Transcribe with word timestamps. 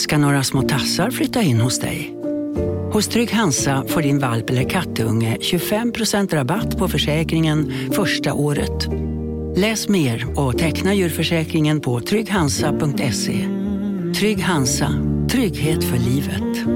Ska 0.00 0.18
några 0.18 0.44
små 0.44 0.62
tassar 0.62 1.10
flytta 1.10 1.42
in 1.42 1.60
hos 1.60 1.80
dig? 1.80 2.16
Hos 2.92 3.08
Trygg 3.08 3.32
Hansa 3.32 3.84
får 3.88 4.02
din 4.02 4.18
valp 4.18 4.50
eller 4.50 4.68
kattunge 4.68 5.36
25% 5.40 6.34
rabatt 6.34 6.78
på 6.78 6.88
försäkringen 6.88 7.72
första 7.92 8.34
året. 8.34 8.88
Läs 9.56 9.88
mer 9.88 10.38
och 10.40 10.58
teckna 10.58 10.94
djurförsäkringen 10.94 11.80
på 11.80 12.00
trygghansa.se. 12.00 13.48
Trygg 14.18 14.42
Hansa, 14.42 14.92
trygghet 15.30 15.84
för 15.84 15.96
livet. 15.96 16.66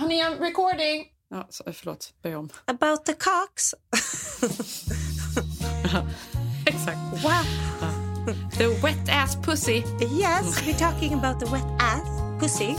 Honey, 0.00 0.22
I'm 0.22 0.40
recording! 0.40 1.04
Ja, 1.30 1.46
så, 1.50 1.64
förlåt, 1.72 2.14
börja 2.22 2.38
om. 2.38 2.48
About 2.64 3.04
the 3.04 3.12
cocks. 3.12 3.74
Exakt. 6.66 6.98
Wow. 7.22 7.42
The 8.58 8.78
wet 8.82 9.08
ass 9.08 9.36
pussy. 9.36 9.84
Yes, 10.00 10.64
we're 10.66 10.78
talking 10.78 11.12
about 11.12 11.40
the 11.40 11.46
wet 11.46 11.64
ass 11.78 12.08
pussy. 12.40 12.76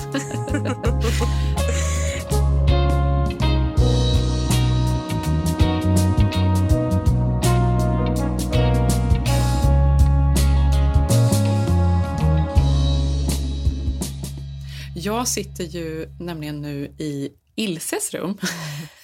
Jag 14.94 15.28
sitter 15.28 15.64
ju 15.64 16.10
nämligen 16.20 16.62
nu 16.62 16.94
i 16.98 17.30
Ilses 17.56 18.14
rum. 18.14 18.38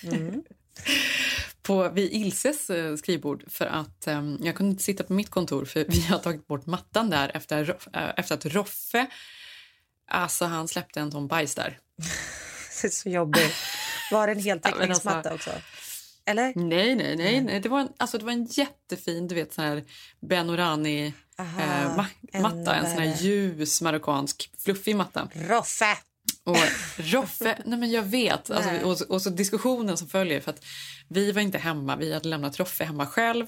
Mm. 0.04 0.44
på, 1.62 1.90
vid 1.90 2.14
Ilses 2.14 2.70
eh, 2.70 2.96
skrivbord 2.96 3.44
för 3.48 3.66
att 3.66 4.08
um, 4.08 4.38
jag 4.42 4.56
kunde 4.56 4.72
inte 4.72 4.84
sitta 4.84 5.04
på 5.04 5.14
mitt 5.14 5.30
kontor 5.30 5.66
för 5.66 5.86
vi 5.88 6.02
har 6.02 6.20
tagit 6.20 6.48
bort 6.48 6.66
mattan 6.66 7.10
där 7.10 7.32
efter, 7.34 7.70
uh, 7.70 8.12
efter 8.18 8.36
att 8.36 8.46
Roffe 8.46 9.08
alltså 10.08 10.46
han 10.46 10.68
släppte 10.68 11.00
en 11.00 11.12
ton 11.12 11.28
bajs 11.28 11.56
där. 11.56 11.80
det 12.82 12.88
är 12.88 12.92
så 12.92 13.10
jobbigt. 13.10 13.56
Var 14.12 14.28
det 14.28 14.34
en 14.34 14.40
heltäckningsmatta 14.40 15.30
alltså, 15.32 15.50
också? 15.50 15.62
Eller? 16.26 16.54
Nej, 16.56 16.96
nej, 16.96 17.16
nej. 17.16 17.42
nej. 17.42 17.60
Det, 17.60 17.70
var 17.70 17.80
en, 17.80 17.90
alltså, 17.98 18.18
det 18.18 18.26
var 18.26 18.32
en 18.32 18.46
jättefin 18.46 19.28
du 19.28 19.36
vet, 19.36 19.54
sån 19.54 19.66
här 19.66 19.84
Benorani 20.20 21.14
eh, 21.40 21.96
ma 21.96 22.06
matta. 22.42 22.76
En 22.76 22.90
sån 22.90 23.00
här 23.00 23.18
ljus 23.22 23.82
marockansk 23.82 24.52
fluffig 24.58 24.96
matta. 24.96 25.30
Roffe! 25.34 25.98
Och 26.44 26.58
Roffe, 26.98 27.58
nej 27.66 27.80
men 27.80 27.92
jag 27.92 28.04
vet. 28.04 28.52
Alltså, 28.52 28.72
och, 28.84 29.16
och, 29.16 29.22
så 29.22 29.30
diskussionen 29.30 29.98
som 29.98 30.08
följer. 30.08 30.42
För 30.42 30.52
att 30.52 30.66
Vi 31.08 31.32
var 31.32 31.42
inte 31.42 31.58
hemma, 31.58 31.96
vi 31.96 32.14
hade 32.14 32.30
lämnat 32.30 32.60
Roffe 32.60 32.84
hemma 32.84 33.06
själv. 33.06 33.46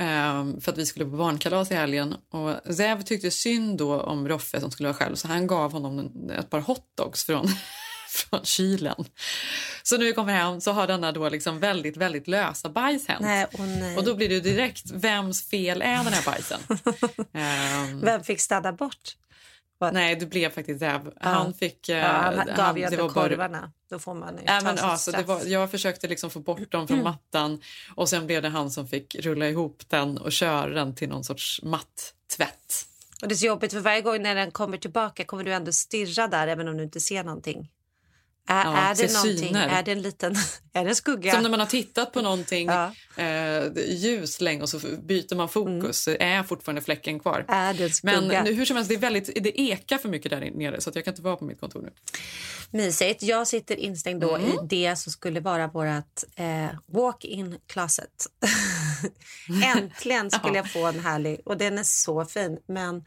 Um, 0.00 0.60
för 0.60 0.72
att 0.72 0.78
vi 0.78 0.86
skulle 0.86 1.04
på 1.04 1.16
barnkalas 1.16 1.70
i 1.70 1.74
helgen. 1.74 2.14
Och 2.30 2.74
Zev 2.74 3.02
tyckte 3.02 3.30
synd 3.30 3.78
då 3.78 4.00
om 4.00 4.28
Roffe 4.28 4.60
som 4.60 4.70
skulle 4.70 4.88
vara 4.88 4.96
själv 4.96 5.14
så 5.14 5.28
han 5.28 5.46
gav 5.46 5.72
honom 5.72 6.12
ett 6.30 6.50
par 6.50 6.60
hotdogs 6.60 7.24
från, 7.24 7.48
från 8.08 8.44
kylen. 8.44 9.04
Så 9.82 9.98
när 9.98 10.04
vi 10.04 10.12
kommer 10.12 10.32
hem 10.32 10.60
så 10.60 10.72
har 10.72 10.86
denna 10.86 11.12
då 11.12 11.28
liksom 11.28 11.60
väldigt, 11.60 11.96
väldigt 11.96 12.28
lösa 12.28 12.68
bajs 12.68 13.08
hänt. 13.08 13.20
Nej, 13.20 13.46
oh. 13.52 13.98
Och 13.98 14.04
då 14.04 14.14
blir 14.14 14.28
det 14.28 14.40
direkt, 14.40 14.90
vems 14.90 15.48
fel 15.48 15.82
är 15.82 16.04
den 16.04 16.12
här 16.12 16.24
bajsen? 16.24 16.60
um, 17.92 18.00
Vem 18.04 18.24
fick 18.24 18.40
städa 18.40 18.72
bort? 18.72 19.16
What? 19.78 19.94
Nej, 19.94 20.16
det 20.16 20.26
blev 20.26 20.50
faktiskt 20.50 20.80
Zev. 20.80 21.12
Ja. 21.20 21.28
Han 21.28 21.54
fick... 21.54 21.88
Ja, 21.88 22.06
han 22.06 22.46
gav 22.46 22.56
han, 22.56 22.76
ju 22.76 22.82
ändå 22.82 23.08
korvarna. 23.08 23.60
Bara... 23.60 23.72
Då 23.88 23.98
får 23.98 24.14
man 24.14 24.38
ja, 24.46 24.60
men, 24.62 24.78
alltså, 24.78 25.10
det 25.10 25.22
var, 25.22 25.44
Jag 25.44 25.70
försökte 25.70 26.08
liksom 26.08 26.30
få 26.30 26.40
bort 26.40 26.72
dem 26.72 26.86
från 26.86 26.98
mm. 26.98 27.04
mattan 27.04 27.60
och 27.94 28.08
sen 28.08 28.26
blev 28.26 28.42
det 28.42 28.48
han 28.48 28.70
som 28.70 28.88
fick 28.88 29.14
rulla 29.14 29.48
ihop 29.48 29.82
den 29.88 30.18
och 30.18 30.32
köra 30.32 30.68
den 30.68 30.94
till 30.94 31.08
någon 31.08 31.24
sorts 31.24 31.62
matt-tvätt. 31.62 32.86
Och 33.22 33.28
det 33.28 33.34
är 33.34 33.36
så 33.36 33.46
jobbigt 33.46 33.72
för 33.72 33.80
varje 33.80 34.00
gång 34.00 34.22
när 34.22 34.34
den 34.34 34.50
kommer 34.50 34.78
tillbaka 34.78 35.24
kommer 35.24 35.44
du 35.44 35.52
ändå 35.52 35.72
stirra 35.72 36.28
där 36.28 36.48
även 36.48 36.68
om 36.68 36.76
du 36.76 36.82
inte 36.82 37.00
ser 37.00 37.24
någonting. 37.24 37.70
Är, 38.48 38.64
ja, 38.64 38.76
är 38.76 38.94
det 38.94 39.12
någonting? 39.12 39.38
Syner. 39.38 39.68
Är 39.68 39.82
det 39.82 39.92
en 39.92 40.02
liten 40.02 40.34
är 40.72 40.84
det 40.84 40.90
en 40.90 40.96
skugga? 40.96 41.32
Som 41.32 41.42
när 41.42 41.50
man 41.50 41.60
har 41.60 41.66
tittat 41.66 42.12
på 42.12 42.22
någonting 42.22 42.68
ja. 42.68 42.92
eh, 43.16 43.64
ljus 43.88 44.40
länge 44.40 44.62
och 44.62 44.68
så 44.68 44.78
byter 45.02 45.34
man 45.34 45.48
fokus. 45.48 46.08
Mm. 46.08 46.38
Är 46.38 46.42
fortfarande 46.42 46.82
fläcken 46.82 47.20
kvar? 47.20 47.44
Är 47.48 47.74
det 47.74 47.84
en 47.84 47.90
skugga? 47.90 48.20
Men 48.20 48.46
hur 48.46 48.64
som 48.64 48.76
helst, 48.76 48.88
det, 48.88 48.94
är 48.94 48.98
väldigt, 48.98 49.42
det 49.42 49.60
ekar 49.60 49.98
för 49.98 50.08
mycket 50.08 50.30
där 50.30 50.50
nere 50.50 50.80
så 50.80 50.90
jag 50.94 51.04
kan 51.04 51.12
inte 51.12 51.22
vara 51.22 51.36
på 51.36 51.44
mitt 51.44 51.60
kontor 51.60 51.82
nu. 51.82 51.90
Mysigt. 52.70 53.22
Jag 53.22 53.46
sitter 53.46 53.76
instängd 53.76 54.20
då 54.20 54.36
mm. 54.36 54.50
i 54.50 54.54
det 54.62 54.96
som 54.96 55.12
skulle 55.12 55.40
vara 55.40 55.66
vårt 55.66 56.22
eh, 56.36 56.66
walk-in 56.86 57.58
closet. 57.66 58.26
Äntligen 59.76 60.30
skulle 60.30 60.54
ja. 60.54 60.56
jag 60.56 60.72
få 60.72 60.86
en 60.86 61.00
härlig... 61.00 61.40
Och 61.44 61.56
den 61.56 61.78
är 61.78 61.82
så 61.82 62.24
fin. 62.24 62.58
Men 62.68 63.04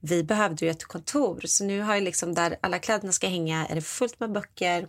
vi 0.00 0.24
behövde 0.24 0.64
ju 0.64 0.70
ett 0.70 0.84
kontor. 0.84 1.40
Så 1.44 1.64
nu 1.64 1.80
har 1.80 1.94
jag 1.94 2.02
liksom 2.02 2.34
där 2.34 2.56
alla 2.60 2.78
kläderna 2.78 3.12
ska 3.12 3.28
hänga 3.28 3.66
är 3.66 3.74
det 3.74 3.82
fullt 3.82 4.20
med 4.20 4.32
böcker. 4.32 4.88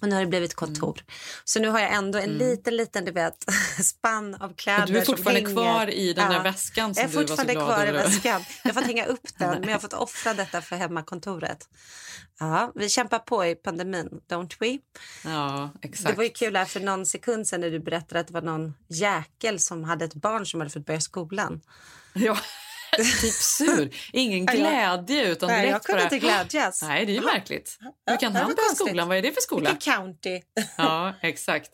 Och 0.00 0.08
nu 0.08 0.14
har 0.14 0.22
det 0.22 0.28
blivit 0.28 0.54
kontor. 0.54 0.98
Mm. 0.98 1.06
Så 1.44 1.60
nu 1.60 1.68
har 1.68 1.80
jag 1.80 1.92
ändå 1.92 2.18
en 2.18 2.24
mm. 2.24 2.38
liten, 2.38 2.76
liten 2.76 3.04
du 3.04 3.12
vet, 3.12 3.44
spann 3.84 4.34
av 4.34 4.54
kläder 4.54 4.86
Du 4.86 4.98
är 4.98 5.04
fortfarande 5.04 5.52
kvar 5.52 5.90
i 5.90 6.12
den 6.12 6.30
där 6.30 6.42
väskan 6.42 6.94
som 6.94 7.02
jag 7.02 7.10
är 7.14 7.18
du 7.18 7.24
var 7.26 7.36
så 7.36 7.42
glad 7.44 7.66
kvar 7.66 7.86
i 7.86 7.90
väskan. 7.90 8.44
Jag 8.62 8.74
har 8.74 8.80
fått 8.80 8.86
hänga 8.86 9.06
upp 9.06 9.28
den, 9.38 9.60
men 9.60 9.62
jag 9.62 9.74
har 9.74 9.80
fått 9.80 9.92
offra 9.92 10.34
detta 10.34 10.62
för 10.62 10.76
hemmakontoret. 10.76 11.68
Ja, 12.38 12.72
vi 12.74 12.88
kämpar 12.88 13.18
på 13.18 13.46
i 13.46 13.54
pandemin, 13.54 14.20
don't 14.28 14.56
we? 14.60 14.78
Ja, 15.24 15.70
exakt. 15.82 16.10
Det 16.10 16.16
var 16.16 16.24
ju 16.24 16.30
kul 16.30 16.56
här 16.56 16.64
för 16.64 16.80
någon 16.80 17.06
sekund 17.06 17.46
sedan 17.46 17.60
när 17.60 17.70
du 17.70 17.80
berättade 17.80 18.20
att 18.20 18.26
det 18.26 18.34
var 18.34 18.42
någon 18.42 18.74
jäkel 18.88 19.60
som 19.60 19.84
hade 19.84 20.04
ett 20.04 20.14
barn 20.14 20.46
som 20.46 20.60
hade 20.60 20.70
fått 20.70 20.86
börja 20.86 21.00
skolan. 21.00 21.60
Ja 22.12 22.36
typ 23.20 23.34
sur. 23.34 23.90
Ingen 24.12 24.46
glädje. 24.46 25.28
Utan 25.28 25.48
Nej, 25.48 25.68
jag 25.68 25.82
kunde 25.82 26.02
inte 26.02 26.18
glädjas. 26.18 26.82
Nej, 26.82 27.06
det 27.06 27.12
är 27.12 27.14
ju 27.14 27.20
märkligt. 27.20 27.78
Hur 28.06 28.16
kan 28.16 28.36
han 28.36 28.46
börja 28.46 28.74
skolan? 28.74 29.08
Vad 29.08 29.16
är 29.16 29.22
det 29.22 29.32
för 29.32 29.40
skola? 29.40 29.70
Vilken 29.70 29.94
county. 29.94 30.40
ja, 30.76 31.14
exakt. 31.22 31.70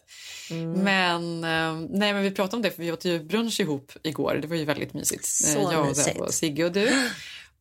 Mm. 0.50 0.72
Men, 0.72 1.44
eh, 1.44 1.88
nej, 1.90 2.12
men 2.12 2.22
vi 2.22 2.30
pratade 2.30 2.56
om 2.56 2.62
det, 2.62 2.70
för 2.70 2.82
vi 2.82 2.92
åt 2.92 3.04
ju 3.04 3.24
brunch 3.24 3.60
ihop 3.60 3.92
igår. 4.02 4.38
Det 4.42 4.48
var 4.48 4.56
ju 4.56 4.64
väldigt 4.64 4.94
mysigt. 4.94 5.26
Så 5.26 5.58
eh, 5.58 5.74
jag 5.74 5.90
och, 5.90 6.26
och 6.26 6.34
Sigge 6.34 6.64
och 6.64 6.72
du. 6.72 7.10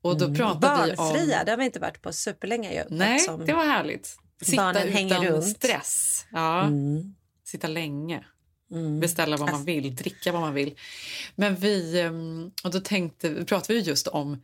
Och 0.01 0.17
då 0.17 0.25
mm. 0.25 0.37
pratade 0.37 0.95
Barnfria, 0.95 1.13
vi 1.13 1.21
om... 1.21 1.45
det 1.45 1.51
har 1.51 1.57
vi 1.57 1.65
inte 1.65 1.79
varit 1.79 2.01
på 2.01 2.13
superlänge. 2.13 2.73
Ju, 2.73 2.83
nej, 2.89 3.19
det 3.45 3.53
var 3.53 3.65
härligt. 3.65 4.17
Sitta 4.41 4.83
utan 4.83 5.43
stress. 5.43 6.25
Ja. 6.31 6.63
Mm. 6.63 7.15
Sitta 7.45 7.67
länge. 7.67 8.25
Mm. 8.71 8.99
Beställa 8.99 9.37
vad 9.37 9.47
man 9.47 9.55
alltså- 9.55 9.65
vill, 9.65 9.95
dricka 9.95 10.31
vad 10.31 10.41
man 10.41 10.53
vill. 10.53 10.75
Men 11.35 11.55
vi, 11.55 11.99
ehm, 11.99 12.51
och 12.63 12.71
då 12.71 12.79
tänkte, 12.79 13.45
pratade 13.45 13.73
vi 13.73 13.79
just 13.79 14.07
om 14.07 14.37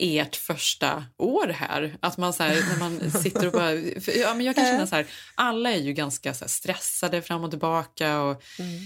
ert 0.00 0.36
första 0.36 1.04
år 1.16 1.46
här. 1.46 1.96
Att 2.00 2.16
man 2.16 2.32
så 2.32 2.42
här, 2.42 2.54
när 2.68 2.78
man 2.78 3.10
sitter 3.22 3.46
och 3.46 3.52
bara... 3.52 3.74
ja, 4.16 4.34
men 4.34 4.46
jag 4.46 4.54
kan 4.54 4.64
känna 4.64 4.86
så 4.86 4.96
här, 4.96 5.06
alla 5.34 5.70
är 5.70 5.78
ju 5.78 5.92
ganska 5.92 6.34
så 6.34 6.48
stressade 6.48 7.22
fram 7.22 7.44
och 7.44 7.50
tillbaka. 7.50 8.20
Och, 8.20 8.42
mm. 8.58 8.80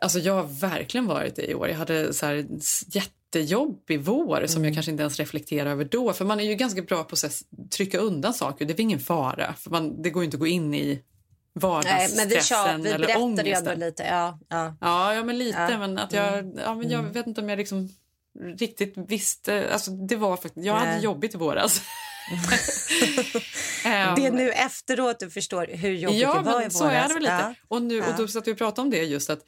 Alltså 0.00 0.18
jag 0.18 0.34
har 0.34 0.42
verkligen 0.44 1.06
varit 1.06 1.36
det 1.36 1.50
i 1.50 1.54
år. 1.54 1.68
Jag 1.68 1.76
hade 1.76 2.14
så 2.14 2.26
här 2.26 2.46
jättejobbig 2.86 4.00
vår 4.00 4.36
mm. 4.36 4.48
som 4.48 4.64
jag 4.64 4.74
kanske 4.74 4.92
inte 4.92 5.02
ens 5.02 5.18
reflekterar 5.18 5.70
över 5.70 5.84
då. 5.84 6.12
För 6.12 6.24
man 6.24 6.40
är 6.40 6.44
ju 6.44 6.54
ganska 6.54 6.82
bra 6.82 7.04
på 7.04 7.14
att 7.14 7.42
trycka 7.70 7.98
undan 7.98 8.34
saker. 8.34 8.64
Det 8.64 8.72
är 8.72 8.80
ingen 8.80 9.00
fara. 9.00 9.54
För 9.54 9.70
man, 9.70 10.02
det 10.02 10.10
går 10.10 10.24
inte 10.24 10.34
att 10.34 10.40
gå 10.40 10.46
in 10.46 10.74
i 10.74 11.02
vardagsstressen 11.60 12.16
Nej, 12.16 12.72
men 12.72 12.82
vi, 12.82 12.88
vi 12.88 12.94
eller 12.94 13.22
ångesten. 13.22 13.68
Ändå 13.68 13.86
lite, 13.86 14.02
ja, 14.02 14.38
ja. 14.48 14.76
Ja, 14.80 15.14
ja, 15.14 15.24
men 15.24 15.38
lite. 15.38 15.68
Ja. 15.70 15.78
Men 15.78 15.98
att 15.98 16.12
jag, 16.12 16.38
mm. 16.38 16.58
ja, 16.58 16.74
men 16.74 16.90
jag 16.90 17.00
mm. 17.00 17.12
vet 17.12 17.26
inte 17.26 17.40
om 17.40 17.48
jag 17.48 17.56
liksom 17.56 17.88
riktigt 18.58 18.94
visste... 18.96 19.72
Alltså, 19.72 19.90
det 19.90 20.16
var 20.16 20.36
faktiskt, 20.36 20.66
jag 20.66 20.78
Nej. 20.78 20.86
hade 20.86 21.04
jobbigt 21.04 21.34
i 21.34 21.38
våras. 21.38 21.80
det 24.16 24.26
är 24.26 24.30
nu 24.30 24.50
efteråt 24.50 25.20
du 25.20 25.30
förstår 25.30 25.66
hur 25.70 25.92
jobbigt 25.92 26.20
ja, 26.20 26.34
det 26.34 26.40
var 26.40 26.52
i 26.52 26.64
våras. 26.64 26.78
så 26.78 26.84
är 26.84 27.08
det 27.08 27.14
väl 27.14 27.22
lite. 27.22 27.34
Ja. 27.34 27.54
Och, 27.68 27.82
nu, 27.82 28.00
och 28.00 28.16
då 28.16 28.28
satt 28.28 28.46
vi 28.46 28.52
och 28.52 28.58
pratade 28.58 28.80
om 28.80 28.90
det 28.90 29.02
just 29.02 29.30
att 29.30 29.40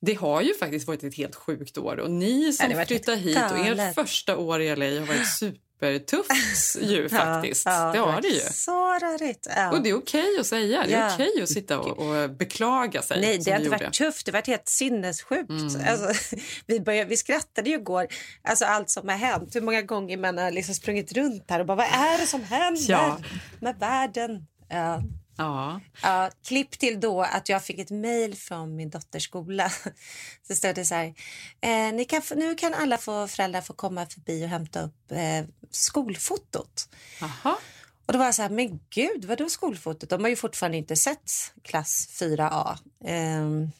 det 0.00 0.14
har 0.14 0.42
ju 0.42 0.54
faktiskt 0.54 0.86
varit 0.86 1.04
ett 1.04 1.14
helt 1.14 1.34
sjukt 1.34 1.78
år 1.78 1.96
och 1.96 2.10
ni 2.10 2.52
som 2.52 2.84
flyttar 2.86 3.16
hit 3.16 3.38
och 3.50 3.58
ert 3.58 3.94
första 3.94 4.36
år 4.36 4.60
i 4.60 4.76
LA 4.76 5.00
har 5.00 5.06
varit 5.06 5.28
super 5.38 5.60
supertufft 5.84 6.76
ju 6.82 7.08
faktiskt. 7.08 7.66
Ja, 7.66 7.92
det 7.92 7.98
har 7.98 8.20
det 8.20 8.28
ju. 8.28 8.40
Så 8.40 8.92
rörigt. 8.92 9.46
Och 9.72 9.82
det 9.82 9.90
är 9.90 9.94
okej 9.98 10.38
att 10.40 10.46
säga. 10.46 10.84
Det 10.86 10.94
är 10.94 11.00
Ja. 11.00 11.14
okej 11.14 11.42
att 11.42 11.48
sitta 11.48 11.78
och, 11.78 11.98
och 11.98 12.30
beklaga 12.30 13.02
sig. 13.02 13.20
Nej, 13.20 13.38
det 13.38 13.50
har 13.50 13.58
inte 13.58 13.70
varit 13.70 13.92
tufft. 13.92 14.26
Det 14.26 14.32
har 14.32 14.38
varit 14.38 14.46
helt 14.46 14.68
sinnessjukt. 14.68 15.50
Mm. 15.50 15.64
Alltså, 15.88 16.36
vi, 16.66 16.80
började, 16.80 17.08
vi 17.10 17.16
skrattade 17.16 17.70
ju 17.70 17.76
igår. 17.76 18.06
Alltså, 18.48 18.64
allt 18.64 18.90
som 18.90 19.08
har 19.08 19.16
hänt. 19.16 19.56
Hur 19.56 19.60
många 19.60 19.82
gånger 19.82 20.16
man 20.16 20.38
har 20.38 20.50
liksom 20.50 20.74
sprungit 20.74 21.12
runt 21.12 21.44
här 21.50 21.60
och 21.60 21.66
bara 21.66 21.76
vad 21.76 21.86
är 21.86 22.18
det 22.18 22.26
som 22.26 22.42
händer 22.44 22.82
Ja. 22.88 23.18
med 23.60 23.76
världen? 23.78 24.46
Ja. 24.68 25.02
Ja. 25.36 25.80
Ja, 26.02 26.30
klipp 26.46 26.70
till 26.78 27.00
då 27.00 27.22
att 27.22 27.48
jag 27.48 27.64
fick 27.64 27.78
ett 27.78 27.90
mejl 27.90 28.34
från 28.36 28.76
min 28.76 28.90
dotters 28.90 29.24
skola. 29.24 29.70
Så 30.48 30.54
stod 30.54 30.74
det 30.74 30.84
så 30.84 30.94
här. 30.94 31.14
Eh, 31.60 31.92
ni 31.94 32.04
kan, 32.04 32.22
nu 32.36 32.54
kan 32.54 32.74
alla 32.74 32.98
få, 32.98 33.28
föräldrar 33.28 33.60
få 33.60 33.72
komma 33.72 34.06
förbi 34.06 34.44
och 34.44 34.48
hämta 34.48 34.82
upp 34.82 35.10
eh, 35.12 35.44
skolfotot. 35.70 36.88
Aha. 37.22 37.58
Och 38.06 38.12
då 38.12 38.18
var 38.18 38.26
jag 38.26 38.34
så 38.34 38.42
här, 38.42 38.48
men 38.48 38.80
gud, 38.90 39.24
vadå 39.24 39.48
skolfotot? 39.50 40.10
De 40.10 40.22
har 40.22 40.28
ju 40.28 40.36
fortfarande 40.36 40.78
inte 40.78 40.96
sett 40.96 41.32
klass 41.62 42.08
4A. 42.12 42.78
Ehm, 43.04 43.70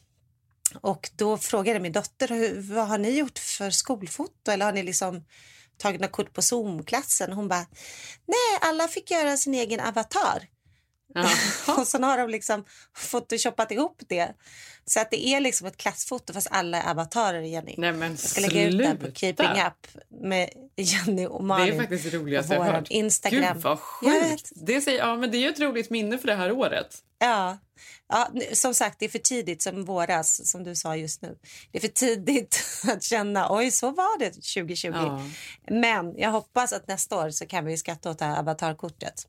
och 0.81 1.11
då 1.17 1.39
frågade 1.39 1.81
min 1.81 1.93
dotter, 1.93 2.29
"Hur- 2.29 2.75
vad 2.75 2.89
har 2.89 2.99
ni 2.99 3.11
gjort 3.11 3.39
för 3.39 3.71
skolfoto? 3.71 4.51
Eller 4.51 4.65
har 4.65 4.73
ni 4.73 4.83
liksom 4.83 5.25
tagit 5.79 6.01
några 6.01 6.13
kort 6.13 6.33
på 6.33 6.43
Zoom-klassen? 6.43 7.33
Hon 7.33 7.49
bara, 7.49 7.67
nej, 8.27 8.59
alla 8.61 8.89
fick 8.89 9.11
göra 9.11 9.37
sin 9.37 9.55
egen 9.55 9.81
avatar. 9.81 10.47
Och 11.79 11.87
sen 11.87 12.03
har 12.05 12.19
de 12.19 12.31
liksom 12.31 12.65
photoshoppat 13.11 13.71
ihop 13.71 14.03
det. 14.09 14.35
Så 14.87 15.01
att 15.01 15.11
det 15.11 15.27
är 15.27 15.41
liksom 15.41 15.67
ett 15.67 15.77
klassfoto 15.77 16.33
fast 16.33 16.49
alla 16.51 16.83
är 16.83 16.91
avatarer, 16.91 17.41
Jenny. 17.41 17.75
Nej 17.79 17.93
men 17.93 18.11
Jag 18.11 18.19
ska 18.19 18.41
lägga 18.41 18.69
ut 18.69 18.79
den 18.79 18.97
på 18.97 19.03
sluta. 19.03 19.19
Keeping 19.19 19.63
Up 19.67 20.05
med 20.23 20.51
Jenny 20.77 21.27
och 21.27 21.45
Malin. 21.45 21.67
Det 21.67 21.75
är 21.75 21.81
faktiskt 21.81 22.05
det 22.11 22.19
roligaste 22.19 22.55
jag 22.55 22.63
har 22.63 22.73
hört. 22.73 22.91
Instagram. 22.91 23.55
Gud 23.55 23.63
vad 23.63 23.79
sjukt. 23.81 24.53
Det, 24.55 24.81
säger, 24.81 24.99
ja, 24.99 25.17
men 25.17 25.31
det 25.31 25.37
är 25.37 25.41
ju 25.41 25.49
ett 25.49 25.61
roligt 25.61 25.91
minne 25.91 26.19
för 26.19 26.27
det 26.27 26.35
här 26.35 26.53
året. 26.53 27.03
Ja. 27.19 27.59
ja, 28.09 28.31
som 28.53 28.75
sagt, 28.75 28.99
det 28.99 29.05
är 29.05 29.09
för 29.09 29.19
tidigt 29.19 29.63
som 29.63 29.85
våras, 29.85 30.51
som 30.51 30.65
du 30.65 30.75
sa 30.75 30.97
just 30.97 31.23
nu. 31.23 31.39
Det 31.73 31.79
är 31.79 31.81
för 31.81 31.89
tidigt 31.89 32.65
att 32.89 33.03
känna, 33.03 33.47
oj, 33.51 33.71
så 33.71 33.91
var 33.91 34.19
det 34.19 34.31
2020. 34.31 34.91
Ja. 34.95 35.23
Men 35.71 36.19
jag 36.19 36.31
hoppas 36.31 36.73
att 36.73 36.89
nästa 36.89 37.17
år 37.17 37.31
så 37.31 37.47
kan 37.47 37.65
vi 37.65 37.77
skratta 37.77 38.11
åt 38.11 38.19
det 38.19 38.25
här 38.25 38.39
avatarkortet. 38.39 39.27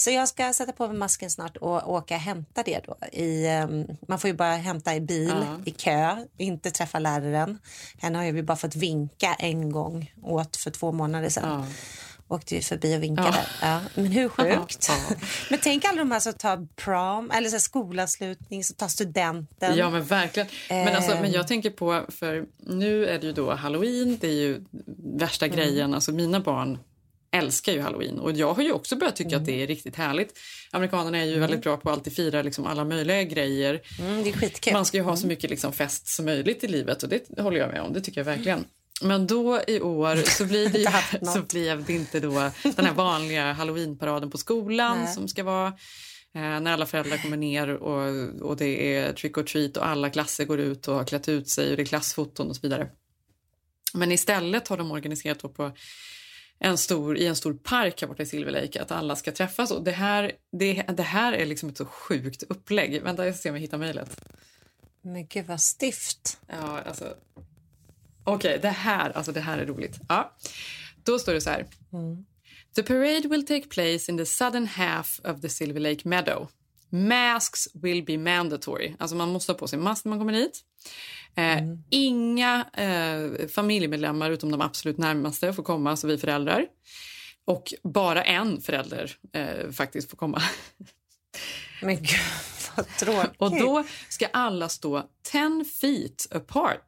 Så 0.00 0.10
jag 0.10 0.28
ska 0.28 0.52
sätta 0.52 0.72
på 0.72 0.88
mig 0.88 0.96
masken 0.96 1.30
snart 1.30 1.56
och 1.56 1.92
åka 1.92 2.14
och 2.14 2.20
hämta 2.20 2.62
det 2.62 2.80
då. 2.86 2.96
I, 3.12 3.46
ehm, 3.46 3.84
man 4.08 4.18
får 4.18 4.28
ju 4.30 4.34
bara 4.36 4.52
hämta 4.56 4.94
i 4.94 5.00
bil, 5.00 5.28
Ja. 5.46 5.60
i 5.64 5.70
kö, 5.70 6.16
inte 6.36 6.70
träffa 6.70 6.98
läraren. 6.98 7.58
Henne 7.98 8.18
har 8.18 8.24
ju 8.24 8.42
bara 8.42 8.56
fått 8.56 8.76
vinka 8.76 9.34
en 9.38 9.72
gång 9.72 10.12
åt 10.22 10.56
för 10.56 10.70
två 10.70 10.92
månader 10.92 11.28
sedan. 11.28 11.48
Ja. 11.60 11.66
Åkte 12.36 12.54
vi 12.54 12.62
förbi 12.62 12.96
och 12.96 13.02
vinkade. 13.02 13.28
Ja. 13.62 13.68
Ja. 13.68 13.80
Men 13.94 14.06
hur 14.06 14.28
sjukt? 14.28 14.86
Ja. 14.88 15.16
Men 15.50 15.58
tänk 15.62 15.84
alla 15.84 15.98
de 15.98 16.10
här 16.10 16.20
som 16.20 16.32
tar 16.32 16.66
prom, 16.76 17.30
eller 17.30 17.48
så 17.48 17.58
skolavslutning, 17.60 18.64
som 18.64 18.76
tar 18.76 18.88
studenten. 18.88 19.76
Ja 19.76 19.90
men 19.90 20.04
verkligen. 20.04 20.48
Men, 20.68 20.96
alltså, 20.96 21.12
Ehm. 21.12 21.22
men 21.22 21.32
jag 21.32 21.48
tänker 21.48 21.70
på, 21.70 22.04
för 22.08 22.46
nu 22.58 23.06
är 23.06 23.18
det 23.18 23.26
ju 23.26 23.32
då 23.32 23.54
halloween, 23.54 24.18
det 24.20 24.26
är 24.28 24.32
ju 24.32 24.64
värsta 25.18 25.46
Mm. 25.46 25.56
grejen. 25.58 25.94
Alltså 25.94 26.12
mina 26.12 26.40
barn 26.40 26.78
älskar 27.30 27.72
ju 27.72 27.80
halloween 27.80 28.18
och 28.18 28.32
jag 28.32 28.54
har 28.54 28.62
ju 28.62 28.72
också 28.72 28.96
börjat 28.96 29.16
tycka 29.16 29.36
att 29.36 29.46
det 29.46 29.62
är 29.62 29.66
riktigt 29.66 29.96
härligt. 29.96 30.38
Amerikanerna 30.70 31.18
är 31.18 31.24
ju 31.24 31.38
väldigt 31.38 31.62
bra 31.62 31.76
på 31.76 31.90
att 31.90 31.96
alltid 31.96 32.16
fira 32.16 32.42
liksom 32.42 32.66
alla 32.66 32.84
möjliga 32.84 33.22
grejer. 33.22 33.80
Mm, 33.98 34.22
det 34.24 34.30
är 34.30 34.32
skitkul. 34.32 34.72
Man 34.72 34.84
ska 34.84 34.96
ju 34.96 35.02
ha 35.02 35.16
så 35.16 35.26
mycket 35.26 35.50
liksom 35.50 35.72
fest 35.72 36.06
som 36.06 36.24
möjligt 36.24 36.64
i 36.64 36.68
livet 36.68 37.02
och 37.02 37.08
det 37.08 37.40
håller 37.40 37.58
jag 37.58 37.68
med 37.70 37.80
om, 37.80 37.92
det 37.92 38.00
tycker 38.00 38.20
jag 38.20 38.24
verkligen. 38.24 38.64
Men 39.02 39.26
då 39.26 39.60
i 39.66 39.80
år 39.80 40.16
så 40.16 40.44
blir 40.44 40.68
det, 40.72 40.78
ju, 40.78 41.26
så 41.26 41.42
blev 41.42 41.84
det 41.84 41.92
inte 41.92 42.20
då 42.20 42.50
den 42.76 42.86
här 42.86 42.94
vanliga 42.94 43.52
halloweenparaden 43.52 44.30
på 44.30 44.38
skolan 44.38 44.98
Nej. 44.98 45.14
som 45.14 45.28
ska 45.28 45.44
vara 45.44 45.66
eh, 46.34 46.40
när 46.60 46.72
alla 46.72 46.86
föräldrar 46.86 47.16
kommer 47.16 47.36
ner 47.36 47.68
och, 47.68 48.28
och 48.42 48.56
det 48.56 48.96
är 48.96 49.12
trick 49.12 49.38
or 49.38 49.42
treat 49.42 49.76
och 49.76 49.86
alla 49.86 50.10
klasser 50.10 50.44
går 50.44 50.60
ut 50.60 50.88
och 50.88 50.94
har 50.94 51.04
klätt 51.04 51.28
ut 51.28 51.48
sig 51.48 51.70
och 51.70 51.76
det 51.76 51.82
är 51.82 51.86
klassfoton 51.86 52.48
och 52.48 52.56
så 52.56 52.62
vidare. 52.62 52.88
Men 53.94 54.12
istället 54.12 54.68
har 54.68 54.76
de 54.76 54.90
organiserat 54.90 55.54
på 55.54 55.72
en 56.58 56.78
stor, 56.78 57.18
i 57.18 57.26
en 57.26 57.36
stor 57.36 57.54
park 57.54 58.00
här 58.00 58.08
borta 58.08 58.22
i 58.22 58.26
Silver 58.26 58.52
Lake 58.52 58.82
att 58.82 58.90
alla 58.90 59.16
ska 59.16 59.32
träffas. 59.32 59.70
Och 59.70 59.82
det, 59.82 59.90
här, 59.90 60.32
det, 60.52 60.82
det 60.82 61.02
här 61.02 61.32
är 61.32 61.46
liksom 61.46 61.68
ett 61.68 61.76
så 61.76 61.86
sjukt 61.86 62.42
upplägg. 62.42 63.02
Vänta, 63.02 63.26
jag 63.26 63.34
ska 63.34 63.42
se 63.42 63.50
om 63.50 63.56
jag 63.56 63.60
hittar 63.60 63.78
mejlet. 63.78 64.20
Men 65.02 65.26
gud 65.26 65.46
vad 65.46 65.60
stift. 65.60 66.40
Ja, 66.46 66.80
alltså... 66.80 67.14
Okej, 68.24 68.58
det 68.62 68.68
här 68.68 69.10
alltså 69.10 69.32
det 69.32 69.40
här 69.40 69.58
är 69.58 69.66
roligt. 69.66 69.98
Ja. 70.08 70.36
Då 71.04 71.18
står 71.18 71.32
det 71.34 71.40
så 71.40 71.50
här. 71.50 71.66
The 72.74 72.82
parade 72.82 73.28
will 73.28 73.46
take 73.46 73.68
place 73.68 74.10
in 74.10 74.18
the 74.18 74.26
southern 74.26 74.66
half 74.66 75.20
of 75.24 75.40
the 75.40 75.48
Silver 75.48 75.80
Lake 75.80 76.08
Meadow. 76.08 76.48
Masks 76.90 77.68
will 77.74 78.04
be 78.04 78.18
mandatory. 78.18 78.94
Alltså 78.98 79.16
man 79.16 79.28
måste 79.28 79.52
ha 79.52 79.58
på 79.58 79.68
sig 79.68 79.78
mask 79.78 80.04
när 80.04 80.10
man 80.10 80.18
kommer 80.18 80.32
dit. 80.32 80.60
Eh, 81.36 81.58
Inga 81.90 82.66
eh, 82.74 83.48
familjemedlemmar 83.48 84.30
utom 84.30 84.50
de 84.50 84.60
absolut 84.60 84.98
närmaste 84.98 85.52
får 85.52 85.62
komma, 85.62 85.90
alltså 85.90 86.06
vi 86.06 86.18
föräldrar. 86.18 86.66
Och 87.44 87.74
bara 87.82 88.24
en 88.24 88.60
förälder 88.60 89.16
eh, 89.32 89.70
faktiskt 89.70 90.10
får 90.10 90.16
komma. 90.16 90.42
Men 91.82 91.96
gud 91.96 92.20
vad 92.76 92.86
tråkigt. 92.96 93.32
Och 93.38 93.58
då 93.58 93.84
ska 94.08 94.26
alla 94.26 94.68
stå 94.68 95.02
10 95.22 95.64
feet 95.80 96.26
apart. 96.30 96.86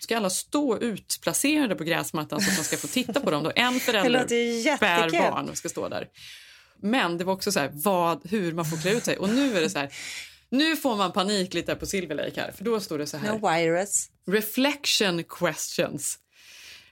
Ska 0.00 0.16
alla 0.16 0.30
stå 0.30 0.78
utplacerade 0.78 1.74
på 1.74 1.84
gräsmattan 1.84 2.40
så 2.40 2.50
att 2.50 2.56
man 2.56 2.64
ska 2.64 2.76
få 2.76 2.86
titta 2.86 3.20
på 3.20 3.30
dem. 3.30 3.44
Då 3.44 3.52
en 3.56 3.80
förälder 3.80 4.34
jättekul. 4.36 5.20
barn 5.20 5.56
ska 5.56 5.68
stå 5.68 5.88
där. 5.88 6.08
Men 6.82 7.18
det 7.18 7.24
var 7.24 7.32
också 7.32 7.52
så 7.52 7.60
här, 7.60 7.70
vad, 7.74 8.20
hur 8.30 8.52
man 8.52 8.64
får 8.64 8.76
klä 8.76 8.90
ut 8.90 9.04
sig. 9.04 9.16
Och 9.16 9.28
nu 9.28 9.56
är 9.56 9.60
det 9.60 9.70
så 9.70 9.78
här, 9.78 9.92
nu 10.48 10.76
får 10.76 10.96
man 10.96 11.12
panik 11.12 11.54
lite 11.54 11.74
på 11.74 11.86
Silver 11.86 12.14
Lake 12.14 12.40
här. 12.40 12.52
För 12.52 12.64
då 12.64 12.80
står 12.80 12.98
det 12.98 13.06
så 13.06 13.16
här. 13.16 13.32
No 13.32 13.48
virus. 13.48 14.06
Reflection 14.26 15.24
questions. 15.24 16.18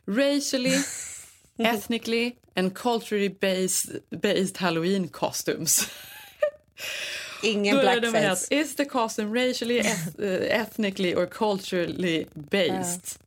Racially, 0.06 0.78
ethnically 1.58 2.32
and 2.56 2.74
culturally 2.74 3.28
based, 3.28 4.00
based 4.22 4.56
Halloween 4.56 5.08
costumes. 5.08 5.88
Ingen 7.42 7.76
Då 7.76 7.82
blackface. 7.82 8.30
att, 8.30 8.52
Is 8.52 8.76
the 8.76 8.84
costume 8.84 9.48
racially, 9.48 9.80
eth- 9.80 10.22
eh, 10.22 10.60
ethnically 10.60 11.14
or 11.14 11.26
culturally 11.26 12.26
based? 12.34 13.18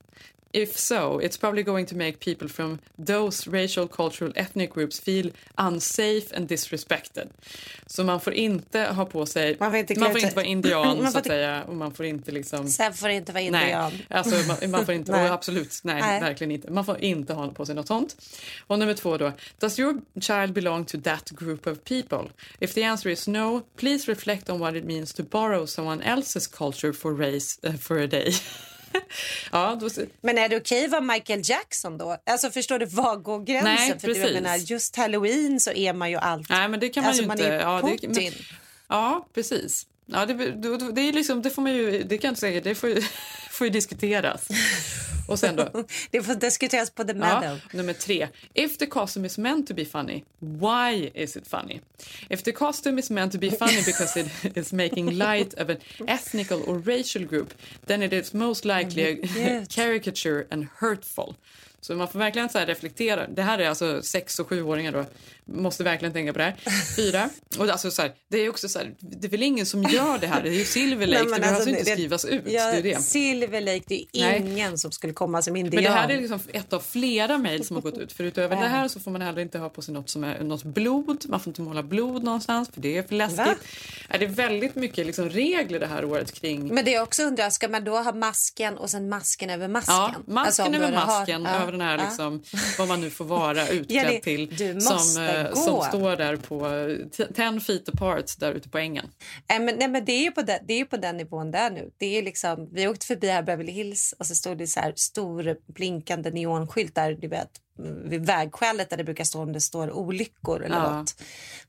If 0.53 0.77
so, 0.77 1.19
it's 1.19 1.37
probably 1.37 1.63
going 1.63 1.85
to 1.85 1.95
make 1.95 2.19
people 2.19 2.47
from 2.47 2.79
those 3.05 3.47
racial, 3.47 3.87
cultural, 3.87 4.31
ethnic 4.35 4.73
groups 4.73 4.99
feel 4.99 5.31
unsafe 5.57 6.35
and 6.35 6.47
disrespected. 6.47 7.29
Så 7.87 8.03
man 8.03 8.21
får 8.21 8.33
inte 8.33 8.79
ha 8.79 9.05
på 9.05 9.25
sig... 9.25 9.57
Man 9.59 9.71
får 9.71 9.79
inte 9.79 9.99
man 9.99 10.11
får 10.11 10.19
inte 10.19 10.35
vara 10.35 10.45
indian, 10.45 11.07
så 11.11 11.17
att 11.17 11.25
säga. 11.25 11.63
Och 11.63 11.75
man 11.75 11.93
får 11.93 12.05
inte 12.05 12.31
liksom... 12.31 12.67
Sen 12.67 12.93
får 12.93 13.09
inte 13.09 13.31
vara 13.31 13.41
indian. 13.43 13.91
Nej, 13.91 14.05
alltså 14.09 14.35
man, 14.47 14.71
man 14.71 14.85
får 14.85 14.95
inte, 14.95 15.11
Nej. 15.21 15.29
absolut, 15.29 15.79
nej, 15.83 16.01
Nej. 16.01 16.21
verkligen 16.21 16.51
inte. 16.51 16.71
Man 16.71 16.85
får 16.85 16.99
inte 16.99 17.33
ha 17.33 17.51
på 17.51 17.65
sig 17.65 17.75
något 17.75 17.87
sånt. 17.87 18.15
Och 18.67 18.79
nummer 18.79 18.93
två 18.93 19.17
då, 19.17 19.31
does 19.59 19.79
your 19.79 20.01
child 20.21 20.53
belong 20.53 20.85
to 20.85 20.97
that 21.03 21.29
group 21.29 21.67
of 21.67 21.77
people? 21.83 22.31
If 22.59 22.73
the 22.73 22.83
answer 22.83 23.09
is 23.09 23.27
no, 23.27 23.61
please 23.75 24.11
reflect 24.11 24.49
on 24.49 24.59
what 24.59 24.75
it 24.75 24.85
means 24.85 25.13
to 25.13 25.23
borrow 25.23 25.65
someone 25.65 26.03
else's 26.03 26.47
culture 26.57 26.93
for 26.93 27.13
race 27.13 27.59
uh, 27.67 27.73
for 27.73 27.97
a 27.97 28.07
day. 28.07 28.33
ja, 29.51 29.77
då, 29.81 29.89
Men 30.21 30.37
är 30.37 30.49
det 30.49 30.57
okej 30.57 30.85
att 30.85 30.91
vara 30.91 31.01
Michael 31.01 31.41
Jackson 31.43 31.97
då? 31.97 32.17
Alltså 32.25 32.51
förstår 32.51 32.79
du, 32.79 32.85
var 32.85 33.15
går 33.15 33.39
gränsen? 33.45 33.73
Nej, 33.73 33.99
För 33.99 34.07
du 34.07 34.13
precis. 34.13 34.33
menar, 34.33 34.55
just 34.57 34.95
halloween 34.95 35.59
så 35.59 35.71
är 35.71 35.93
man 35.93 36.09
ju 36.11 36.17
allt. 36.17 36.49
nej 36.49 36.67
men 36.67 36.79
det 36.79 36.89
kan 36.89 37.03
man 37.03 37.07
alltså 37.07 37.21
ju 37.21 37.27
man 37.27 37.37
inte. 37.37 37.49
är 37.51 37.59
ja, 37.59 37.81
det, 37.83 37.91
Putin. 37.91 38.11
men, 38.11 38.33
ja, 38.89 39.27
precis. 39.33 39.85
Ja, 40.05 40.25
det, 40.25 40.51
då- 40.51 40.77
det 40.91 41.01
är 41.01 41.13
liksom, 41.13 41.41
det 41.41 41.49
får 41.49 41.61
man 41.61 41.73
ju, 41.73 42.03
det 42.03 42.17
kan 42.17 42.27
jag 42.27 42.31
inte 42.31 42.41
säga, 42.41 42.61
det 42.61 42.75
får 42.75 42.89
ju, 42.89 43.01
får 43.51 43.67
ju 43.67 43.71
diskuteras. 43.73 44.47
Och 45.31 45.39
sen 45.39 45.55
då, 45.55 45.83
Det 46.11 46.21
får 46.21 46.35
diskuteras 46.35 46.89
på 46.89 47.03
The 47.03 47.11
Ja, 47.11 47.15
Meadow. 47.17 47.59
nummer 47.73 47.93
tre. 47.93 48.27
If 48.53 48.77
the 48.77 48.85
costume 48.85 49.27
is 49.27 49.37
meant 49.37 49.67
to 49.67 49.73
be 49.73 49.85
funny, 49.85 50.23
why 50.39 51.11
is 51.13 51.35
it 51.37 51.47
funny? 51.47 51.81
If 52.29 52.43
the 52.43 52.51
costume 52.51 52.99
is 52.99 53.09
meant 53.09 53.31
to 53.33 53.39
be 53.39 53.51
funny 53.51 53.81
because 53.85 54.19
it 54.19 54.57
is 54.57 54.73
making 54.73 55.11
light 55.17 55.53
of 55.53 55.69
an 55.69 55.77
ethnical 56.07 56.61
or 56.67 56.79
racial 56.79 57.25
group, 57.25 57.53
then 57.85 58.03
it 58.03 58.13
is 58.13 58.33
most 58.33 58.65
likely 58.65 59.03
a 59.03 59.13
Gud. 59.13 59.69
caricature 59.75 60.45
and 60.49 60.67
hurtful. 60.75 61.35
Så 61.83 61.95
man 61.95 62.07
får 62.07 62.19
verkligen 62.19 62.49
så 62.49 62.59
reflektera. 62.59 63.27
Det 63.27 63.41
här 63.41 63.59
är 63.59 63.69
alltså 63.69 64.01
sex 64.01 64.39
och 64.39 64.47
sjuåringar 64.49 64.91
då. 64.91 65.05
Måste 65.53 65.83
verkligen 65.83 66.13
tänka 66.13 66.33
på 66.33 66.39
det 66.39 66.43
här. 66.43 66.55
Fyra. 66.95 67.29
Och 67.57 67.69
alltså 67.69 67.91
så 67.91 68.01
här, 68.01 68.11
det 68.29 68.37
är 68.37 68.49
också 68.49 68.69
så 68.69 68.79
här, 68.79 68.93
det 68.99 69.27
är 69.27 69.31
väl 69.31 69.43
ingen 69.43 69.65
som 69.65 69.83
gör 69.83 70.17
det 70.17 70.27
här. 70.27 70.43
Det 70.43 70.49
är 70.49 70.53
ju 70.53 70.65
Silver 70.65 71.07
Lake, 71.07 71.23
Nej, 71.23 71.33
det 71.33 71.39
behöver 71.39 71.55
alltså 71.55 71.69
inte 71.69 71.83
det, 71.83 71.91
skrivas 71.91 72.25
ut. 72.25 72.41
Ja, 72.45 72.71
det 72.71 72.77
är 72.77 72.83
det. 72.83 73.01
Silver 73.01 73.61
Lake, 73.61 73.83
det 73.87 74.05
är 74.13 74.35
ingen 74.35 74.69
Nej. 74.69 74.77
som 74.77 74.91
skulle 74.91 75.13
komma 75.13 75.41
som 75.41 75.55
indian. 75.55 75.83
Men 75.83 75.93
det 75.93 75.99
här 75.99 76.09
är 76.09 76.21
liksom 76.21 76.39
ett 76.53 76.73
av 76.73 76.79
flera 76.79 77.37
mejl 77.37 77.65
som 77.65 77.75
har 77.75 77.81
gått 77.81 77.97
ut. 77.97 78.13
För 78.13 78.23
utöver 78.23 78.55
det 78.55 78.67
här 78.67 78.87
så 78.87 78.99
får 78.99 79.11
man 79.11 79.21
heller 79.21 79.41
inte 79.41 79.57
ha 79.57 79.69
på 79.69 79.81
sig 79.81 79.93
något 79.93 80.09
som 80.09 80.23
är 80.23 80.43
något 80.43 80.63
blod. 80.63 81.25
Man 81.27 81.39
får 81.39 81.51
inte 81.51 81.61
måla 81.61 81.83
blod 81.83 82.23
någonstans 82.23 82.69
för 82.73 82.81
det 82.81 82.97
är 82.97 83.03
för 83.03 83.15
läskigt. 83.15 83.37
Va? 83.37 83.55
Är 84.09 84.19
det 84.19 84.25
är 84.25 84.29
väldigt 84.29 84.75
mycket 84.75 85.05
liksom 85.05 85.29
regler 85.29 85.79
det 85.79 85.87
här 85.87 86.05
året 86.05 86.31
kring... 86.31 86.73
Men 86.73 86.85
det 86.85 86.91
jag 86.91 87.03
också 87.03 87.23
undrar, 87.23 87.49
ska 87.49 87.67
man 87.67 87.83
då 87.83 87.97
ha 87.97 88.13
masken 88.13 88.77
och 88.77 88.89
sen 88.89 89.09
masken 89.09 89.49
över 89.49 89.67
masken? 89.67 89.95
Ja, 89.95 90.15
masken 90.27 90.65
alltså, 90.65 90.83
över 90.85 90.91
masken, 90.91 91.45
har... 91.45 91.61
över 91.61 91.71
den 91.71 91.81
här 91.81 91.97
liksom, 91.97 92.43
vad 92.77 92.87
man 92.87 93.01
nu 93.01 93.09
får 93.09 93.25
vara 93.25 93.67
utklädd 93.69 94.13
ja, 94.13 94.19
till. 94.21 94.81
som, 94.81 95.21
eh, 95.47 95.53
som 95.53 95.81
står 95.81 96.15
där 96.15 96.35
på 96.35 96.59
10 97.33 97.59
feet 97.59 97.89
apart 97.89 98.39
där 98.39 98.53
ute 98.53 98.69
på 98.69 98.77
ängen. 98.77 99.05
Äh, 99.53 99.59
men, 99.59 99.75
nej, 99.75 99.87
men 99.87 100.05
det 100.05 100.11
är 100.11 100.23
ju 100.23 100.31
på, 100.31 100.41
den, 100.41 100.59
det 100.67 100.73
är 100.73 100.85
på 100.85 100.97
den 100.97 101.17
nivån 101.17 101.51
där 101.51 101.69
nu. 101.69 101.91
Det 101.97 102.17
är 102.17 102.23
liksom, 102.23 102.69
vi 102.71 102.87
åkte 102.87 103.05
förbi 103.05 103.27
här 103.27 103.43
Beverly 103.43 103.71
Hills 103.71 104.13
och 104.19 104.25
så 104.25 104.35
stod 104.35 104.57
det 104.57 104.67
så 104.67 104.79
här 104.79 104.93
stor 104.95 105.57
blinkande 105.73 106.31
neonskyltar 106.31 107.11
du 107.11 107.27
vet, 107.27 107.49
vid 108.03 108.25
vägskälet 108.25 108.89
där 108.89 108.97
det 108.97 109.03
brukar 109.03 109.23
stå 109.23 109.41
om 109.41 109.53
det 109.53 109.61
står 109.61 109.91
olyckor 109.91 110.63
eller 110.63 110.75
ja. 110.75 110.97
något. 110.97 111.15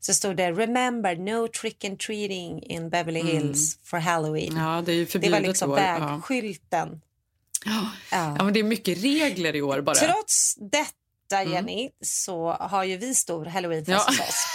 Så 0.00 0.14
stod 0.14 0.36
det 0.36 0.52
“Remember, 0.52 1.16
no 1.16 1.48
trick 1.48 1.84
and 1.84 1.98
treating 1.98 2.62
in 2.62 2.90
Beverly 2.90 3.20
mm. 3.20 3.32
Hills 3.32 3.76
mm. 3.76 3.84
for 3.84 3.98
Halloween”. 3.98 4.56
Ja, 4.56 4.82
det, 4.86 4.92
är 4.92 5.18
det 5.18 5.30
var 5.30 5.40
liksom 5.40 5.70
år. 5.70 5.76
vägskylten. 5.76 7.00
Ja. 7.64 7.90
Ja. 8.10 8.34
ja. 8.38 8.44
men 8.44 8.52
det 8.52 8.60
är 8.60 8.64
mycket 8.64 9.02
regler 9.02 9.56
i 9.56 9.62
år 9.62 9.80
bara. 9.80 9.94
Trots 9.94 10.56
detta, 10.60 10.90
mm. 11.40 11.52
Jenny, 11.52 11.80
mm. 11.80 11.92
så 12.00 12.50
har 12.50 12.84
ju 12.84 12.96
vi 12.96 13.14
stor 13.14 13.44
halloweenfest 13.44 14.08
hos 14.08 14.20
oss. 14.20 14.46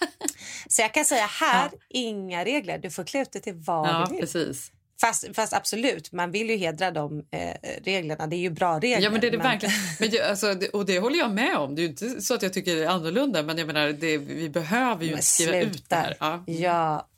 Så 0.68 0.82
jag 0.82 0.94
kan 0.94 1.04
säga 1.04 1.26
här, 1.26 1.70
ja. 1.72 1.78
inga 1.88 2.44
regler. 2.44 2.78
Du 2.78 2.90
får 2.90 3.04
klä 3.04 3.22
ut 3.22 3.32
dig 3.32 3.42
till 3.42 3.54
vad 3.54 3.88
ja, 3.88 4.06
du 4.08 4.12
vill. 4.12 4.20
Precis. 4.20 4.70
Fast, 5.00 5.36
fast, 5.36 5.52
absolut, 5.52 6.12
man 6.12 6.30
vill 6.30 6.50
ju 6.50 6.56
hedra 6.56 6.90
de 6.90 7.18
eh, 7.30 7.54
reglerna. 7.84 8.26
Det 8.26 8.36
är 8.36 8.40
ju 8.40 8.50
bra 8.50 8.78
regler. 8.78 9.00
Ja, 9.00 9.10
men 9.10 9.20
det 9.20 9.26
är 9.26 9.30
det 9.30 9.38
men... 9.38 9.46
verkligen. 9.46 9.74
Men 10.00 10.10
jag, 10.10 10.30
alltså, 10.30 10.54
det, 10.54 10.68
och 10.68 10.86
det 10.86 10.98
håller 10.98 11.18
jag 11.18 11.30
med 11.30 11.56
om. 11.56 11.74
Det 11.74 11.82
är 11.82 11.86
inte 11.86 12.22
så 12.22 12.34
att 12.34 12.42
jag 12.42 12.52
tycker 12.52 12.76
det 12.76 12.84
är 12.84 12.88
annorlunda, 12.88 13.42
men 13.42 13.58
jag 13.58 13.66
menar, 13.66 13.88
det, 13.88 14.18
vi 14.18 14.50
behöver 14.50 15.04
ju 15.04 15.12
men 15.12 15.22
skriva 15.22 15.52
sluta. 15.52 15.66
ut 15.66 15.88
det 15.88 15.96
här. 15.96 16.16
Ja. 16.20 16.44
ja. 16.46 17.08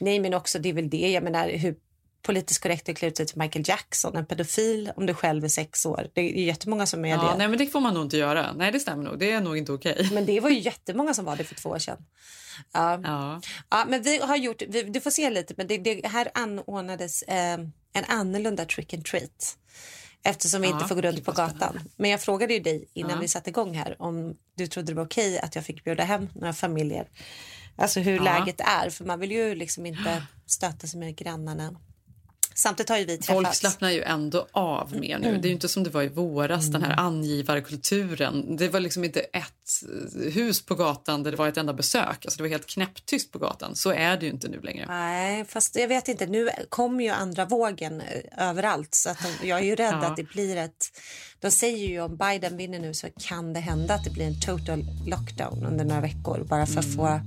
Nej, 0.00 0.20
men 0.20 0.34
också 0.34 0.58
det 0.58 0.68
är 0.68 0.72
väl 0.72 0.90
det. 0.90 1.10
Jag 1.10 1.22
menar, 1.22 1.48
hur 1.48 1.76
politiskt 2.24 2.62
korrekt 2.62 2.88
att 2.88 2.96
klä 2.96 3.08
ut 3.08 3.16
sig 3.16 3.26
till 3.26 3.38
Michael 3.38 3.64
Jackson, 3.68 4.16
en 4.16 4.26
pedofil 4.26 4.92
om 4.96 5.06
du 5.06 5.14
själv 5.14 5.44
är 5.44 5.48
sex 5.48 5.86
år. 5.86 6.08
Det 6.12 6.20
är 6.20 6.44
jättemånga 6.44 6.86
som 6.86 7.04
är 7.04 7.08
ja, 7.08 7.16
det. 7.16 7.38
Nej, 7.38 7.48
men 7.48 7.58
det 7.58 7.66
får 7.66 7.80
man 7.80 7.94
nog 7.94 8.04
inte 8.04 8.16
göra. 8.16 8.52
Nej, 8.52 8.72
det 8.72 8.80
stämmer 8.80 9.04
nog. 9.04 9.18
Det 9.18 9.32
är 9.32 9.40
nog 9.40 9.58
inte 9.58 9.72
okej. 9.72 9.92
Okay. 9.92 10.10
Men 10.14 10.26
det 10.26 10.40
var 10.40 10.50
ju 10.50 10.58
jättemånga 10.58 11.14
som 11.14 11.24
var 11.24 11.36
det 11.36 11.44
för 11.44 11.54
två 11.54 11.68
år 11.68 11.78
sedan. 11.78 11.98
Ja. 12.72 13.00
ja. 13.04 13.40
ja 13.70 13.84
men 13.88 14.02
vi 14.02 14.18
har 14.18 14.36
gjort, 14.36 14.62
vi, 14.68 14.82
du 14.82 15.00
får 15.00 15.10
se 15.10 15.30
lite, 15.30 15.54
men 15.56 15.66
det, 15.66 15.78
det 15.78 16.08
här 16.08 16.30
anordnades 16.34 17.22
eh, 17.22 17.58
en 17.92 18.04
annorlunda 18.08 18.64
trick 18.64 18.94
and 18.94 19.04
treat 19.04 19.56
eftersom 20.22 20.60
vi 20.60 20.68
ja, 20.68 20.74
inte 20.74 20.88
får 20.88 20.94
gå 20.94 21.00
runt 21.00 21.24
på 21.24 21.32
gatan. 21.32 21.80
Men 21.96 22.10
jag 22.10 22.20
frågade 22.20 22.54
ju 22.54 22.60
dig 22.60 22.88
innan 22.92 23.10
ja. 23.10 23.18
vi 23.20 23.28
satte 23.28 23.50
igång 23.50 23.74
här 23.74 24.02
om 24.02 24.36
du 24.56 24.66
trodde 24.66 24.92
det 24.92 24.96
var 24.96 25.04
okej 25.04 25.38
att 25.38 25.54
jag 25.54 25.64
fick 25.64 25.84
bjuda 25.84 26.04
hem 26.04 26.28
några 26.34 26.52
familjer. 26.52 27.08
Alltså 27.76 28.00
hur 28.00 28.16
ja. 28.16 28.22
läget 28.22 28.60
är, 28.60 28.90
för 28.90 29.04
man 29.04 29.20
vill 29.20 29.32
ju 29.32 29.54
liksom 29.54 29.86
inte 29.86 30.26
stöta 30.46 30.86
sig 30.86 31.00
med 31.00 31.16
grannarna. 31.16 31.80
Samtidigt 32.54 32.88
har 32.88 32.98
ju 32.98 33.04
vi 33.04 33.16
träffats. 33.18 33.32
Folk 33.32 33.54
slappnar 33.54 33.90
ju 33.90 34.02
ändå 34.02 34.46
av 34.52 34.96
mer 34.96 35.18
nu. 35.18 35.28
Mm. 35.28 35.40
Det 35.40 35.48
är 35.48 35.52
inte 35.52 35.68
som 35.68 35.84
det 35.84 35.90
var 35.90 36.02
i 36.02 36.08
våras, 36.08 36.68
mm. 36.68 36.72
den 36.72 36.82
här 36.82 36.92
mm. 36.92 37.04
angivarkulturen. 37.04 38.56
Det 38.56 38.68
var 38.68 38.80
liksom 38.80 39.04
inte 39.04 39.20
ett 39.20 39.52
hus 40.32 40.66
på 40.66 40.74
gatan 40.74 41.22
där 41.22 41.30
det 41.30 41.36
var 41.36 41.48
ett 41.48 41.56
enda 41.56 41.72
besök. 41.72 42.24
Alltså 42.24 42.36
det 42.36 42.42
var 42.42 42.48
helt 42.48 42.66
knäpptyst 42.66 43.32
på 43.32 43.38
gatan. 43.38 43.76
Så 43.76 43.90
är 43.90 44.16
det 44.16 44.26
ju 44.26 44.32
inte 44.32 44.48
nu 44.48 44.60
längre. 44.60 44.86
Nej, 44.88 45.44
fast 45.44 45.76
jag 45.76 45.88
vet 45.88 46.08
inte. 46.08 46.26
Nu 46.26 46.50
kommer 46.68 47.04
ju 47.04 47.10
andra 47.10 47.44
vågen 47.44 48.00
eh, 48.00 48.48
överallt. 48.48 48.94
Så 48.94 49.10
att 49.10 49.18
jag 49.42 49.58
är 49.58 49.64
ju 49.64 49.74
rädd 49.74 49.98
ja. 50.02 50.06
att 50.06 50.16
det 50.16 50.24
blir 50.24 50.56
ett... 50.56 51.00
De 51.40 51.50
säger 51.50 51.88
ju 51.88 52.00
om 52.00 52.16
Biden 52.16 52.56
vinner 52.56 52.78
nu 52.78 52.94
så 52.94 53.08
kan 53.20 53.52
det 53.52 53.60
hända 53.60 53.94
att 53.94 54.04
det 54.04 54.10
blir 54.10 54.26
en 54.26 54.40
total 54.40 54.84
lockdown 55.06 55.66
under 55.66 55.84
några 55.84 56.00
veckor 56.00 56.44
bara 56.48 56.66
för 56.66 56.78
att 56.78 56.84
mm. 56.84 56.96
få, 56.96 57.20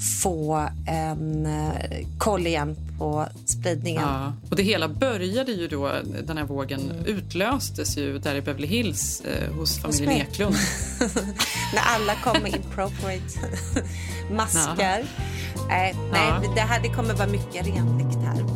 få 0.00 0.68
en 0.86 1.46
uh, 1.46 1.72
koll 2.18 2.46
igen 2.46 2.76
på 2.98 3.26
spridningen. 3.44 4.02
Ja. 4.02 4.32
Och 4.50 4.56
det 4.56 4.62
hela 4.62 4.88
började 4.88 5.52
ju 5.52 5.68
då, 5.68 5.92
den 6.26 6.38
här 6.38 6.44
vågen 6.44 6.90
mm. 6.90 7.04
utlöstes 7.04 7.96
ju 7.96 8.18
där 8.18 8.34
i 8.34 8.40
Beverly 8.40 8.66
Hills 8.66 9.20
eh, 9.20 9.54
hos 9.54 9.78
familjen 9.78 10.10
Eklund. 10.12 10.56
När 11.74 11.82
alla 11.82 12.14
kom 12.14 12.42
med 12.42 12.54
appropriate 12.70 13.40
masker. 14.30 15.04
Ja. 15.68 15.88
Äh, 15.88 15.96
nej, 16.12 16.28
ja. 16.28 16.42
det, 16.54 16.60
här, 16.60 16.82
det 16.82 16.88
kommer 16.88 17.14
vara 17.14 17.28
mycket 17.28 17.66
renligt 17.66 18.18
här. 18.24 18.55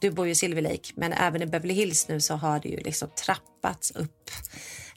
Du 0.00 0.10
bor 0.10 0.26
ju 0.26 0.32
i 0.32 0.34
Silver 0.34 0.62
Lake, 0.62 0.92
men 0.94 1.12
även 1.12 1.42
i 1.42 1.46
Beverly 1.46 1.74
Hills 1.74 2.08
nu 2.08 2.20
så 2.20 2.34
har 2.34 2.60
det 2.60 2.68
ju 2.68 2.76
liksom 2.76 3.08
trappats 3.24 3.90
upp. 3.90 4.30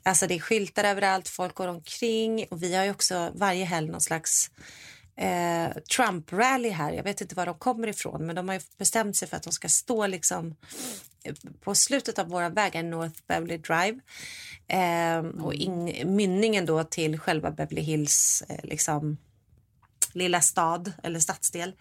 Alltså 0.04 0.28
det 0.28 0.36
är 0.36 0.40
skyltar 0.40 0.84
överallt, 0.84 1.28
folk 1.28 1.56
går 1.56 1.68
omkring 1.68 2.46
och 2.50 2.64
vi 2.64 2.76
har 2.76 2.84
ju 2.84 2.92
också 2.92 3.32
varje 3.36 3.66
helg 3.66 3.90
någon 3.90 4.02
slags 4.02 4.52
eh, 5.18 5.70
Trump-rally 5.96 6.70
här. 6.70 6.92
Jag 6.92 7.04
vet 7.04 7.22
inte 7.22 7.36
var 7.36 7.46
de 7.46 7.56
kommer 7.56 7.88
ifrån, 7.88 8.26
men 8.26 8.36
de 8.36 8.50
har 8.50 8.62
bestämt 8.78 9.16
sig 9.16 9.28
för 9.28 9.38
att 9.38 9.44
de 9.44 9.54
ska 9.54 9.70
stå 9.70 10.08
liksom 10.08 10.56
på 11.62 11.76
slutet 11.76 12.20
av 12.20 12.28
våra 12.28 12.50
vägar, 12.50 12.84
North 12.84 13.22
Beverly 13.28 13.58
Drive 13.58 14.00
eh, 14.68 15.44
och 15.44 15.54
in, 15.54 15.94
mynningen 16.16 16.66
då 16.66 16.84
till 16.84 17.20
själva 17.20 17.52
Beverly 17.52 17.82
Hills 17.82 18.44
eh, 18.50 18.60
liksom 18.64 19.18
lilla 20.14 20.42
stad 20.42 20.94
eller 21.04 21.20
stadsdel. 21.20 21.74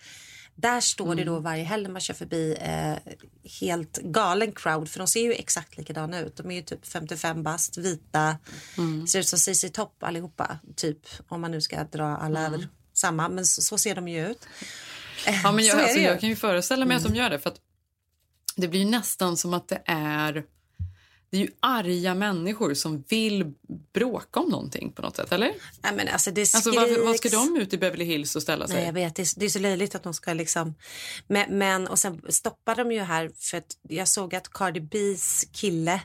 Där 0.60 0.80
står 0.80 1.04
mm. 1.04 1.16
det 1.16 1.24
då 1.24 1.32
mm. 1.32 1.42
varje 1.42 1.64
helg 1.64 1.82
när 1.82 1.90
man 1.90 2.00
kör 2.00 2.14
förbi 2.14 2.56
eh, 2.60 3.12
helt 3.60 3.98
galen 4.02 4.52
crowd 4.52 4.88
för 4.88 4.98
de 4.98 5.08
ser 5.08 5.22
ju 5.22 5.32
exakt 5.32 5.76
likadana 5.76 6.20
ut. 6.20 6.36
De 6.36 6.50
är 6.50 6.54
ju 6.54 6.62
typ 6.62 6.86
55 6.86 7.42
bast, 7.42 7.78
vita, 7.78 8.36
mm. 8.78 9.06
ser 9.06 9.18
ut 9.18 9.28
som 9.28 9.38
CC 9.38 9.70
Topp 9.72 10.02
allihopa 10.02 10.58
typ 10.76 10.98
om 11.28 11.40
man 11.40 11.50
nu 11.50 11.60
ska 11.60 11.84
dra 11.84 12.16
alla 12.16 12.40
mm. 12.40 12.54
över 12.54 12.68
samma 12.92 13.28
men 13.28 13.46
så, 13.46 13.62
så, 13.62 13.78
ser 13.78 13.94
de 13.94 14.08
ju 14.08 14.30
ut. 14.30 14.48
Ja, 15.26 15.52
men 15.52 15.64
jag, 15.64 15.80
alltså, 15.82 15.98
jag 15.98 16.20
kan 16.20 16.28
ju 16.28 16.36
föreställa 16.36 16.84
mig 16.84 16.96
att 16.96 17.02
de 17.02 17.08
mm. 17.08 17.18
gör 17.18 17.30
det 17.30 17.38
för 17.38 17.50
att 17.50 17.60
det 18.56 18.68
blir 18.68 18.84
nästan 18.84 19.36
som 19.36 19.54
att 19.54 19.68
det 19.68 19.82
är 19.86 20.44
det 21.30 21.36
är 21.36 21.40
ju 21.40 21.50
arga 21.60 22.14
människor 22.14 22.74
som 22.74 23.04
vill 23.08 23.52
bråka 23.94 24.40
om 24.40 24.48
någonting 24.48 24.92
på 24.92 25.02
något 25.02 25.16
sätt, 25.16 25.32
eller? 25.32 25.54
Nej, 25.82 25.92
men 25.96 26.08
alltså, 26.08 26.30
det 26.30 26.46
skriks... 26.46 26.66
alltså 26.66 26.80
varför, 26.80 27.04
vad 27.04 27.16
ska 27.16 27.28
de 27.28 27.56
ut 27.56 27.72
i 27.72 27.78
Beverly 27.78 28.04
Hills 28.04 28.36
och 28.36 28.42
ställa 28.42 28.66
sig? 28.66 28.76
Nej, 28.76 28.86
jag 28.86 28.92
vet, 28.92 29.16
det 29.16 29.22
är, 29.22 29.40
det 29.40 29.44
är 29.44 29.50
så 29.50 29.58
löjligt 29.58 29.94
att 29.94 30.02
de 30.02 30.14
ska 30.14 30.32
liksom... 30.32 30.74
Men, 31.26 31.58
men, 31.58 31.88
och 31.88 31.98
sen 31.98 32.22
stoppar 32.28 32.74
de 32.74 32.92
ju 32.92 33.00
här 33.00 33.30
för 33.34 33.58
att 33.58 33.76
jag 33.88 34.08
såg 34.08 34.34
att 34.34 34.52
Cardi 34.52 34.80
B's 34.80 35.48
kille, 35.52 36.00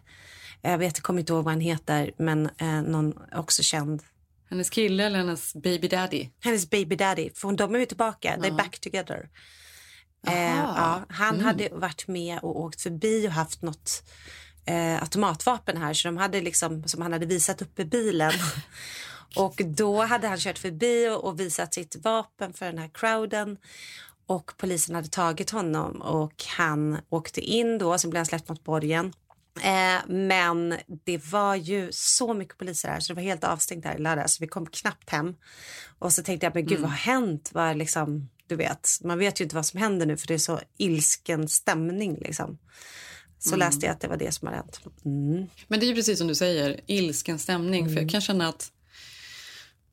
jag 0.62 0.77
vet, 0.77 0.98
jag 0.98 1.03
kommer 1.03 1.20
inte 1.20 1.34
ihåg 1.34 1.44
vad 1.44 1.53
han 1.53 1.62
heter, 1.62 2.12
men 2.18 2.50
eh, 2.58 2.82
någon 2.82 3.13
också 3.32 3.63
känd 3.63 4.03
hennes 4.50 4.70
kille 4.70 5.03
eller 5.06 5.18
hennes 5.18 5.53
baby 5.53 5.88
daddy? 5.88 6.30
Hennes 6.39 6.70
baby 6.70 6.96
daddy, 6.96 7.30
för 7.36 7.51
de 7.51 7.75
är 7.75 7.80
ju 7.80 7.86
tillbaka, 7.86 8.36
ja. 8.38 8.44
they're 8.44 8.58
back 8.58 8.80
together. 8.80 9.30
Eh, 10.27 10.58
ja, 10.58 11.06
han 11.10 11.34
mm. 11.34 11.46
hade 11.46 11.70
varit 11.70 12.08
med 12.08 12.39
och 12.39 12.60
åkt 12.60 12.82
förbi 12.82 13.27
och 13.27 13.32
haft 13.32 13.62
något 13.62 14.03
eh, 14.65 15.01
automatvapen 15.01 15.77
här 15.77 15.93
så 15.93 16.08
de 16.08 16.17
hade 16.17 16.41
liksom, 16.41 16.84
som 16.84 17.01
han 17.01 17.13
hade 17.13 17.25
visat 17.25 17.62
upp 17.62 17.79
i 17.79 17.86
bilen. 17.86 18.32
och 19.36 19.62
då 19.65 20.01
hade 20.01 20.27
han 20.27 20.38
kört 20.38 20.58
förbi 20.58 21.10
och, 21.10 21.24
och 21.24 21.39
visat 21.39 21.74
sitt 21.74 21.96
vapen 21.96 22.53
för 22.53 22.65
den 22.65 22.77
här 22.77 22.89
crowden 22.93 23.58
och 24.25 24.51
polisen 24.58 24.96
hade 24.96 25.08
tagit 25.08 25.50
honom 25.50 26.01
och 26.01 26.43
han 26.58 26.98
åkte 27.10 27.41
in 27.41 27.77
då, 27.77 27.98
sen 27.98 28.10
blev 28.10 28.20
han 28.20 28.25
släppt 28.25 28.50
mot 28.50 28.63
borgen. 28.63 29.13
Eh, 29.62 30.01
men 30.08 30.75
det 31.03 31.32
var 31.32 31.55
ju 31.55 31.89
så 31.91 32.34
mycket 32.34 32.58
poliser 32.58 32.89
här 32.89 33.00
så 33.00 33.13
det 33.13 33.15
var 33.15 33.24
helt 33.24 33.43
avstängt 33.43 33.86
här 33.86 33.96
i 33.96 34.01
lördags. 34.01 34.41
Vi 34.41 34.48
kom 34.48 34.65
knappt 34.65 35.10
hem. 35.10 35.36
Och 36.00 36.13
så 36.13 36.24
tänkte 36.24 36.46
jag, 36.46 36.55
men 36.55 36.65
gud 36.65 36.77
mm. 36.77 36.82
vad 36.82 36.91
har 36.91 36.98
hänt? 36.98 37.50
Vad 37.53 37.77
liksom, 37.77 38.29
du 38.48 38.55
vet, 38.55 38.89
man 39.03 39.20
vet 39.20 39.39
ju 39.39 39.43
inte 39.43 39.55
vad 39.55 39.65
som 39.65 39.79
händer 39.79 40.05
nu 40.05 40.17
för 40.17 40.27
det 40.27 40.34
är 40.34 40.38
så 40.38 40.60
ilsken 40.77 41.48
stämning 41.48 42.17
liksom. 42.22 42.58
Så 43.44 43.50
mm. 43.50 43.60
läste 43.60 43.86
jag 43.86 43.94
att 43.94 44.02
det 44.02 44.08
var 44.08 44.18
det 44.18 44.32
som 44.32 44.48
hade 44.48 44.58
hänt. 44.58 44.80
Mm. 45.06 45.48
Men 45.68 45.80
det 45.80 45.90
är 45.90 45.96
precis 45.96 46.18
som 46.18 46.28
du 46.28 46.36
säger, 46.36 46.80
ilsken 46.86 47.40
stämning. 47.40 47.86
För 47.86 47.92
jag 47.92 47.98
mm. 47.98 48.10
kan 48.10 48.22
känna 48.22 48.48
att, 48.48 48.72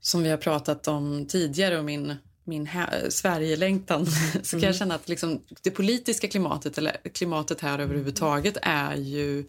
som 0.00 0.22
vi 0.22 0.30
har 0.30 0.36
pratat 0.36 0.88
om 0.88 1.26
tidigare 1.26 1.78
och 1.78 1.84
min 1.84 2.16
min 2.44 2.68
Sverigelängtan 3.08 4.06
så 4.42 4.50
kan 4.50 4.60
jag 4.60 4.62
mm. 4.62 4.74
känna 4.74 4.94
att 4.94 5.08
liksom, 5.08 5.42
det 5.62 5.70
politiska 5.70 6.28
klimatet 6.28 6.78
eller 6.78 6.96
klimatet 7.14 7.60
här 7.60 7.78
överhuvudtaget 7.78 8.56
är 8.62 8.96
ju 8.96 9.44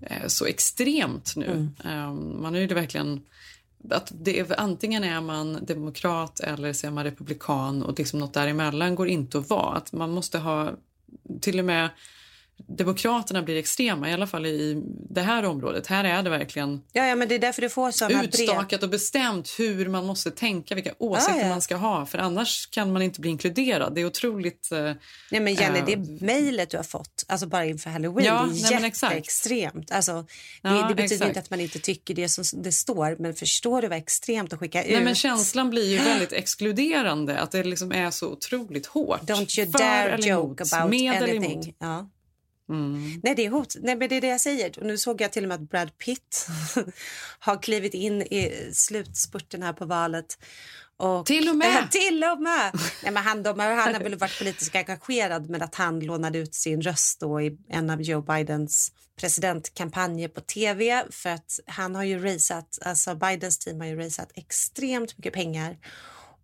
eh, 0.00 0.26
så 0.26 0.46
extremt 0.46 1.36
nu. 1.36 1.72
Mm. 1.84 2.08
Um, 2.08 2.42
man 2.42 2.54
är 2.54 2.60
ju 2.60 2.66
det 2.66 2.74
verkligen 2.74 3.20
att 3.90 4.12
det 4.14 4.38
är, 4.38 4.60
antingen 4.60 5.04
är 5.04 5.20
man 5.20 5.64
demokrat 5.66 6.40
eller 6.40 6.72
så 6.72 6.86
är 6.86 6.90
man 6.90 7.04
republikan 7.04 7.82
och 7.82 7.98
liksom 7.98 8.18
något 8.18 8.34
däremellan 8.34 8.94
går 8.94 9.08
inte 9.08 9.38
att 9.38 9.50
vara. 9.50 9.76
Att 9.76 9.92
man 9.92 10.10
måste 10.10 10.38
ha 10.38 10.72
till 11.40 11.58
och 11.58 11.64
med 11.64 11.88
Demokraterna 12.68 13.42
blir 13.42 13.56
extrema, 13.56 14.10
i 14.10 14.12
alla 14.12 14.26
fall 14.26 14.46
i 14.46 14.82
det 15.10 15.20
här 15.20 15.44
området. 15.44 15.86
Här 15.86 16.04
är 16.04 16.22
det 16.22 16.30
verkligen 16.30 16.82
ja, 16.92 17.06
ja, 17.06 17.14
men 17.14 17.28
det 17.28 17.34
är 17.34 17.38
därför 17.38 17.62
du 17.62 17.68
får 17.68 17.90
såna 17.90 18.24
utstakat 18.24 18.68
brev. 18.68 18.82
och 18.82 18.88
bestämt 18.88 19.54
hur 19.58 19.88
man 19.88 20.06
måste 20.06 20.30
tänka, 20.30 20.74
vilka 20.74 20.94
åsikter 20.98 21.34
ja, 21.34 21.42
ja. 21.42 21.48
man 21.48 21.60
ska 21.60 21.76
ha. 21.76 22.06
För 22.06 22.18
annars 22.18 22.66
kan 22.66 22.92
man 22.92 23.02
inte 23.02 23.20
bli 23.20 23.30
inkluderad. 23.30 23.94
Det 23.94 24.00
är 24.00 24.06
otroligt... 24.06 24.72
Eh, 24.72 24.78
nej, 25.30 25.40
men 25.40 25.54
Jenny, 25.54 25.78
äh, 25.78 25.84
det 25.84 25.96
mejlet 26.20 26.70
du 26.70 26.76
har 26.76 26.84
fått 26.84 27.24
alltså 27.28 27.46
bara 27.46 27.64
inför 27.64 27.90
halloween, 27.90 28.26
ja, 28.26 28.48
det 28.52 28.74
är 28.74 28.80
nej, 28.80 28.92
jätteextremt. 29.02 29.90
Alltså, 29.90 30.26
det, 30.62 30.68
det 30.68 30.94
betyder 30.94 31.02
exakt. 31.02 31.28
inte 31.28 31.40
att 31.40 31.50
man 31.50 31.60
inte 31.60 31.78
tycker 31.78 32.14
det 32.14 32.28
som 32.28 32.62
det 32.62 32.72
står, 32.72 33.16
men 33.18 33.34
förstår 33.34 33.82
du 33.82 33.88
vad 33.88 33.98
extremt 33.98 34.52
att 34.52 34.58
skicka 34.58 34.84
ut? 34.84 34.92
Nej, 34.92 35.04
men 35.04 35.14
känslan 35.14 35.70
blir 35.70 35.90
ju 35.90 35.98
väldigt 36.04 36.32
exkluderande, 36.32 37.38
att 37.38 37.50
det 37.50 37.64
liksom 37.64 37.92
är 37.92 38.10
så 38.10 38.28
otroligt 38.28 38.86
hårt. 38.86 39.22
Don't 39.22 39.60
you 39.60 39.70
dare 39.70 40.16
joke 40.20 40.64
about 40.72 40.94
anything. 40.94 41.74
Ja. 41.78 42.10
Mm. 42.72 43.20
Nej, 43.22 43.34
det 43.34 43.46
är 43.46 43.50
hot. 43.50 43.76
Nej, 43.80 43.96
men 43.96 44.08
det 44.08 44.16
är 44.16 44.20
det 44.20 44.26
jag 44.26 44.40
säger. 44.40 44.78
Och 44.78 44.86
nu 44.86 44.98
såg 44.98 45.20
jag 45.20 45.32
till 45.32 45.44
och 45.44 45.48
med 45.48 45.54
att 45.54 45.70
Brad 45.70 45.98
Pitt 45.98 46.46
har 47.38 47.62
klivit 47.62 47.94
in 47.94 48.22
i 48.22 48.70
slutspurten 48.72 49.62
här 49.62 49.72
på 49.72 49.84
valet. 49.84 50.38
Och, 50.96 51.26
till 51.26 51.48
och 51.48 51.56
med? 51.56 51.90
till 51.90 52.24
och 52.24 52.42
med! 52.42 52.70
Nej, 53.02 53.12
men 53.12 53.16
han, 53.16 53.42
de, 53.42 53.58
han 53.58 53.94
har 53.94 54.00
väl 54.00 54.18
varit 54.18 54.38
politiskt 54.38 54.76
engagerad 54.76 55.50
med 55.50 55.62
att 55.62 55.74
han 55.74 56.00
lånade 56.00 56.38
ut 56.38 56.54
sin 56.54 56.82
röst 56.82 57.20
då 57.20 57.40
i 57.40 57.58
en 57.68 57.90
av 57.90 58.02
Joe 58.02 58.22
Bidens 58.22 58.92
presidentkampanjer 59.20 60.28
på 60.28 60.40
tv 60.40 61.04
för 61.10 61.30
att 61.30 61.60
han 61.66 61.94
har 61.94 62.04
ju 62.04 62.18
raisat, 62.22 62.78
alltså 62.82 63.14
Bidens 63.14 63.58
team 63.58 63.80
har 63.80 63.86
ju 63.86 63.96
raisat 63.96 64.30
extremt 64.34 65.18
mycket 65.18 65.32
pengar 65.32 65.76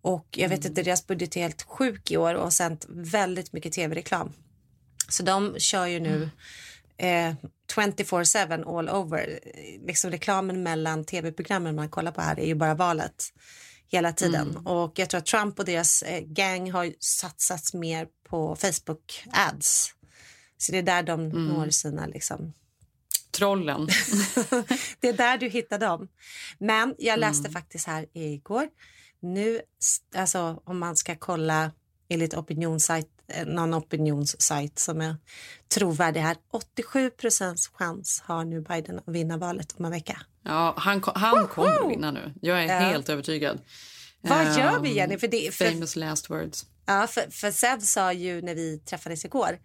och 0.01 0.27
jag 0.31 0.49
vet 0.49 0.59
mm. 0.59 0.71
inte, 0.71 0.83
deras 0.83 1.07
budget 1.07 1.35
är 1.35 1.41
helt 1.41 1.61
sjuk 1.61 2.11
i 2.11 2.17
år 2.17 2.33
och 2.33 2.53
sänt 2.53 2.85
väldigt 2.89 3.53
mycket 3.53 3.73
tv-reklam. 3.73 4.33
Så 5.09 5.23
de 5.23 5.59
kör 5.59 5.85
ju 5.85 5.99
nu 5.99 6.29
eh, 6.97 7.33
24-7 7.75 8.77
all 8.77 8.89
over. 8.89 9.39
Liksom 9.87 10.11
reklamen 10.11 10.63
mellan 10.63 11.05
tv-programmen 11.05 11.75
man 11.75 11.89
kollar 11.89 12.11
på 12.11 12.21
här 12.21 12.39
är 12.39 12.45
ju 12.45 12.55
bara 12.55 12.75
valet 12.75 13.33
hela 13.87 14.13
tiden. 14.13 14.49
Mm. 14.49 14.67
Och 14.67 14.99
jag 14.99 15.09
tror 15.09 15.17
att 15.17 15.25
Trump 15.25 15.59
och 15.59 15.65
deras 15.65 16.01
eh, 16.01 16.21
gang 16.21 16.71
har 16.71 16.93
satsat 16.99 17.73
mer 17.73 18.07
på 18.29 18.55
Facebook 18.55 19.23
ads. 19.31 19.93
Så 20.57 20.71
det 20.71 20.77
är 20.77 20.83
där 20.83 21.03
de 21.03 21.21
mm. 21.21 21.45
når 21.45 21.69
sina 21.69 22.05
liksom... 22.05 22.53
Trollen. 23.31 23.85
det 24.99 25.07
är 25.07 25.13
där 25.13 25.37
du 25.37 25.49
hittar 25.49 25.79
dem. 25.79 26.07
Men 26.57 26.95
jag 26.97 27.19
läste 27.19 27.47
mm. 27.47 27.51
faktiskt 27.51 27.87
här 27.87 28.05
igår. 28.13 28.67
Nu, 29.19 29.61
alltså 30.15 30.61
om 30.63 30.79
man 30.79 30.95
ska 30.95 31.15
kolla 31.15 31.71
enligt 32.09 32.33
opinionssajt 32.33 33.18
någon 33.45 33.73
opinionssajt 33.73 34.79
som 34.79 35.01
är 35.01 35.15
trovärdig 35.73 36.21
här. 36.21 36.37
87 36.51 37.09
procents 37.09 37.67
chans 37.67 38.23
har 38.25 38.45
nu 38.45 38.61
Biden 38.61 38.99
att 38.99 39.07
vinna 39.07 39.37
valet 39.37 39.75
om 39.77 39.85
en 39.85 39.91
vecka. 39.91 40.21
Ja, 40.43 40.73
han, 40.77 41.03
han 41.15 41.47
kommer 41.47 41.89
vinna 41.89 42.11
nu. 42.11 42.33
Jag 42.41 42.63
är 42.63 42.67
ja. 42.67 42.79
helt 42.79 43.09
övertygad. 43.09 43.59
Vad 44.21 44.57
gör 44.57 44.79
vi, 44.79 44.93
Jenny? 44.93 45.17
För 45.17 45.27
det, 45.27 45.55
för, 45.55 45.65
famous 45.65 45.95
last 45.95 46.29
words. 46.29 46.65
Ja, 46.85 47.07
för, 47.07 47.31
för 47.31 47.51
Sev 47.51 47.79
sa 47.79 48.13
ju 48.13 48.41
när 48.41 48.55
vi 48.55 48.79
träffades 48.79 49.25
igår 49.25 49.59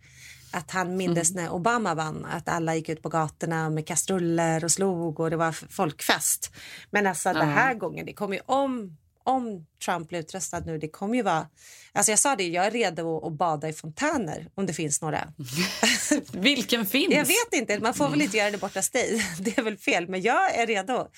att 0.54 0.70
han 0.70 0.96
mindes 0.96 1.30
mm. 1.30 1.44
när 1.44 1.52
Obama 1.52 1.94
vann, 1.94 2.24
att 2.24 2.48
alla 2.48 2.74
gick 2.74 2.88
ut 2.88 3.02
på 3.02 3.08
gatorna 3.08 3.70
med 3.70 3.86
kastruller 3.86 4.64
och 4.64 4.70
slog 4.70 5.20
och 5.20 5.30
det 5.30 5.36
var 5.36 5.52
folkfest. 5.52 6.54
Men 6.90 7.06
alltså 7.06 7.28
ja. 7.28 7.32
den 7.32 7.48
här 7.48 7.74
gången, 7.74 8.06
det 8.06 8.12
kommer 8.12 8.36
ju 8.36 8.42
om 8.46 8.96
om 9.24 9.66
Trump 9.84 10.08
blir 10.08 10.20
utröstad 10.20 10.60
nu, 10.60 10.78
det 10.78 10.88
kommer 10.88 11.14
ju 11.14 11.22
vara... 11.22 11.48
Alltså 11.92 12.12
jag 12.12 12.18
sa 12.18 12.36
det, 12.36 12.48
jag 12.48 12.66
är 12.66 12.70
redo 12.70 13.26
att 13.26 13.32
bada 13.32 13.68
i 13.68 13.72
fontäner 13.72 14.48
om 14.54 14.66
det 14.66 14.72
finns 14.72 15.02
några. 15.02 15.32
Vilken 16.32 16.86
finns? 16.86 17.14
Jag 17.14 17.24
vet 17.24 17.52
inte, 17.52 17.78
man 17.78 17.94
får 17.94 18.08
väl 18.08 18.22
inte 18.22 18.36
göra 18.36 18.50
det 18.50 18.58
borta 18.58 18.82
stig. 18.82 19.22
Det 19.38 19.58
är 19.58 19.62
väl 19.62 19.78
fel, 19.78 20.08
men 20.08 20.22
jag 20.22 20.54
är 20.54 20.66
redo. 20.66 21.08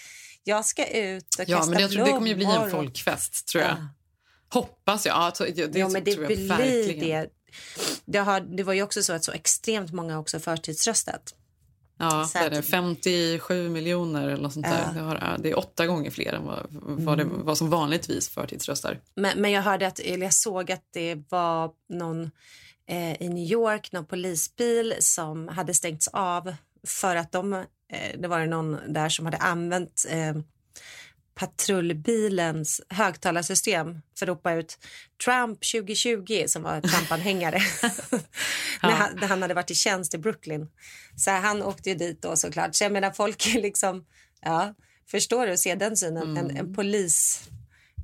Jag 0.44 0.64
ska 0.64 0.86
ut 0.86 1.34
och 1.38 1.44
ja, 1.46 1.56
kasta 1.56 1.70
men 1.70 1.80
jag 1.80 1.90
tror 1.90 2.04
Det 2.04 2.10
kommer 2.10 2.28
ju 2.28 2.34
bli 2.34 2.44
en 2.44 2.70
folkfest, 2.70 3.48
tror 3.48 3.64
jag. 3.64 3.72
Ja. 3.72 3.88
Hoppas 4.48 5.06
jag. 5.06 5.16
Ja, 5.16 5.46
det, 5.46 5.66
det, 5.66 5.78
ja, 5.78 5.88
men 5.88 6.04
det 6.04 6.14
tror 6.14 6.30
jag 6.30 6.36
verkligen. 6.36 7.22
det. 7.22 7.30
Det, 8.04 8.18
har, 8.18 8.40
det 8.40 8.62
var 8.62 8.72
ju 8.72 8.82
också 8.82 9.02
så 9.02 9.12
att 9.12 9.24
så 9.24 9.32
extremt 9.32 9.92
många 9.92 10.18
också 10.18 10.40
förtidsröstat. 10.40 11.34
Ja, 11.98 12.28
det 12.32 12.38
är 12.38 12.50
det. 12.50 12.62
57 12.62 13.68
miljoner 13.68 14.28
eller 14.28 14.42
något 14.42 14.52
sånt 14.52 14.66
där. 14.66 14.92
Det, 14.94 15.00
har, 15.00 15.36
det, 15.38 15.50
är 15.50 15.58
åtta 15.58 15.86
gånger 15.86 16.10
fler 16.10 16.32
än 16.32 16.44
vad, 16.44 16.66
vad, 16.70 17.18
det, 17.18 17.22
mm. 17.22 17.44
vad 17.44 17.58
som 17.58 17.70
vanligtvis 17.70 18.28
förtidsröstar. 18.28 19.00
Men, 19.14 19.40
men 19.40 19.50
jag 19.50 19.62
hörde 19.62 19.86
att, 19.86 19.98
eller 19.98 20.26
jag 20.26 20.34
såg 20.34 20.72
att 20.72 20.84
det 20.92 21.22
var 21.28 21.70
någon 21.88 22.30
eh, 22.88 23.22
i 23.22 23.28
New 23.28 23.44
York, 23.44 23.92
någon 23.92 24.06
polisbil 24.06 24.94
som 24.98 25.48
hade 25.48 25.74
stängts 25.74 26.08
av 26.08 26.54
för 26.86 27.16
att 27.16 27.32
de, 27.32 27.52
eh, 27.52 28.18
det 28.18 28.28
var 28.28 28.46
någon 28.46 28.78
där 28.88 29.08
som 29.08 29.24
hade 29.24 29.38
använt 29.38 30.06
eh, 30.08 30.36
patrullbilens 31.36 32.80
högtalarsystem 32.88 34.02
för 34.18 34.26
att 34.26 34.28
ropa 34.28 34.52
ut 34.52 34.78
Trump 35.24 35.58
2020 35.72 36.44
som 36.46 36.62
var 36.62 36.80
Trump-anhängare 36.80 37.58
när, 38.82 38.90
han, 38.90 39.16
när 39.16 39.28
han 39.28 39.42
hade 39.42 39.54
varit 39.54 39.70
i 39.70 39.74
tjänst 39.74 40.14
i 40.14 40.18
Brooklyn. 40.18 40.68
Så 41.16 41.30
han 41.30 41.62
åkte 41.62 41.90
ju 41.90 41.96
dit 41.96 42.22
då 42.22 42.36
såklart. 42.36 42.74
Så 42.74 42.84
jag 42.84 42.92
menar 42.92 43.10
folk 43.10 43.54
är 43.54 43.62
liksom, 43.62 44.04
ja, 44.40 44.74
förstår 45.10 45.46
du, 45.46 45.56
se 45.56 45.74
den 45.74 45.96
synen. 45.96 46.22
Mm. 46.22 46.36
En, 46.36 46.56
en 46.56 46.74
polis 46.74 47.48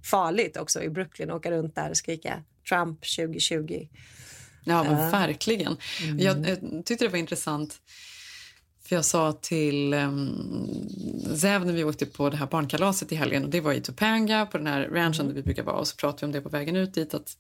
farligt 0.05 0.57
också 0.57 0.83
i 0.83 0.91
Brooklyn 0.91 1.31
åka 1.31 1.51
runt 1.51 1.75
där 1.75 1.91
och 1.91 1.97
skrika 1.97 2.43
Trump 2.69 3.01
2020. 3.17 3.89
Ja, 4.65 4.85
men 4.85 5.11
verkligen. 5.11 5.77
Mm. 6.03 6.19
Jag, 6.19 6.49
jag 6.49 6.87
tyckte 6.87 7.05
det 7.05 7.09
var 7.09 7.19
intressant 7.19 7.81
för 8.93 8.97
jag 8.97 9.05
sa 9.05 9.33
till 9.33 9.95
um, 9.95 11.37
Zev 11.37 11.67
när 11.67 11.73
vi 11.73 11.85
åkte 11.85 12.07
på 12.07 12.31
det 12.31 12.37
här 12.37 12.47
barnkalaset 12.47 13.13
i 13.13 13.15
helgen 13.15 13.45
och 13.45 13.51
det 13.51 13.61
var 13.61 13.73
i 13.73 13.81
Topanga 13.81 14.47
på 14.47 14.59
den 14.59 14.67
här 14.67 14.89
ranchen 14.93 15.27
där 15.27 15.35
vi 15.35 15.43
brukar 15.43 15.63
vara 15.63 15.77
och 15.77 15.89
så 15.89 15.97
pratade 15.97 16.21
vi 16.21 16.27
om 16.27 16.33
det 16.33 16.41
på 16.41 16.49
vägen 16.49 16.77
ut 16.77 16.95
dit 16.95 17.15
att 17.15 17.37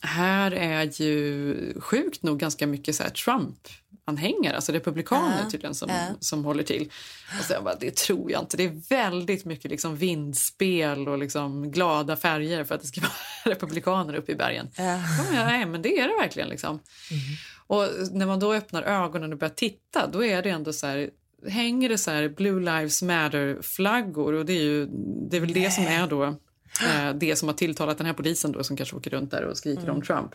här 0.00 0.50
är 0.50 1.02
ju 1.02 1.80
sjukt 1.80 2.22
nog 2.22 2.38
ganska 2.38 2.66
mycket 2.66 2.94
så 2.94 3.04
Trump-anhängare, 3.04 4.54
alltså 4.54 4.72
republikaner 4.72 5.50
tydligen 5.50 5.74
som, 5.74 5.90
uh. 5.90 5.96
som 6.20 6.44
håller 6.44 6.62
till. 6.62 6.90
Och 7.38 7.44
så 7.44 7.52
jag 7.52 7.64
bara, 7.64 7.76
det 7.80 7.96
tror 7.96 8.30
jag 8.30 8.42
inte. 8.42 8.56
Det 8.56 8.64
är 8.64 8.88
väldigt 8.88 9.44
mycket 9.44 9.70
liksom 9.70 9.96
vindspel 9.96 11.08
och 11.08 11.18
liksom 11.18 11.70
glada 11.70 12.16
färger 12.16 12.64
för 12.64 12.74
att 12.74 12.80
det 12.80 12.86
ska 12.86 13.00
vara 13.44 13.54
republikaner 13.54 14.14
uppe 14.14 14.32
i 14.32 14.36
bergen. 14.36 14.68
Ja, 14.76 15.00
nej, 15.32 15.66
men 15.66 15.82
det 15.82 15.98
är 15.98 16.08
det 16.08 16.14
verkligen. 16.20 16.48
Liksom. 16.48 16.70
Mm. 16.70 17.22
Och 17.72 17.88
när 18.10 18.26
man 18.26 18.40
då 18.40 18.54
öppnar 18.54 18.82
ögonen 18.82 19.32
och 19.32 19.38
börjar 19.38 19.54
titta, 19.54 20.06
då 20.06 20.24
är 20.24 20.42
det 20.42 20.50
ändå 20.50 20.72
så 20.72 20.86
här, 20.86 21.10
hänger 21.46 21.88
det 21.88 21.98
så 21.98 22.10
här 22.10 22.28
Blue 22.28 22.60
Lives 22.60 23.02
Matter-flaggor 23.02 24.32
och 24.32 24.46
det 24.46 24.52
är 24.52 24.62
ju 24.62 24.86
det 25.30 25.36
är 25.36 25.40
väl 25.40 25.52
det 25.52 25.70
som 25.70 25.84
är 25.84 26.06
då 26.06 26.24
eh, 26.24 27.14
det 27.14 27.36
som 27.36 27.48
har 27.48 27.54
tilltalat 27.54 27.98
den 27.98 28.06
här 28.06 28.14
polisen 28.14 28.52
då 28.52 28.64
som 28.64 28.76
kanske 28.76 28.96
åker 28.96 29.10
runt 29.10 29.30
där 29.30 29.44
och 29.44 29.56
skriker 29.56 29.82
mm. 29.82 29.94
om 29.94 30.02
Trump. 30.02 30.30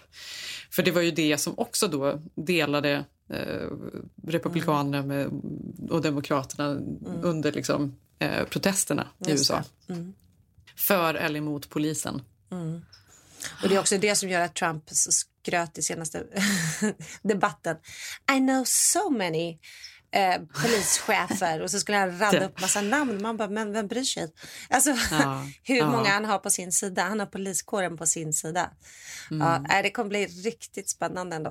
För 0.71 0.83
det 0.83 0.91
var 0.91 1.01
ju 1.01 1.11
det 1.11 1.37
som 1.37 1.59
också 1.59 1.87
då 1.87 2.21
delade 2.35 3.05
eh, 3.29 3.67
Republikanerna 4.27 5.05
med, 5.05 5.27
och 5.89 6.01
Demokraterna 6.01 6.69
mm. 6.69 6.91
under 7.21 7.51
liksom, 7.51 7.95
eh, 8.19 8.43
protesterna 8.43 9.07
i 9.27 9.31
USA. 9.31 9.63
Mm. 9.89 10.13
För 10.75 11.13
eller 11.13 11.37
emot 11.37 11.69
polisen. 11.69 12.21
Mm. 12.51 12.81
Och 13.63 13.69
Det 13.69 13.75
är 13.75 13.79
också 13.79 13.97
det 13.97 14.15
som 14.15 14.29
gör 14.29 14.41
att 14.41 14.55
Trump 14.55 14.83
skröt 15.47 15.77
i 15.77 15.81
senaste 15.81 16.23
debatten. 17.21 17.77
I 18.31 18.39
know 18.39 18.63
so 18.65 19.09
many 19.09 19.57
eh, 20.11 20.41
polischefer 20.61 21.61
och 21.61 21.71
så 21.71 21.79
skulle 21.79 21.97
han 21.97 22.19
radda 22.19 22.45
upp 22.45 22.61
massa 22.61 22.81
namn. 22.81 23.21
Man 23.21 23.37
bara, 23.37 23.49
men 23.49 23.73
vem 23.73 23.87
bryr 23.87 24.03
sig? 24.03 24.33
Alltså, 24.69 24.89
ja, 25.11 25.45
hur 25.63 25.77
ja. 25.77 25.89
många 25.89 26.09
han 26.09 26.25
har 26.25 26.39
på 26.39 26.49
sin 26.49 26.71
sida. 26.71 27.03
Han 27.03 27.19
har 27.19 27.27
poliskåren 27.27 27.97
på 27.97 28.05
sin 28.05 28.33
sida. 28.33 28.71
Mm. 29.31 29.65
Ja, 29.69 29.81
det 29.81 29.91
kommer 29.91 30.09
bli 30.09 30.25
riktigt 30.25 30.89
spännande 30.89 31.35
ändå. 31.35 31.49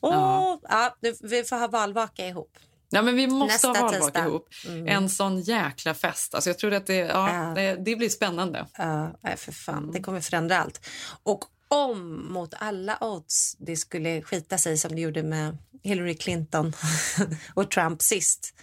Oh, 0.00 0.12
ja. 0.12 0.58
Ja, 0.68 0.94
vi 1.20 1.44
får 1.44 1.56
ha 1.56 1.68
valvaka 1.68 2.26
ihop. 2.26 2.58
Ja, 2.90 3.02
men 3.02 3.16
vi 3.16 3.26
måste 3.26 3.68
Nästa 3.68 3.68
ha 3.68 3.90
valvaka 3.90 4.26
ihop. 4.26 4.48
Mm. 4.66 4.88
En 4.88 5.08
sån 5.08 5.40
jäkla 5.40 5.94
fest. 5.94 6.34
Alltså, 6.34 6.50
jag 6.50 6.58
tror 6.58 6.74
att 6.74 6.86
det, 6.86 6.94
ja, 6.94 7.52
det, 7.54 7.74
det, 7.74 7.96
blir 7.96 8.08
spännande. 8.08 8.66
Ja, 8.78 9.12
för 9.36 9.52
fan. 9.52 9.78
Mm. 9.78 9.92
Det 9.92 10.00
kommer 10.00 10.20
förändra 10.20 10.58
allt. 10.58 10.80
Och 11.22 11.44
om 11.68 12.26
mot 12.32 12.54
alla 12.54 12.98
odds 13.00 13.56
det 13.58 13.76
skulle 13.76 14.22
skita 14.22 14.58
sig 14.58 14.78
som 14.78 14.94
det 14.94 15.00
gjorde 15.00 15.22
med 15.22 15.58
Hillary 15.82 16.16
Clinton 16.16 16.72
och 17.54 17.70
Trump 17.70 18.02
sist. 18.02 18.54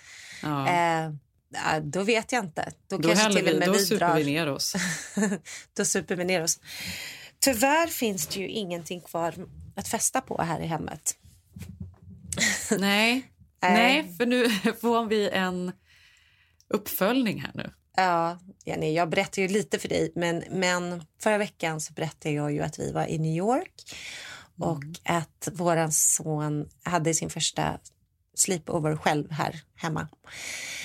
Ja. 0.44 0.70
Eh, 0.70 1.12
då 1.82 2.04
vet 2.04 2.32
jag 2.32 2.46
inte. 2.46 2.72
Då, 2.88 2.98
då 2.98 3.10
kanske 3.10 3.34
till 3.34 3.54
och 3.54 3.60
med 3.60 3.60
vi, 3.60 3.66
då 3.66 3.72
vi 3.72 3.86
super 3.86 4.16
vi 4.16 4.24
ner 4.24 4.52
oss. 4.52 4.76
då 5.74 5.86
super 5.86 6.16
vi 6.16 6.26
ner 6.26 6.44
oss. 6.44 6.60
Tyvärr 7.40 7.88
finns 7.88 8.28
det 8.28 8.40
ju 8.40 8.48
ingenting 8.48 9.02
kvar 9.02 9.34
att 9.76 9.88
festa 9.88 10.22
på 10.22 10.42
här 10.42 10.60
i 10.60 10.66
hemmet. 10.66 11.18
Nej, 12.80 13.32
Nej 13.62 14.16
för 14.18 14.26
nu 14.26 14.50
får 14.82 15.06
vi 15.06 15.30
en 15.30 15.72
uppföljning 16.68 17.42
här 17.42 17.52
nu. 17.54 17.72
Ja, 17.96 18.40
Jenny, 18.66 18.94
jag 18.94 19.10
berättade 19.10 19.42
ju 19.42 19.48
lite 19.48 19.80
för 19.80 19.90
dig, 19.90 20.12
men, 20.16 20.44
men 20.50 21.04
förra 21.20 21.38
veckan 21.38 21.82
så 21.82 21.94
berättade 21.94 22.36
jag 22.36 22.52
ju 22.52 22.62
att 22.62 22.80
vi 22.80 22.92
var 22.92 23.06
i 23.06 23.18
New 23.18 23.36
York 23.36 23.74
mm. 24.58 24.70
och 24.70 24.84
att 25.04 25.50
vår 25.54 25.92
son 25.92 26.70
hade 26.84 27.14
sin 27.14 27.30
första 27.30 27.80
sleepover 28.36 28.96
själv 28.96 29.32
här 29.32 29.62
hemma. 29.76 30.08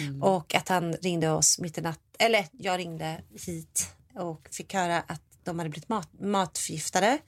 Mm. 0.01 0.23
Och 0.23 0.55
att 0.55 0.69
han 0.69 0.93
ringde 0.93 1.31
oss 1.31 1.59
mitt 1.59 1.79
i 1.79 1.81
natt, 1.81 2.01
eller 2.19 2.47
jag 2.53 2.79
ringde 2.79 3.21
hit 3.47 3.95
och 4.15 4.49
fick 4.51 4.75
höra 4.75 5.01
att 5.01 5.23
de 5.45 5.59
hade 5.59 5.71
blivit 5.71 5.89
mat, 5.89 6.09
matförgiftade. 6.21 7.19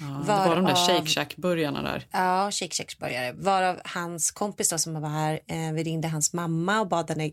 Ja, 0.00 0.06
det 0.06 0.48
var 0.48 0.56
de 0.56 0.64
där 0.64 0.74
Shake 0.74 1.06
Shack-burgarna 1.06 1.82
där. 1.82 2.06
Ja, 2.10 2.50
Shake 2.50 2.74
Shack-burgare. 2.74 3.32
Varav 3.32 3.80
hans 3.84 4.30
kompis 4.30 4.70
då, 4.70 4.78
som 4.78 5.00
var 5.00 5.08
här, 5.08 5.40
eh, 5.46 5.72
vi 5.72 5.84
ringde 5.84 6.08
hans 6.08 6.32
mamma 6.32 6.80
och 6.80 6.88
bad 6.88 7.10
henne 7.10 7.30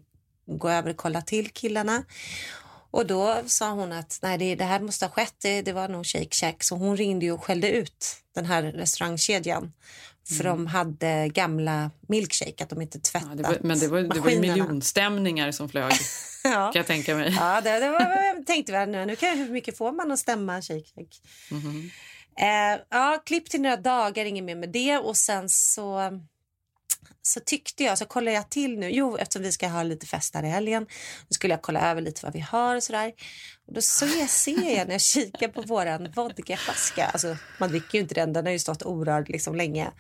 gå 0.48 0.70
över 0.70 0.90
och 0.90 0.98
kolla 0.98 1.22
till 1.22 1.50
killarna. 1.50 2.04
Och 2.92 3.06
då 3.06 3.42
sa 3.46 3.72
hon 3.72 3.92
att 3.92 4.20
nej, 4.22 4.38
det, 4.38 4.56
det 4.56 4.64
här 4.64 4.80
måste 4.80 5.06
ha 5.06 5.12
skett. 5.12 5.36
Det, 5.42 5.62
det, 5.62 5.74
var 5.74 5.88
nog 5.88 6.06
Shake 6.06 6.36
Shack. 6.36 6.64
Så 6.64 6.76
hon 6.76 6.98
ringde 6.98 7.32
och 7.32 7.44
skällde 7.44 7.72
ut 7.72 8.16
den 8.36 8.46
här 8.46 8.64
restaurangkedjan. 8.64 9.72
För 10.28 10.46
mm. 10.46 10.58
de 10.58 10.68
hade 10.68 11.30
gamla 11.30 11.92
milkshake, 12.08 12.64
att 12.64 12.70
de 12.70 12.82
inte 12.82 13.00
tvättat 13.00 13.30
ja, 13.30 13.36
det 13.36 13.44
var, 13.44 13.58
Men 13.62 13.80
det 13.80 13.88
var, 13.88 14.02
det 14.02 14.20
var 14.20 14.40
miljonstämningar 14.40 15.52
som 15.52 15.70
flög, 15.70 15.94
ja. 16.44 16.50
kan 16.52 16.80
jag 16.80 16.88
tänka 16.88 17.16
mig. 17.16 17.36
Ja, 17.40 17.62
det, 17.62 17.80
det 17.80 17.90
var, 17.90 18.00
jag 18.02 18.46
tänkte 18.46 18.72
väl 18.72 18.90
nu, 18.90 19.06
nu 19.06 19.16
kan, 19.16 19.38
hur 19.38 19.50
mycket 19.50 19.78
får 19.78 19.92
man 19.92 20.12
att 20.12 20.20
stämma 20.20 20.62
Shake 20.62 20.86
Shack? 20.96 21.22
Mm. 21.52 21.90
Eh, 22.40 22.82
ja, 22.90 23.24
klipp 23.26 23.50
till 23.50 23.62
några 23.62 23.78
dagar, 23.78 24.26
inget 24.26 24.44
mer 24.44 24.56
med 24.56 24.70
det. 24.70 24.98
Och 24.98 25.18
sen 25.18 25.50
så 25.50 26.20
så 27.22 27.40
tyckte 27.40 27.84
jag, 27.84 27.98
så 27.98 28.06
kollade 28.06 28.36
jag 28.36 28.50
till 28.50 28.80
nu, 28.80 28.90
jo 28.90 29.18
eftersom 29.18 29.42
vi 29.42 29.52
ska 29.52 29.68
ha 29.68 29.84
lite 29.84 30.06
fest 30.06 30.36
här 30.36 30.44
i 30.44 30.48
helgen, 30.48 30.86
då 31.28 31.34
skulle 31.34 31.54
jag 31.54 31.62
kolla 31.62 31.92
över 31.92 32.02
lite 32.02 32.26
vad 32.26 32.34
vi 32.34 32.40
har 32.40 32.76
och 32.76 32.84
sådär. 32.84 33.14
Och 33.68 33.74
då 33.74 33.82
så 33.82 34.06
jag, 34.06 34.30
ser 34.30 34.78
jag 34.78 34.88
när 34.88 34.94
jag 34.94 35.02
kikar 35.02 35.48
på 35.48 35.62
våran 35.62 36.12
vodkaflaska, 36.16 37.06
alltså 37.06 37.38
man 37.60 37.70
dricker 37.70 37.98
ju 37.98 38.02
inte 38.02 38.16
den, 38.16 38.34
den 38.34 38.46
har 38.46 38.54
ju 38.54 38.60
stått 38.60 38.84
orörd 38.84 39.30
liksom 39.30 39.56
länge. 39.56 39.92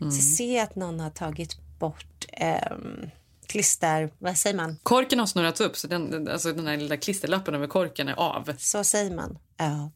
Mm. 0.00 0.10
Så 0.10 0.36
ser 0.36 0.56
jag 0.56 0.62
att 0.62 0.76
någon 0.76 1.00
har 1.00 1.10
tagit 1.10 1.56
bort 1.78 2.24
um, 2.70 3.10
klister, 3.46 4.10
vad 4.18 4.36
säger 4.36 4.56
man? 4.56 4.76
Korken 4.82 5.18
har 5.18 5.26
snurrats 5.26 5.60
upp 5.60 5.76
så 5.76 5.86
den, 5.86 6.28
alltså 6.28 6.52
den 6.52 6.66
här 6.66 6.76
lilla 6.76 6.96
klisterlappen 6.96 7.54
över 7.54 7.66
korken 7.66 8.08
är 8.08 8.14
av. 8.14 8.52
Så 8.58 8.84
säger 8.84 9.10
man, 9.10 9.38
ja. 9.56 9.90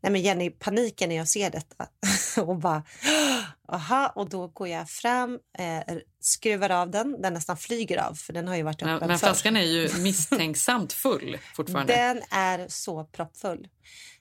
Nej 0.00 0.12
men 0.12 0.22
Jenny, 0.22 0.50
paniken 0.50 1.08
när 1.08 1.16
jag 1.16 1.28
ser 1.28 1.50
detta 1.50 1.86
och 2.42 2.56
bara 2.56 2.82
aha 3.70 4.12
och 4.14 4.28
då 4.28 4.46
går 4.46 4.68
jag 4.68 4.90
fram, 4.90 5.38
eh, 5.58 5.96
skruvar 6.20 6.70
av 6.70 6.90
den, 6.90 7.22
den 7.22 7.34
nästan 7.34 7.56
flyger 7.56 7.98
av 7.98 8.14
för 8.14 8.32
den 8.32 8.48
har 8.48 8.56
ju 8.56 8.62
varit 8.62 8.82
öppen 8.82 8.98
Men, 8.98 9.08
men 9.08 9.18
flaskan 9.18 9.56
är 9.56 9.62
ju 9.62 9.90
misstänksamt 9.98 10.92
full 10.92 11.38
fortfarande. 11.54 11.96
Den 11.96 12.22
är 12.30 12.68
så 12.68 13.04
proppfull. 13.04 13.68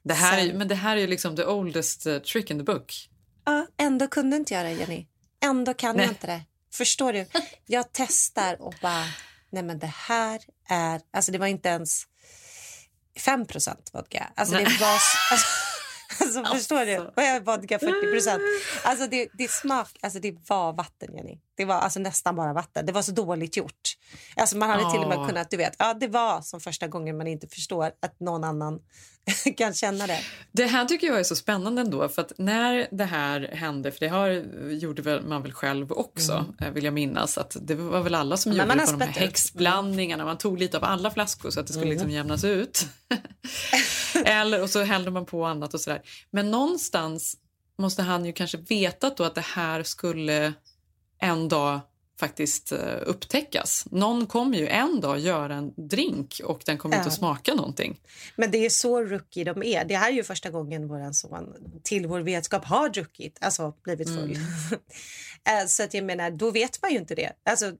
Det 0.03 0.13
här 0.13 0.39
Sen, 0.39 0.49
är, 0.49 0.53
men 0.53 0.67
det 0.67 0.75
här 0.75 0.97
är 0.97 1.01
ju 1.01 1.07
liksom 1.07 1.35
the 1.35 1.45
oldest 1.45 2.07
uh, 2.07 2.19
trick 2.19 2.51
in 2.51 2.57
the 2.57 2.63
book. 2.63 3.09
Ja, 3.45 3.67
ändå 3.77 4.07
kunde 4.07 4.35
inte 4.38 4.53
jag 4.53 4.65
det 4.65 4.71
Jenny. 4.71 5.07
Ändå 5.43 5.73
kan 5.73 5.95
Nej. 5.95 6.05
jag 6.05 6.12
inte 6.12 6.27
det. 6.27 6.41
Förstår 6.73 7.13
du? 7.13 7.25
Jag 7.65 7.85
testar 7.91 8.62
och 8.62 8.75
bara, 8.81 9.05
nej 9.49 9.63
men 9.63 9.79
det 9.79 9.93
här 9.95 10.41
är, 10.69 11.01
alltså 11.12 11.31
det 11.31 11.38
var 11.38 11.47
inte 11.47 11.69
ens 11.69 12.03
5 13.19 13.45
vodka. 13.93 14.31
Alltså 14.35 14.55
det 14.55 14.63
var... 14.79 14.99
Alltså, 15.31 15.47
alltså, 16.19 16.43
förstår 16.43 16.86
du? 16.86 16.98
Och 16.98 17.24
jag 17.24 17.45
vodka 17.45 17.80
40 17.80 18.12
procent. 18.12 18.41
Alltså 18.84 19.08
det, 19.08 19.28
det 19.34 19.52
smak, 19.52 19.89
alltså 20.02 20.19
det 20.19 20.36
var 20.48 20.74
vatten, 20.74 21.15
Jenny. 21.15 21.39
Det 21.60 21.65
var 21.65 21.76
alltså 21.76 22.00
nästan 22.00 22.36
bara 22.36 22.54
vatten. 22.54 22.86
Det 22.86 22.91
var 22.91 23.02
så 23.02 23.12
dåligt 23.12 23.58
gjort. 23.58 23.95
Alltså 24.36 24.58
man 24.58 24.69
hade 24.69 24.84
oh. 24.84 24.91
till 24.91 25.02
och 25.02 25.08
med 25.10 25.28
kunnat, 25.28 25.52
du 25.52 25.58
vet, 25.58 25.76
ja 25.80 25.93
det 25.93 26.08
var 26.08 26.41
som 26.41 26.60
första 26.60 26.88
gången 26.88 27.17
man 27.17 27.28
inte 27.28 27.48
förstår 27.48 27.86
att 27.86 28.19
någon 28.19 28.43
annan 28.43 28.80
kan 29.58 29.74
känna 29.74 30.08
det. 30.08 30.19
Det 30.52 30.65
här 30.65 30.86
tycker 30.86 31.08
jag 31.08 31.19
är 31.19 31.24
så 31.24 31.36
spännande 31.36 31.82
ändå 31.82 32.10
för 32.10 32.28
när 32.38 32.88
det 32.91 33.06
här 33.06 33.50
hände, 33.54 33.91
för 33.91 34.00
det 34.00 34.08
har, 34.08 34.30
gjorde 34.69 35.22
man 35.22 35.41
väl 35.41 35.54
själv 35.54 35.91
också 35.91 36.34
mm. 36.34 36.56
Eh, 36.62 36.72
vill 36.72 36.84
jag 36.84 36.93
minnas 36.93 37.38
att 37.38 37.58
det 37.62 37.76
var 37.76 38.02
väl 38.02 38.15
alla 38.15 38.38
som 38.38 38.50
Men 38.50 38.58
gjorde 38.58 38.80
det 38.80 38.86
på 38.86 38.91
de 38.91 39.06
här 39.06 39.12
häxblandningarna. 39.12 40.26
Man 40.26 40.38
tog 40.38 40.60
lite 40.60 40.78
av 40.78 40.84
alla 40.84 41.12
flaskor 41.12 41.50
så 41.50 41.60
att 41.60 41.67
det 41.67 41.74
skulle 41.74 41.86
mm. 41.86 41.93
liksom 41.93 42.12
jämnas 42.12 42.43
ut. 42.43 42.88
Eller 44.26 44.62
och 44.62 44.69
så 44.69 44.84
hällde 44.84 45.12
man 45.12 45.26
på 45.26 45.45
annat 45.45 45.74
och 45.74 45.82
sådär. 45.82 46.02
Men 46.32 46.52
någonstans 46.52 47.38
måste 47.78 48.02
han 48.02 48.26
ju 48.26 48.34
kanske 48.34 48.58
vetat 48.58 49.17
då 49.17 49.24
att 49.24 49.36
det 49.36 49.45
här 49.45 49.84
skulle 49.84 50.54
en 51.19 51.47
dag 51.47 51.79
faktiskt 52.19 52.71
eh, 52.71 52.79
upptäckas. 53.05 53.86
Någon 53.91 54.27
kommer 54.27 54.58
ju 54.58 54.67
en 54.67 55.01
dag 55.01 55.19
göra 55.19 55.55
en 55.55 55.73
drink 55.75 56.41
och 56.43 56.62
den 56.65 56.77
kommer 56.77 56.95
ja. 56.95 56.99
inte 56.99 57.08
att 57.08 57.15
smaka 57.15 57.53
någonting. 57.53 57.99
Men 58.36 58.51
det 58.51 58.65
är 58.65 58.69
så 58.69 59.01
rookie 59.01 59.43
de 59.43 59.63
är. 59.63 59.86
Det 59.86 59.95
här 59.95 60.10
är 60.12 60.15
ju 60.15 60.23
första 60.23 60.49
gången 60.49 60.88
vår 60.88 61.13
son 61.13 61.53
till 61.84 62.08
vår 62.08 62.19
vetskap 62.19 62.65
har 62.65 62.89
druckit, 62.89 63.38
alltså 63.41 63.73
blivit 63.84 64.08
full. 64.08 64.36
Mm. 64.36 64.41
Eh, 65.43 65.65
så 65.67 65.84
att 65.84 65.93
jag 65.93 66.03
menar, 66.03 66.32
då 66.32 66.51
vet 66.51 66.82
man 66.82 66.91
ju 66.91 66.97
inte 66.97 67.15
det. 67.15 67.32
Alltså, 67.45 67.73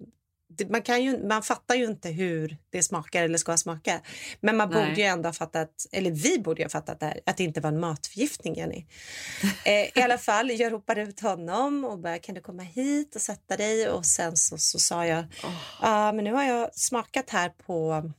man, 0.69 0.81
kan 0.81 1.03
ju, 1.03 1.27
man 1.27 1.43
fattar 1.43 1.75
ju 1.75 1.85
inte 1.85 2.09
hur 2.09 2.57
det 2.69 2.83
smakar 2.83 3.23
eller 3.23 3.38
ska 3.38 3.57
smaka. 3.57 4.01
Men 4.39 4.57
man 4.57 4.69
Nej. 4.69 4.85
borde 4.85 5.01
ju 5.01 5.07
ändå 5.07 5.27
ha 5.27 5.33
fattat, 5.33 5.69
eller 5.91 6.12
vi 6.12 6.39
borde 6.39 6.63
ha 6.63 6.69
fattat 6.69 6.99
det 6.99 7.05
här, 7.05 7.19
att 7.25 7.38
det 7.38 7.43
inte 7.43 7.62
var 7.62 7.69
en 7.69 7.79
matförgiftning, 7.79 8.55
Jenny. 8.55 8.85
eh, 9.65 9.97
I 9.97 10.01
alla 10.01 10.17
fall, 10.17 10.51
jag 10.51 10.71
ropar 10.71 10.95
ut 10.95 11.19
honom 11.19 11.85
och 11.85 11.99
bara, 11.99 12.19
kan 12.19 12.35
du 12.35 12.41
komma 12.41 12.63
hit 12.63 13.15
och 13.15 13.21
sätta 13.21 13.57
dig? 13.57 13.89
Och 13.89 14.05
sen 14.05 14.38
så, 14.38 14.57
så 14.57 14.79
sa 14.79 15.05
jag, 15.05 15.25
ja 15.41 15.47
oh. 15.47 15.55
ah, 15.79 16.12
men 16.12 16.25
nu 16.25 16.33
har 16.33 16.43
jag 16.43 16.75
smakat 16.75 17.29
här 17.29 17.49
på 17.49 18.12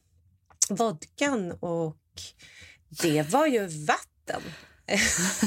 vodkan 0.68 1.52
och 1.52 1.96
det 3.02 3.22
var 3.22 3.46
ju 3.46 3.66
vatten. 3.66 4.42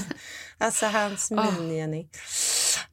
alltså 0.57 0.85
hans 0.85 1.31
mun, 1.31 1.71
oh. 1.71 1.75
Jenny. 1.75 2.07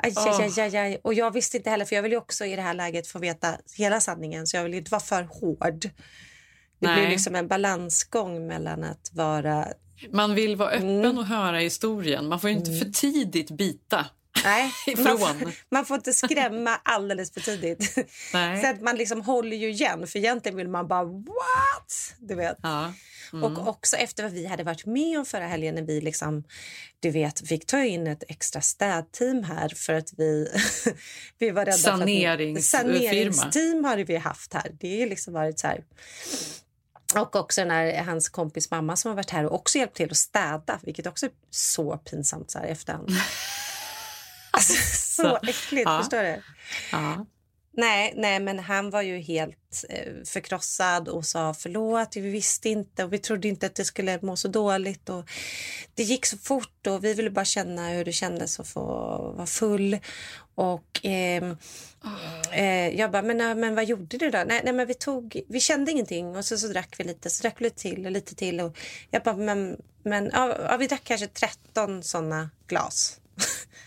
Aj, 0.03 0.13
aj, 0.17 0.61
aj, 0.61 0.77
aj, 0.77 1.01
Och 1.05 1.15
jag 1.15 1.31
visste 1.31 1.57
inte 1.57 1.71
heller, 1.71 1.85
för 1.85 1.97
jag 1.97 2.03
vill 2.03 2.13
ju 2.13 2.19
också 2.19 2.45
i 2.45 2.57
det 2.57 2.63
här 2.63 2.75
läget 2.75 3.07
få 3.07 3.19
veta 3.19 3.57
hela 3.77 4.01
sanningen 4.01 4.47
så 4.47 4.57
jag 4.57 4.65
vill 4.65 4.75
inte 4.75 4.91
vara 4.91 5.01
för 5.01 5.23
hård. 5.23 5.81
Det 5.81 6.87
Nej. 6.87 7.01
blir 7.01 7.11
liksom 7.11 7.35
en 7.35 7.49
balansgång 7.49 8.47
mellan 8.47 8.85
att 8.85 9.11
vara... 9.13 9.67
Man 10.13 10.35
vill 10.35 10.57
vara 10.57 10.71
öppen 10.71 11.05
mm. 11.05 11.19
och 11.19 11.27
höra 11.27 11.59
historien. 11.59 12.29
Man 12.29 12.41
får 12.41 12.51
inte 12.51 12.71
mm. 12.71 12.81
för 12.81 12.91
tidigt 12.91 13.51
bita. 13.51 14.07
Nej, 14.45 14.73
man 14.97 15.19
får, 15.19 15.53
man 15.71 15.87
får, 15.87 15.97
inte 15.97 16.13
skrämma 16.13 16.71
alldeles 16.85 17.33
för 17.33 17.41
tidigt. 17.41 17.97
Nej. 18.33 18.63
Så 18.63 18.67
att 18.67 18.81
man 18.81 18.97
liksom 18.97 19.23
håller 19.23 19.57
ju 19.57 19.71
igen, 19.71 20.07
för 20.07 20.19
egentligen 20.19 20.57
vill 20.57 20.69
man 20.69 20.89
bara 20.89 21.05
what? 21.05 22.15
Du 22.19 22.35
vet. 22.35 22.59
Ja. 22.63 22.93
Mm. 23.33 23.45
Och 23.45 23.69
också 23.69 23.97
efter 23.97 24.23
vad 24.23 24.33
vi 24.33 24.47
hade 24.47 24.65
varit 24.65 24.87
med 24.87 25.19
om 25.19 25.27
förra 25.27 25.47
helgen 25.47 25.75
när 25.75 25.83
vi 25.83 26.01
liksom, 26.01 26.45
du 27.01 27.11
vet, 27.11 27.49
fick 27.49 27.67
ta 27.67 27.85
in 27.85 28.07
ett 28.07 28.25
extra 28.29 28.61
städteam 28.61 29.45
här 29.45 29.69
för 29.77 29.93
att 29.95 30.13
vi, 30.17 30.49
vi 31.39 31.51
var 31.51 31.65
rädda 31.65 31.79
Sanerings 31.79 32.71
för 32.71 32.79
att... 32.79 32.85
Saneringsteam 32.85 33.85
har 33.85 33.97
vi 33.97 34.17
haft 34.17 34.55
här. 34.55 34.71
Det 34.81 35.01
har 35.01 35.07
liksom 35.07 35.35
varit 35.35 35.59
så 35.59 35.67
här... 35.67 35.85
Och 37.15 37.37
också 37.37 37.65
när 37.65 38.03
hans 38.03 38.29
kompis 38.29 38.71
mamma 38.71 38.97
som 38.97 39.09
har 39.09 39.17
varit 39.17 39.31
här 39.31 39.47
och 39.47 39.55
också 39.55 39.79
hjälpt 39.79 39.97
till 39.97 40.11
att 40.11 40.17
städa, 40.17 40.79
vilket 40.83 41.07
också 41.07 41.27
är 41.27 41.33
så 41.51 41.97
pinsamt 41.97 42.51
så 42.51 42.59
här 42.59 42.67
efterhand. 42.67 43.11
Alltså, 44.51 44.73
så 45.23 45.37
äckligt, 45.37 45.89
ja. 45.89 45.99
förstår 45.99 46.23
du? 46.23 46.43
Ja. 46.93 47.27
Nej, 47.73 48.13
nej, 48.17 48.41
men 48.41 48.59
han 48.59 48.91
var 48.91 49.03
ju 49.03 49.19
helt 49.19 49.85
eh, 49.89 50.13
förkrossad 50.25 51.09
och 51.09 51.27
sa 51.27 51.55
förlåt. 51.55 52.17
Vi 52.17 52.31
visste 52.31 52.69
inte 52.69 53.05
och 53.05 53.13
vi 53.13 53.19
trodde 53.19 53.49
inte 53.49 53.67
att 53.67 53.75
det 53.75 53.85
skulle 53.85 54.19
må 54.23 54.37
så 54.37 54.49
dåligt. 54.49 55.09
Och 55.09 55.31
det 55.95 56.03
gick 56.03 56.27
så 56.27 56.39
fort 56.39 56.87
och 56.87 57.05
vi 57.05 57.15
ville 57.15 57.31
bara 57.31 57.45
känna 57.45 57.89
hur 57.89 58.05
det 58.05 58.13
kändes 58.13 58.61
att 58.61 58.69
få 58.69 58.81
vara 59.37 59.47
full. 59.47 59.99
Och 60.55 61.07
eh, 61.07 61.55
eh, 62.53 62.89
jag 62.89 63.11
bara, 63.11 63.23
men, 63.23 63.61
men 63.61 63.75
vad 63.75 63.85
gjorde 63.85 64.19
du 64.19 64.31
då? 64.31 64.45
Nej, 64.47 64.61
nej, 64.65 64.73
men 64.73 64.87
vi, 64.87 64.95
tog, 64.95 65.41
vi 65.49 65.61
kände 65.61 65.93
ingenting 65.93 66.37
och 66.37 66.45
så, 66.45 66.59
så 66.59 66.69
drack 66.69 66.95
vi 66.99 67.05
lite, 67.05 67.31
så 67.31 67.43
drack 67.43 67.55
vi 67.59 67.65
lite 67.65 67.83
till 67.83 68.07
och 68.07 68.13
lite 68.13 68.35
till. 68.35 68.61
Och 68.61 68.79
jag 69.11 69.23
bara, 69.23 69.37
men, 69.37 69.77
men 70.03 70.31
ja, 70.33 70.77
vi 70.79 70.87
drack 70.87 71.05
kanske 71.05 71.27
13 71.27 72.03
såna 72.03 72.51
glas. 72.67 73.21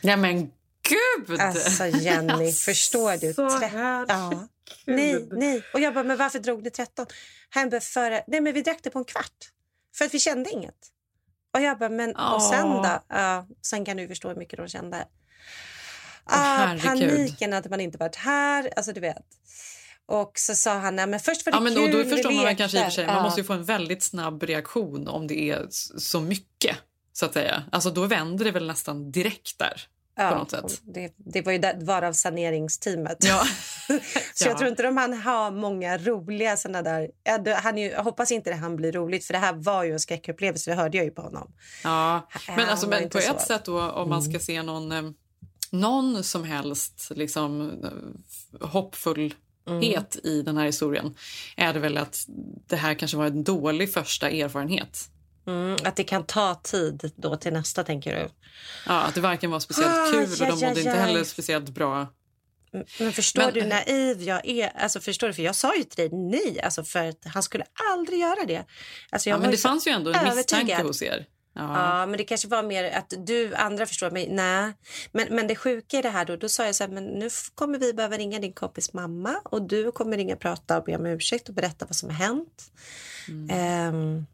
Ja, 0.03 0.15
men 0.17 0.51
gud! 0.89 1.39
Alltså 1.41 1.85
Jenny, 1.87 2.51
förstår 2.65 3.17
du? 3.17 3.33
Så 3.33 3.57
här. 3.65 4.05
ja. 4.07 4.47
Nej, 4.85 5.27
nej. 5.31 5.63
Och 5.73 5.79
jag 5.79 5.93
bara, 5.93 6.03
men 6.03 6.17
varför 6.17 6.39
drog 6.39 6.63
ni 6.63 6.69
13? 6.69 7.05
Han 7.49 7.69
bara, 7.69 7.81
för, 7.81 8.09
nej 8.11 8.41
men 8.41 8.53
vi 8.53 8.61
drack 8.61 8.79
det 8.83 8.89
på 8.89 8.99
en 8.99 9.05
kvart. 9.05 9.49
För 9.95 10.05
att 10.05 10.13
vi 10.13 10.19
kände 10.19 10.49
inget. 10.49 10.75
Och 11.53 11.61
jag 11.61 11.79
bara, 11.79 11.89
men 11.89 12.15
och 12.15 12.41
sen 12.43 12.67
då? 12.69 12.99
Ja, 13.09 13.47
sen 13.61 13.85
kan 13.85 13.97
du 13.97 14.07
förstå 14.07 14.27
hur 14.29 14.35
mycket 14.35 14.57
de 14.59 14.67
kände. 14.67 15.07
Ah, 16.25 16.75
paniken 16.83 17.53
att 17.53 17.69
man 17.69 17.81
inte 17.81 17.97
varit 17.97 18.15
här, 18.15 18.73
alltså 18.75 18.93
du 18.93 18.99
vet. 18.99 19.25
Och 20.05 20.31
så 20.35 20.55
sa 20.55 20.73
han, 20.77 20.95
nej 20.95 21.07
men 21.07 21.19
först 21.19 21.45
var 21.45 21.51
det 21.51 21.55
Ja, 21.57 21.59
men, 21.61 21.75
kul, 21.75 21.91
då 21.91 21.97
vi 21.97 22.09
förstår 22.09 22.31
man 22.31 22.45
lekte. 22.45 22.55
kanske 22.61 22.87
i 22.87 22.91
sig, 22.91 23.05
man 23.07 23.15
Ja. 23.15 23.23
måste 23.23 23.41
ju 23.41 23.45
få 23.47 23.53
en 23.53 23.63
väldigt 23.63 24.03
snabb 24.03 24.43
reaktion 24.43 25.07
om 25.07 25.27
det 25.27 25.49
är 25.49 25.67
så 25.97 26.21
mycket. 26.21 26.77
Så 27.13 27.25
att 27.25 27.33
säga. 27.33 27.63
Alltså 27.71 27.89
då 27.89 28.05
vänder 28.05 28.45
det 28.45 28.51
väl 28.51 28.67
nästan 28.67 29.11
direkt 29.11 29.59
där. 29.59 29.81
På 30.17 30.35
något 30.35 30.51
sätt. 30.51 30.81
Det, 30.83 31.13
det 31.17 31.41
var 31.41 31.51
ju 31.51 31.57
där, 31.57 31.77
varav 31.81 32.13
saneringsteamet. 32.13 33.17
Ja. 33.19 33.43
Så 34.33 34.43
jag 34.47 34.53
Ja. 34.53 34.57
tror 34.57 34.69
inte 34.69 34.83
de 34.83 34.97
han 34.97 35.13
har 35.13 35.51
många 35.51 35.97
roliga 35.97 36.57
såna 36.57 36.81
där... 36.81 37.11
Han 37.63 37.77
ju, 37.77 37.89
jag 37.89 38.03
hoppas 38.03 38.31
inte 38.31 38.49
det 38.49 38.55
han 38.55 38.75
blir 38.75 38.91
roligt 38.91 39.25
för 39.25 39.33
det 39.33 39.39
här 39.39 39.53
var 39.53 39.83
ju 39.83 39.93
en 39.93 39.99
skräckupplevelse, 39.99 40.71
det 40.71 40.75
hörde 40.75 40.97
jag 40.97 41.05
ju 41.05 41.11
på 41.11 41.21
honom. 41.21 41.51
Ja, 41.83 42.29
men, 42.47 42.69
alltså, 42.69 42.87
men 42.87 43.09
på 43.09 43.19
så. 43.19 43.33
ett 43.33 43.41
sätt 43.41 43.65
då 43.65 43.91
om 43.91 44.09
man 44.09 44.21
ska 44.23 44.39
se 44.39 44.63
någon, 44.63 44.91
eh, 44.91 45.01
någon 45.69 46.23
som 46.23 46.43
helst 46.43 47.11
liksom, 47.15 47.71
eh, 47.83 48.67
hoppfullhet 48.67 50.15
i 50.23 50.41
den 50.41 50.57
här 50.57 50.65
historien 50.65 51.15
är 51.57 51.73
det 51.73 51.79
väl 51.79 51.97
att 51.97 52.25
det 52.67 52.75
här 52.75 52.93
kanske 52.93 53.17
var 53.17 53.25
en 53.25 53.43
dålig 53.43 53.93
första 53.93 54.29
erfarenhet. 54.29 55.09
Mm, 55.47 55.77
att 55.83 55.95
det 55.95 56.03
kan 56.03 56.25
ta 56.25 56.55
tid 56.63 57.11
då 57.15 57.35
till 57.35 57.53
nästa, 57.53 57.83
tänker 57.83 58.15
du? 58.15 58.29
Ja, 58.87 59.01
att 59.01 59.15
det 59.15 59.21
varken 59.21 59.51
var 59.51 59.59
speciellt 59.59 59.91
Ah, 59.91 60.11
kul 60.11 60.31
och 60.31 60.37
de 60.37 60.49
mådde 60.49 60.67
aj, 60.67 60.77
inte 60.79 60.89
heller 60.91 61.23
speciellt 61.23 61.69
bra. 61.69 62.07
Men 62.99 63.13
förstår 63.13 63.41
Men- 63.41 63.53
du 63.53 63.61
hur 63.61 63.69
naiv 63.69 64.21
jag 64.21 64.45
är? 64.47 64.71
Alltså, 64.77 64.99
förstår 64.99 65.27
du? 65.27 65.33
För 65.33 65.43
jag 65.43 65.55
sa 65.55 65.75
ju 65.75 65.83
till 65.83 66.09
dig 66.09 66.19
nej, 66.19 66.61
alltså, 66.63 66.83
för 66.83 67.09
att 67.09 67.25
han 67.25 67.43
skulle 67.43 67.63
aldrig 67.93 68.19
göra 68.19 68.45
det. 68.47 68.65
Alltså, 69.09 69.29
jag 69.29 69.37
Ja, 69.37 69.41
men 69.41 69.51
det 69.51 69.57
fanns 69.57 69.87
ju 69.87 69.91
ändå 69.91 70.13
en 70.13 70.23
misstanke 70.35 70.55
övertygad. 70.55 70.85
hos 70.85 71.01
er. 71.01 71.25
Ja. 71.55 71.61
Ja, 71.99 72.05
men 72.05 72.17
det 72.17 72.23
kanske 72.23 72.47
var 72.47 72.63
mer 72.63 72.91
att 72.91 73.13
du 73.17 73.55
andra 73.55 73.85
förstår 73.85 74.11
mig. 74.11 74.29
Nej, 74.31 74.73
men, 75.11 75.27
men 75.35 75.47
det 75.47 75.55
sjuka 75.55 75.99
i 75.99 76.01
det 76.01 76.09
här 76.09 76.25
då, 76.25 76.35
då 76.35 76.49
sa 76.49 76.65
jag 76.65 76.75
så 76.75 76.83
här, 76.83 76.91
men 76.91 77.03
nu 77.05 77.29
kommer 77.55 77.79
vi 77.79 77.93
behöva 77.93 78.17
ringa 78.17 78.39
din 78.39 78.53
kompis 78.53 78.93
mamma 78.93 79.35
och 79.45 79.61
du 79.67 79.91
kommer 79.91 80.17
ringa 80.17 80.33
och 80.35 80.39
prata 80.41 80.77
och 80.77 80.83
be 80.83 80.95
om 80.95 81.05
ursäkt 81.05 81.49
och 81.49 81.55
berätta 81.55 81.85
vad 81.85 81.95
som 81.95 82.09
har 82.09 82.15
hänt. 82.15 82.63
Ehm, 83.49 84.25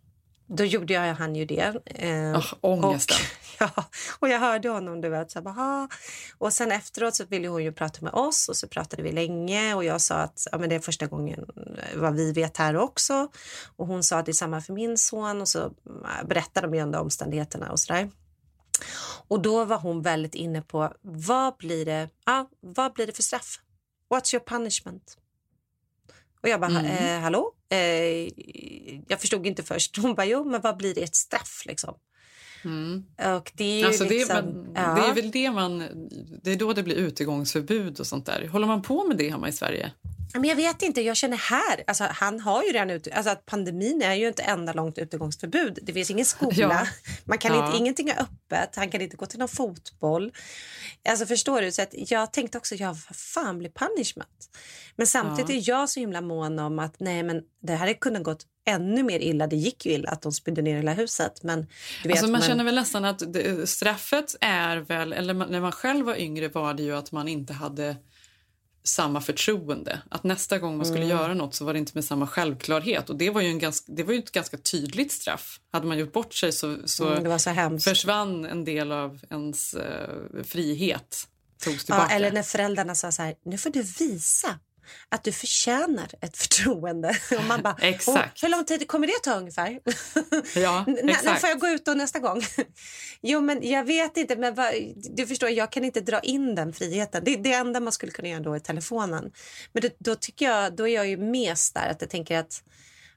då 0.50 0.66
gjorde 0.66 0.94
jag 0.94 1.16
han 1.16 1.36
ju 1.36 1.46
det. 1.46 1.74
Ehm, 1.86 2.36
Oh, 2.36 2.54
ångesten. 2.62 3.18
och, 3.18 3.56
ja, 3.76 3.84
och 4.20 4.30
jag 4.30 4.40
hörde 4.40 4.70
honom, 4.70 5.02
du 5.02 5.10
vet, 5.10 5.32
så 5.32 5.40
här, 5.40 5.54
"Ah." 5.58 5.88
och 6.38 6.54
sen 6.54 6.72
efteråt 6.72 7.16
så 7.16 7.26
ville 7.26 7.48
hon 7.48 7.64
ju 7.64 7.72
prata 7.72 8.02
med 8.02 8.14
oss 8.14 8.50
och 8.50 8.56
så 8.56 8.68
pratade 8.68 9.04
vi 9.04 9.12
länge 9.12 9.74
och 9.74 9.84
jag 9.84 10.02
sa 10.02 10.16
att 10.16 10.48
ja, 10.52 10.58
men 10.58 10.70
det 10.70 10.76
är 10.76 10.80
första 10.80 11.08
gången 11.08 11.40
eh, 11.40 12.00
vad 12.00 12.14
vi 12.16 12.32
vet 12.32 12.58
här 12.58 12.78
också. 12.78 13.28
Och 13.76 13.88
hon 13.88 14.04
sa 14.04 14.18
att 14.18 14.26
det 14.26 14.32
är 14.32 14.34
samma 14.34 14.62
för 14.62 14.74
min 14.74 14.98
son 14.98 15.42
och 15.42 15.48
så 15.48 15.60
eh, 15.66 16.26
berättade 16.26 16.68
de 16.68 16.74
ju 16.74 16.80
ändå 16.80 17.00
omständigheterna 17.00 17.72
och 17.72 17.80
sådär. 17.80 18.10
Och 19.28 19.42
då 19.42 19.66
var 19.66 19.78
hon 19.78 20.02
väldigt 20.02 20.36
inne 20.36 20.62
på 20.62 20.94
vad 21.02 21.58
blir 21.58 21.86
det, 21.86 22.10
ja, 22.26 22.50
vad 22.62 22.94
blir 22.94 23.08
det 23.08 23.14
för 23.14 23.24
straff? 23.24 23.60
What's 24.14 24.36
your 24.36 24.46
punishment? 24.46 25.18
Och 26.44 26.50
jag 26.50 26.60
bara, 26.60 26.80
Mm. 26.80 26.86
eh, 26.86 27.20
hallå? 27.22 27.52
Eh, 27.70 27.78
jag 29.08 29.20
förstod 29.22 29.46
inte 29.48 29.64
först. 29.64 29.98
Hon 29.98 30.16
bara, 30.16 30.26
jo, 30.26 30.44
men 30.44 30.62
vad 30.62 30.78
blir 30.78 30.96
det 30.96 31.02
ett 31.04 31.16
straff 31.16 31.64
liksom? 31.66 31.96
Mm. 32.66 33.06
Och 33.38 33.52
det 33.56 33.64
är 33.64 33.80
ju 33.80 33.86
Alltså 33.86 34.04
det, 34.04 34.10
liksom... 34.10 34.36
men, 34.36 34.72
ja. 34.76 34.96
det 34.96 35.02
är 35.02 35.14
väl 35.14 35.32
det 35.32 35.52
man... 35.52 35.84
Det 36.44 36.52
är 36.52 36.56
då 36.56 36.74
det 36.74 36.84
blir 36.84 36.96
utegångsförbud 36.96 38.00
och 38.00 38.08
sånt 38.08 38.26
där. 38.26 38.48
Håller 38.48 38.68
man 38.68 38.82
på 38.82 39.04
med 39.08 39.18
det 39.18 39.30
hemma 39.30 39.50
i 39.50 39.52
Sverige? 39.52 39.92
Men 40.34 40.44
jag 40.44 40.56
vet 40.56 40.82
inte, 40.82 41.02
jag 41.02 41.18
känner 41.18 41.38
här, 41.38 41.84
alltså 41.88 42.04
han 42.10 42.40
har 42.40 42.64
ju 42.64 42.70
redan 42.72 42.90
ute, 42.90 43.14
alltså 43.14 43.32
att 43.32 43.46
pandemin 43.46 44.02
är 44.02 44.14
ju 44.14 44.28
inte 44.28 44.44
enda 44.44 44.74
långt 44.74 44.98
utegångsförbud. 44.98 45.80
Det 45.82 45.94
finns 45.94 46.12
ingen 46.12 46.26
skola, 46.26 46.54
Ja. 46.58 46.88
man 47.26 47.38
kan 47.38 47.56
Ja. 47.56 47.66
inte, 47.66 47.78
ingenting 47.78 48.10
är 48.10 48.22
öppet, 48.22 48.76
han 48.76 48.90
kan 48.90 49.02
inte 49.02 49.18
gå 49.18 49.26
till 49.26 49.40
någon 49.40 49.48
fotboll. 49.48 50.32
Alltså 51.10 51.26
förstår 51.26 51.62
du? 51.62 51.72
Så 51.72 51.86
jag 51.92 52.34
tänkte 52.34 52.58
också, 52.58 52.76
ja 52.76 52.88
vad 52.88 53.16
fan 53.16 53.60
blir 53.60 53.70
punishment? 53.70 54.50
Men 54.96 55.08
samtidigt 55.08 55.68
Ja. 55.68 55.76
är 55.76 55.80
jag 55.82 55.90
så 55.90 56.00
himla 56.00 56.22
mån 56.22 56.60
om 56.60 56.80
att 56.80 57.00
nej 57.00 57.24
men 57.24 57.42
det 57.62 57.72
här 57.74 57.80
hade 57.80 57.94
kunnat 57.94 58.24
gått 58.24 58.46
ännu 58.68 59.04
mer 59.04 59.20
illa. 59.20 59.48
Det 59.48 59.56
gick 59.56 59.86
ju 59.86 59.92
illa 59.92 60.10
att 60.10 60.22
de 60.22 60.32
spydde 60.32 60.62
ner 60.62 60.76
hela 60.76 60.94
huset. 60.94 61.44
Men 61.44 61.60
vet, 62.04 62.12
Alltså 62.12 62.26
man 62.26 62.32
men- 62.32 62.42
känner 62.42 62.64
väl 62.64 62.76
nästan 62.76 63.06
att 63.06 63.34
det, 63.34 63.70
straffet 63.70 64.36
är 64.42 64.78
väl... 64.78 65.14
Eller 65.14 65.34
man- 65.34 65.52
när 65.52 65.62
man 65.62 65.72
själv 65.72 66.06
var 66.06 66.16
yngre 66.16 66.48
var 66.48 66.74
det 66.74 66.84
ju 66.84 66.96
att 66.96 67.12
man 67.12 67.28
inte 67.28 67.54
hade 67.54 67.96
samma 68.84 69.22
förtroende. 69.22 70.02
Att 70.10 70.24
nästa 70.24 70.58
gång 70.60 70.78
man 70.78 70.86
skulle 70.86 71.06
Mm. 71.06 71.18
göra 71.18 71.34
något 71.34 71.56
så 71.56 71.66
var 71.66 71.74
det 71.74 71.80
inte 71.80 71.92
med 71.96 72.06
samma 72.06 72.28
självklarhet. 72.28 73.10
Och 73.10 73.16
det 73.16 73.30
var 73.30 73.42
ju, 73.42 73.48
en 73.48 73.60
ganska, 73.60 73.92
det 73.92 74.04
var 74.04 74.14
ju 74.14 74.20
ett 74.20 74.32
ganska 74.32 74.58
tydligt 74.58 75.12
straff. 75.12 75.60
Hade 75.72 75.88
man 75.88 75.98
gjort 75.98 76.14
bort 76.14 76.34
sig 76.34 76.52
så, 76.52 76.78
så, 76.86 77.08
Mm, 77.14 77.40
så 77.40 77.80
försvann 77.80 78.46
en 78.46 78.66
del 78.66 78.92
av 78.92 79.20
ens 79.30 79.74
eh, 79.74 80.44
frihet. 80.44 81.28
Togs 81.64 81.76
Ja, 81.76 81.96
tillbaka. 81.96 82.16
eller 82.16 82.32
när 82.32 82.44
föräldrarna 82.44 82.96
sa 82.96 83.12
så 83.12 83.22
här, 83.22 83.36
nu 83.46 83.58
får 83.58 83.70
du 83.70 83.82
visa 83.84 84.60
att 85.10 85.24
du 85.24 85.32
förtjänar 85.32 86.08
ett 86.22 86.38
förtroende. 86.44 87.18
Och 87.38 87.44
man 87.44 87.62
bara, 87.62 87.76
Exakt. 87.82 88.08
"Åh, 88.36 88.42
hur 88.42 88.50
lång 88.50 88.66
tid 88.66 88.88
kommer 88.88 89.08
det 89.08 89.14
ta 89.24 89.34
ungefär? 89.36 89.80
Ja, 90.56 90.86
N- 90.88 90.98
när 91.04 91.10
exakt. 91.14 91.42
får 91.42 91.50
jag 91.50 91.60
gå 91.60 91.68
ut 91.68 91.86
då 91.86 91.94
nästa 91.94 92.20
gång? 92.20 92.42
jo, 93.22 93.42
men 93.42 93.70
jag 93.70 93.84
vet 93.84 94.18
inte. 94.18 94.36
Men 94.36 94.56
vad, 94.56 94.74
du 94.96 95.28
förstår, 95.28 95.50
jag 95.50 95.72
kan 95.72 95.84
inte 95.86 96.02
dra 96.02 96.20
in 96.20 96.56
den 96.56 96.74
friheten. 96.74 97.24
Det, 97.26 97.36
det 97.36 97.54
enda 97.54 97.80
man 97.80 97.94
skulle 97.94 98.12
kunna 98.12 98.28
göra 98.28 98.40
då 98.40 98.54
är 98.54 98.60
telefonen. 98.60 99.32
Men 99.74 99.82
det, 99.82 99.96
då 100.00 100.16
tycker 100.16 100.46
jag, 100.46 100.76
då 100.76 100.88
är 100.88 100.96
jag 100.96 101.08
ju 101.08 101.18
mest 101.18 101.74
där 101.74 101.90
att 101.90 102.02
jag 102.02 102.10
tänker 102.10 102.38
att 102.40 102.64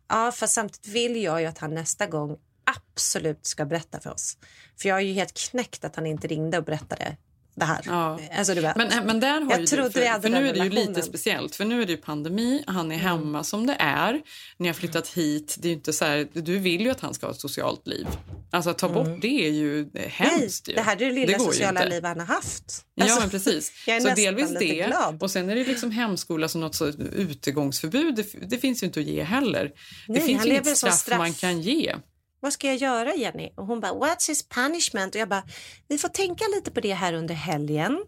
ja, 0.08 0.32
för 0.32 0.46
samtidigt 0.46 0.86
vill 0.88 1.22
jag 1.22 1.40
ju 1.40 1.46
att 1.46 1.58
han 1.58 1.74
nästa 1.74 2.06
gång 2.06 2.36
absolut 2.64 3.46
ska 3.46 3.64
berätta 3.64 4.00
för 4.00 4.10
oss. 4.10 4.36
För 4.80 4.88
jag 4.88 4.98
är 4.98 5.02
ju 5.02 5.12
helt 5.12 5.34
knäckt 5.50 5.84
att 5.84 5.96
han 5.96 6.06
inte 6.06 6.26
ringde 6.26 6.58
och 6.58 6.64
berättade 6.64 7.16
det 7.54 7.64
här. 7.64 7.80
Ja. 7.86 8.20
Alltså, 8.38 8.54
du 8.54 8.60
vet. 8.60 8.76
Men, 8.76 9.06
men 9.06 9.20
där 9.20 9.40
har 9.40 9.50
Jag 9.50 9.60
ju 9.60 9.66
trodde 9.66 9.88
du, 9.88 9.92
för, 9.92 10.00
vi 10.00 10.06
hade 10.06 10.22
för 10.22 10.28
nu 10.28 10.48
är 10.48 10.52
det 10.52 10.58
ju 10.58 10.70
lite. 10.70 10.90
Mm. 10.90 11.02
speciellt. 11.02 11.54
För 11.56 11.64
nu 11.64 11.82
är 11.82 11.86
det 11.86 11.92
ju 11.92 11.98
pandemi, 11.98 12.64
han 12.66 12.92
är 12.92 12.96
hemma 12.96 13.44
som 13.44 13.66
det 13.66 13.76
är. 13.78 14.20
Ni 14.56 14.68
har 14.68 14.74
flyttat 14.74 15.08
hit. 15.08 15.56
Det 15.58 15.68
är 15.68 15.72
inte 15.72 15.92
så 15.92 16.04
här, 16.04 16.28
du 16.32 16.58
vill 16.58 16.80
ju 16.80 16.90
att 16.90 17.00
han 17.00 17.14
ska 17.14 17.26
ha 17.26 17.32
ett 17.32 17.40
socialt 17.40 17.86
liv. 17.86 18.06
Alltså 18.50 18.70
att 18.70 18.78
ta 18.78 18.88
bort 18.88 19.20
det 19.22 19.46
är 19.46 19.50
ju 19.50 19.80
eh, 19.80 19.86
Nej, 19.92 20.08
hemskt. 20.08 20.68
ju. 20.68 20.74
det 20.74 20.80
här 20.82 20.92
är 20.92 20.98
det 21.06 21.10
lilla 21.12 21.32
ju 21.32 21.38
sociala 21.38 21.84
liv 21.84 22.04
han 22.04 22.18
har 22.20 22.26
haft. 22.26 22.84
Ja, 22.94 23.04
Alltså, 23.04 23.20
men 23.20 23.30
precis. 23.30 23.72
jag 23.86 23.96
är 23.96 24.00
så 24.00 24.14
delvis 24.14 24.50
det. 24.58 24.86
glad. 24.86 25.22
Och 25.22 25.30
sen 25.30 25.50
är 25.50 25.54
det 25.56 25.64
liksom 25.64 25.90
hemskola 25.90 26.48
som 26.48 26.60
något 26.60 26.74
så 26.74 26.86
utegångsförbud. 27.12 28.14
Det, 28.14 28.26
det 28.48 28.58
finns 28.58 28.82
ju 28.82 28.86
inte 28.86 29.00
att 29.00 29.06
ge 29.06 29.22
heller. 29.22 29.72
Nej, 30.08 30.20
det 30.20 30.26
finns 30.26 30.46
ju 30.46 30.50
inget 30.50 30.76
straff, 30.76 30.94
straff. 30.94 31.18
man 31.18 31.32
kan 31.32 31.60
ge. 31.60 31.94
Vad 32.42 32.52
ska 32.52 32.66
jag 32.66 32.76
göra, 32.76 33.14
Jenny? 33.14 33.52
Och 33.56 33.66
hon 33.66 33.80
bara, 33.80 33.92
what's 33.92 34.28
his 34.28 34.48
punishment? 34.48 35.14
Och 35.14 35.20
jag 35.20 35.28
bara, 35.28 35.42
vi 35.88 35.98
får 35.98 36.08
tänka 36.08 36.44
lite 36.54 36.70
på 36.70 36.80
det 36.80 36.92
här 36.92 37.12
under 37.12 37.34
helgen. 37.34 38.04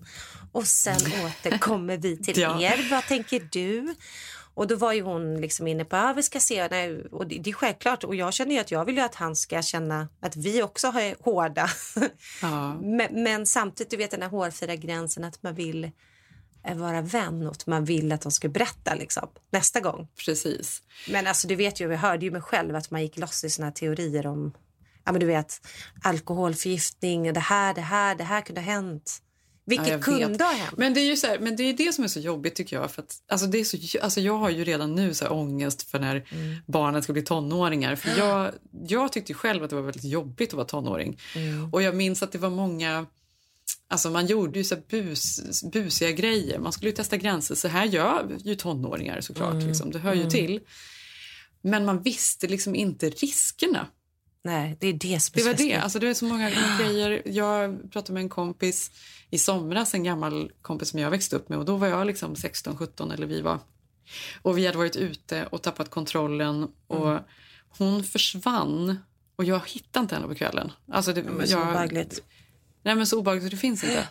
Och 0.53 0.67
sen 0.67 0.97
återkommer 1.27 1.97
vi 1.97 2.17
till 2.17 2.41
Ja. 2.41 2.61
er. 2.63 2.89
Vad 2.91 3.05
tänker 3.07 3.49
du? 3.53 3.95
Och 4.55 4.67
då 4.67 4.77
var 4.77 4.93
ju 4.93 5.03
hon 5.03 5.41
liksom 5.41 5.67
inne 5.67 5.85
på, 5.85 5.97
ja 5.97 6.13
vi 6.17 6.23
ska 6.23 6.41
se. 6.41 6.69
Nej, 6.69 7.05
och 7.13 7.27
det, 7.27 7.39
det 7.39 7.51
är 7.51 7.55
självklart. 7.55 8.05
Och 8.05 8.15
jag 8.15 8.35
känner 8.35 8.55
ju 8.55 8.61
att 8.61 8.71
jag 8.71 8.85
vill 8.85 8.95
ju 8.97 9.01
att 9.01 9.15
han 9.15 9.37
ska 9.37 9.63
känna 9.63 10.09
att 10.21 10.37
vi 10.37 10.63
också 10.63 10.87
är 10.87 11.25
hårda. 11.25 11.71
Ja. 12.43 12.75
men, 12.83 13.23
men 13.23 13.47
samtidigt, 13.47 13.91
du 13.91 13.97
vet 13.97 14.11
den 14.11 14.23
här 14.23 14.29
hårfina 14.29 14.77
gränsen 14.77 15.25
att 15.25 15.43
man 15.43 15.55
vill 15.55 15.91
vara 16.73 17.01
vän 17.01 17.47
och 17.47 17.53
att 17.53 17.67
man 17.67 17.85
vill 17.85 18.13
att 18.13 18.21
de 18.21 18.33
ska 18.33 18.49
berätta 18.49 18.95
liksom, 18.95 19.29
nästa 19.51 19.81
gång. 19.81 20.09
Precis. 20.25 20.83
Men 21.09 21.27
alltså 21.27 21.49
du 21.49 21.57
vet 21.57 21.81
ju, 21.81 21.89
vi 21.89 21.97
hörde 21.97 22.25
ju 22.25 22.31
mig 22.31 22.41
själv 22.43 22.77
att 22.77 22.91
man 22.91 23.03
gick 23.03 23.17
loss 23.19 23.45
i 23.45 23.51
såna 23.51 23.71
teorier 23.71 24.27
om 24.27 24.53
ja 25.05 25.13
men 25.13 25.21
du 25.21 25.27
vet 25.27 25.61
alkoholförgiftning, 26.03 27.33
det 27.33 27.41
här, 27.41 27.75
det 27.75 27.81
här, 27.81 28.15
det 28.15 28.25
här 28.25 28.41
kunde 28.41 28.61
ha 28.61 28.67
hänt. 28.67 29.21
Vilket 29.67 29.87
Ja, 29.87 29.93
jag 29.93 30.05
kunde 30.05 30.45
ha 30.45 30.53
hänt. 30.53 30.77
Men 30.77 30.95
det 30.95 31.01
är 31.01 31.05
ju 31.05 31.17
så 31.17 31.27
här, 31.27 31.39
men 31.39 31.57
det 31.57 31.63
är 31.63 31.73
det 31.73 31.93
som 31.93 32.05
är 32.05 32.09
så 32.09 32.21
jobbigt 32.21 32.55
tycker 32.55 32.77
jag. 32.77 32.91
För 32.91 33.03
att, 33.03 33.17
alltså 33.29 33.47
det 33.47 33.59
är 33.59 33.65
så, 33.65 33.99
alltså 34.03 34.21
jag 34.21 34.39
har 34.39 34.51
ju 34.51 34.65
redan 34.65 34.95
nu 34.95 35.15
så 35.15 35.25
här 35.25 35.33
ångest 35.33 35.91
för 35.91 35.99
när 35.99 36.15
Mm. 36.31 36.57
barnen 36.67 37.03
ska 37.03 37.13
bli 37.13 37.23
tonåringar. 37.23 37.97
För 37.97 38.11
jag, 38.19 38.51
jag 38.89 39.13
tyckte 39.13 39.35
själv 39.35 39.65
att 39.65 39.71
det 39.71 39.77
var 39.77 39.83
väldigt 39.83 40.05
jobbigt 40.05 40.49
att 40.49 40.55
vara 40.55 40.67
tonåring. 40.67 41.19
Mm. 41.37 41.73
Och 41.75 41.83
jag 41.83 41.95
minns 41.97 42.23
att 42.23 42.33
det 42.33 42.39
var 42.39 42.51
många 42.51 43.07
Alltså 43.89 44.11
man 44.11 44.27
gjorde 44.27 44.59
ju 44.59 44.65
så 44.65 44.77
bus, 44.89 45.41
busiga 45.73 46.11
grejer. 46.11 46.59
Man 46.59 46.73
skulle 46.73 46.93
testa 46.93 47.17
gränser. 47.17 47.55
Så 47.55 47.69
här 47.69 47.85
gör 47.85 48.39
ju 48.45 48.55
tonåringar 48.55 49.21
såklart. 49.21 49.55
Mm. 49.55 49.67
Liksom. 49.67 49.91
Det 49.91 49.99
hör 49.99 50.15
ju 50.15 50.21
mm. 50.21 50.31
till. 50.31 50.61
Men 51.63 51.85
man 51.85 52.03
visste 52.03 52.47
liksom 52.47 52.75
inte 52.75 53.11
riskerna. 53.11 53.87
Nej, 54.45 54.77
det 54.81 54.87
är 54.87 54.93
det 54.93 55.21
som 55.21 55.33
är 55.41 55.45
Det 55.45 55.51
var 55.51 55.55
det. 55.55 55.75
Alltså, 55.75 55.99
det 55.99 56.09
är 56.09 56.15
så 56.15 56.25
många 56.25 56.51
grejer. 56.79 57.23
Jag 57.25 57.93
pratade 57.93 58.13
med 58.13 58.21
en 58.21 58.29
kompis 58.29 58.91
i 59.31 59.39
somras, 59.39 59.95
en 59.95 60.05
gammal 60.05 60.53
kompis 60.63 60.89
som 60.89 61.01
jag 61.01 61.11
växte 61.11 61.37
upp 61.37 61.49
med. 61.49 61.59
Och 61.59 61.65
Då 61.65 61.77
var 61.77 61.87
jag 61.87 62.07
liksom 62.07 62.37
16, 62.37 62.77
17 62.77 63.11
eller 63.11 63.27
vi 63.27 63.41
var. 63.41 63.59
Och 64.43 64.59
Vi 64.59 64.67
hade 64.67 64.79
varit 64.79 64.97
ute 64.97 65.47
och 65.47 65.63
tappat 65.63 65.91
kontrollen. 65.91 66.69
Och 66.87 67.11
mm. 67.11 67.23
Hon 67.79 68.05
försvann 68.05 68.99
och 69.37 69.45
jag 69.45 69.61
hittade 69.69 70.03
inte 70.03 70.15
henne 70.15 70.29
på 70.29 70.35
kvällen. 70.35 70.73
Alltså 70.93 71.13
det, 71.13 71.47
så 71.47 71.59
obehagligt. 71.59 72.23
Nej, 72.85 72.95
men 72.95 73.07
så 73.07 73.19
obehagligt. 73.19 73.51
Det 73.51 73.57
finns 73.57 73.85
inte. 73.85 74.09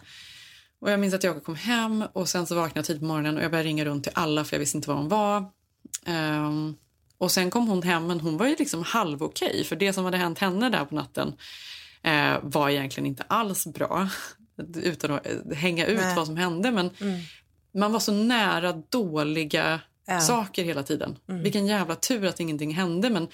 Och 0.80 0.92
Jag 0.92 1.00
minns 1.00 1.14
att 1.14 1.24
jag 1.24 1.44
kom 1.44 1.56
hem 1.56 2.04
och 2.14 2.30
sen 2.30 2.48
så 2.48 2.56
vaknade 2.56 2.80
jag 2.80 2.86
tidigt 2.86 3.02
på 3.02 3.06
morgonen 3.08 3.38
och 3.38 3.44
jag 3.44 3.52
började 3.52 3.70
ringa 3.70 3.86
runt 3.86 4.04
till 4.04 4.14
alla 4.16 4.44
för 4.44 4.56
jag 4.56 4.60
visste 4.60 4.78
inte 4.78 4.90
var 4.90 4.96
hon 4.96 5.10
var. 5.10 5.46
Um, 6.08 6.78
och 7.18 7.32
sen 7.32 7.50
kom 7.50 7.68
hon 7.68 7.84
hem, 7.84 8.08
men 8.08 8.20
hon 8.20 8.38
var 8.38 8.48
ju 8.48 8.56
liksom 8.60 8.84
halv 8.84 9.24
okej 9.24 9.64
för 9.64 9.76
det 9.76 9.94
som 9.94 10.06
hade 10.06 10.18
hänt 10.18 10.40
henne 10.40 10.70
där 10.70 10.86
på 10.86 10.96
natten 10.96 11.34
eh, 12.02 12.38
var 12.42 12.70
egentligen 12.70 13.08
inte 13.08 13.24
alls 13.28 13.68
bra. 13.68 14.10
Utan 14.76 15.12
att 15.12 15.26
eh, 15.26 15.58
hänga 15.58 15.86
ut 15.86 16.00
Nej. 16.00 16.16
vad 16.16 16.26
som 16.26 16.38
hände. 16.38 16.72
Men 16.72 16.90
mm. 17.02 17.20
man 17.74 17.92
var 17.92 18.00
så 18.00 18.12
nära 18.12 18.74
dåliga 18.90 19.80
ja. 20.06 20.20
saker 20.20 20.64
hela 20.64 20.84
tiden. 20.84 21.18
Mm. 21.30 21.44
Vilken 21.44 21.68
jävla 21.68 21.96
tur 21.96 22.26
att 22.26 22.40
ingenting 22.40 22.74
hände. 22.74 23.10
Men 23.10 23.28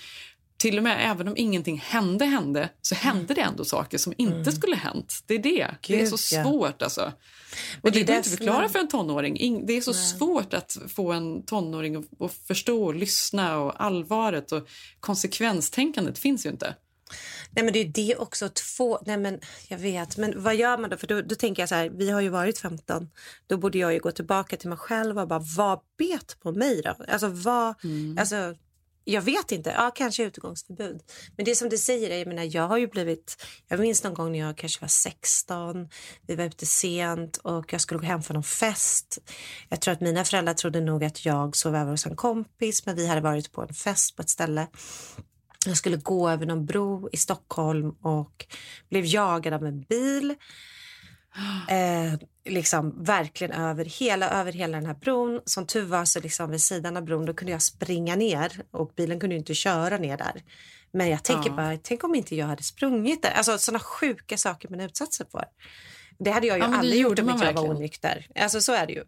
till 0.60 0.78
och 0.78 0.84
med 0.84 1.12
även 1.12 1.28
om 1.28 1.38
ingenting 1.38 1.78
hände 1.78 2.26
hände 2.26 2.70
så 2.82 2.96
mm. 2.96 3.04
hände 3.04 3.34
det 3.34 3.42
ändå 3.42 3.66
saker 3.66 3.98
som 3.98 4.14
inte 4.18 4.36
mm. 4.36 4.52
skulle 4.52 4.76
hänt. 4.76 5.24
Det 5.26 5.34
är 5.34 5.40
det. 5.40 5.68
Gud, 5.82 6.00
det 6.00 6.02
är 6.02 6.06
så 6.06 6.18
svårt 6.18 6.76
ja. 6.78 6.86
alltså. 6.86 7.12
Och 7.82 7.92
det, 7.92 8.04
går 8.04 8.16
inte 8.16 8.18
att 8.18 8.28
förklara 8.28 8.70
för 8.70 8.80
en 8.80 8.88
tonåring. 8.88 9.66
Det 9.66 9.74
är 9.74 9.82
så 9.82 9.92
Nej. 9.92 10.02
svårt 10.02 10.54
att 10.54 10.78
få 10.88 11.12
en 11.12 11.46
tonåring 11.46 11.96
att 11.96 12.34
förstå 12.48 12.84
och 12.84 12.96
lyssna 12.96 13.60
och 13.60 13.84
allvaret 13.84 14.52
och 14.52 14.68
konsekvenstänkandet 15.00 16.20
finns 16.20 16.46
ju 16.46 16.50
inte. 16.50 16.76
Nej 17.52 17.64
men 17.64 17.74
det 17.74 17.80
är 17.80 17.86
det 17.86 18.16
också 18.16 18.50
två, 18.50 19.00
nej 19.06 19.18
men 19.18 19.40
jag 19.68 19.78
vet, 19.78 20.18
men 20.18 20.44
vad 20.44 20.56
gör 20.56 20.78
man 20.78 20.90
då? 20.90 20.98
För 20.98 21.08
då, 21.08 21.22
då 21.22 21.36
tänker 21.36 21.62
jag 21.62 21.70
så 21.70 21.76
här, 21.76 21.90
vi 21.90 22.10
har 22.10 22.22
ju 22.22 22.30
varit 22.30 22.60
15, 22.60 23.10
då 23.48 23.58
borde 23.58 23.78
jag 23.78 23.94
ju 23.94 24.00
gå 24.00 24.12
tillbaka 24.12 24.58
till 24.58 24.70
mig 24.70 24.78
själv 24.78 25.20
och 25.20 25.28
bara, 25.28 25.44
vad 25.58 25.80
bet 25.98 26.38
på 26.40 26.52
mig 26.52 26.82
då? 26.82 26.96
Alltså 27.08 27.28
vad, 27.28 27.84
mm. 27.84 28.18
alltså 28.20 28.56
jag 29.14 29.22
vet 29.22 29.52
inte. 29.52 29.70
Ja, 29.70 29.92
kanske 29.96 30.24
utegångsförbud. 30.24 31.02
Men 31.36 31.46
det 31.46 31.56
som 31.56 31.70
du 31.70 31.78
säger, 31.78 32.18
jag, 32.18 32.28
menar, 32.28 32.56
jag 32.56 32.68
har 32.68 32.78
ju 32.78 32.88
blivit... 32.88 33.46
Jag 33.68 33.80
minns 33.80 34.04
någon 34.04 34.14
gång 34.14 34.32
när 34.32 34.40
jag 34.40 34.58
kanske 34.58 34.82
var 34.82 34.88
16. 34.88 35.90
Vi 36.28 36.36
var 36.36 36.44
ute 36.44 36.66
sent 36.66 37.38
och 37.38 37.74
jag 37.74 37.82
skulle 37.82 38.00
gå 38.00 38.06
hem 38.06 38.24
från 38.24 38.34
någon 38.34 38.44
fest. 38.44 39.18
Jag 39.70 39.82
tror 39.82 39.94
att 39.94 40.02
mina 40.02 40.26
föräldrar 40.26 40.54
trodde 40.54 40.82
nog 40.82 41.04
att 41.04 41.26
jag 41.26 41.56
sov 41.56 41.76
över 41.76 41.92
hos 41.92 42.06
en 42.06 42.16
kompis 42.16 42.86
men 42.86 42.96
vi 42.96 43.08
hade 43.08 43.22
varit 43.22 43.52
på 43.52 43.62
en 43.62 43.74
fest 43.74 44.16
på 44.16 44.22
ett 44.22 44.30
ställe. 44.30 44.68
Jag 45.66 45.78
skulle 45.78 45.98
gå 45.98 46.30
över 46.30 46.46
någon 46.46 46.66
bro 46.66 47.10
i 47.12 47.18
Stockholm 47.18 47.90
och 48.02 48.46
blev 48.90 49.06
jagad 49.06 49.54
av 49.54 49.66
en 49.66 49.82
bil. 49.82 50.36
Eh, 51.70 52.14
liksom 52.46 53.04
verkligen 53.04 53.54
över 53.54 53.86
hela, 53.86 54.30
över 54.30 54.52
hela 54.52 54.78
den 54.78 54.86
här 54.86 54.94
bron. 54.94 55.42
Som 55.46 55.66
tur 55.66 55.86
var 55.86 56.06
så 56.06 56.20
liksom 56.20 56.52
vid 56.52 56.62
sidan 56.62 56.98
av 56.98 57.04
bron 57.04 57.26
då 57.26 57.34
kunde 57.34 57.52
jag 57.52 57.62
springa 57.62 58.16
ner 58.16 58.52
och 58.72 58.92
bilen 58.96 59.20
kunde 59.20 59.36
inte 59.36 59.54
köra 59.54 59.98
ner 59.98 60.18
där. 60.18 60.44
Men 60.92 61.10
jag 61.10 61.24
tänker 61.24 61.50
ja. 61.50 61.56
bara, 61.56 61.78
tänk 61.84 62.04
om 62.04 62.16
inte 62.16 62.36
jag 62.36 62.48
hade 62.48 62.64
sprungit 62.64 63.22
där. 63.22 63.32
Alltså 63.32 63.58
sådana 63.58 63.80
sjuka 63.80 64.38
saker 64.38 64.70
man 64.70 64.80
utsatt 64.80 65.14
sig 65.14 65.26
för. 65.32 65.46
Det 66.20 66.32
hade 66.32 66.48
jag 66.48 66.58
ju 66.58 66.64
ja, 66.64 66.78
aldrig 66.78 67.02
gjort 67.02 67.20
om 67.20 67.30
inte 67.30 67.46
jag 67.46 67.54
var 67.54 67.70
onykter. 67.70 68.28
Alltså 68.36 68.62
så 68.62 68.74
är 68.74 68.88
det 68.88 68.94
ju. 68.94 69.04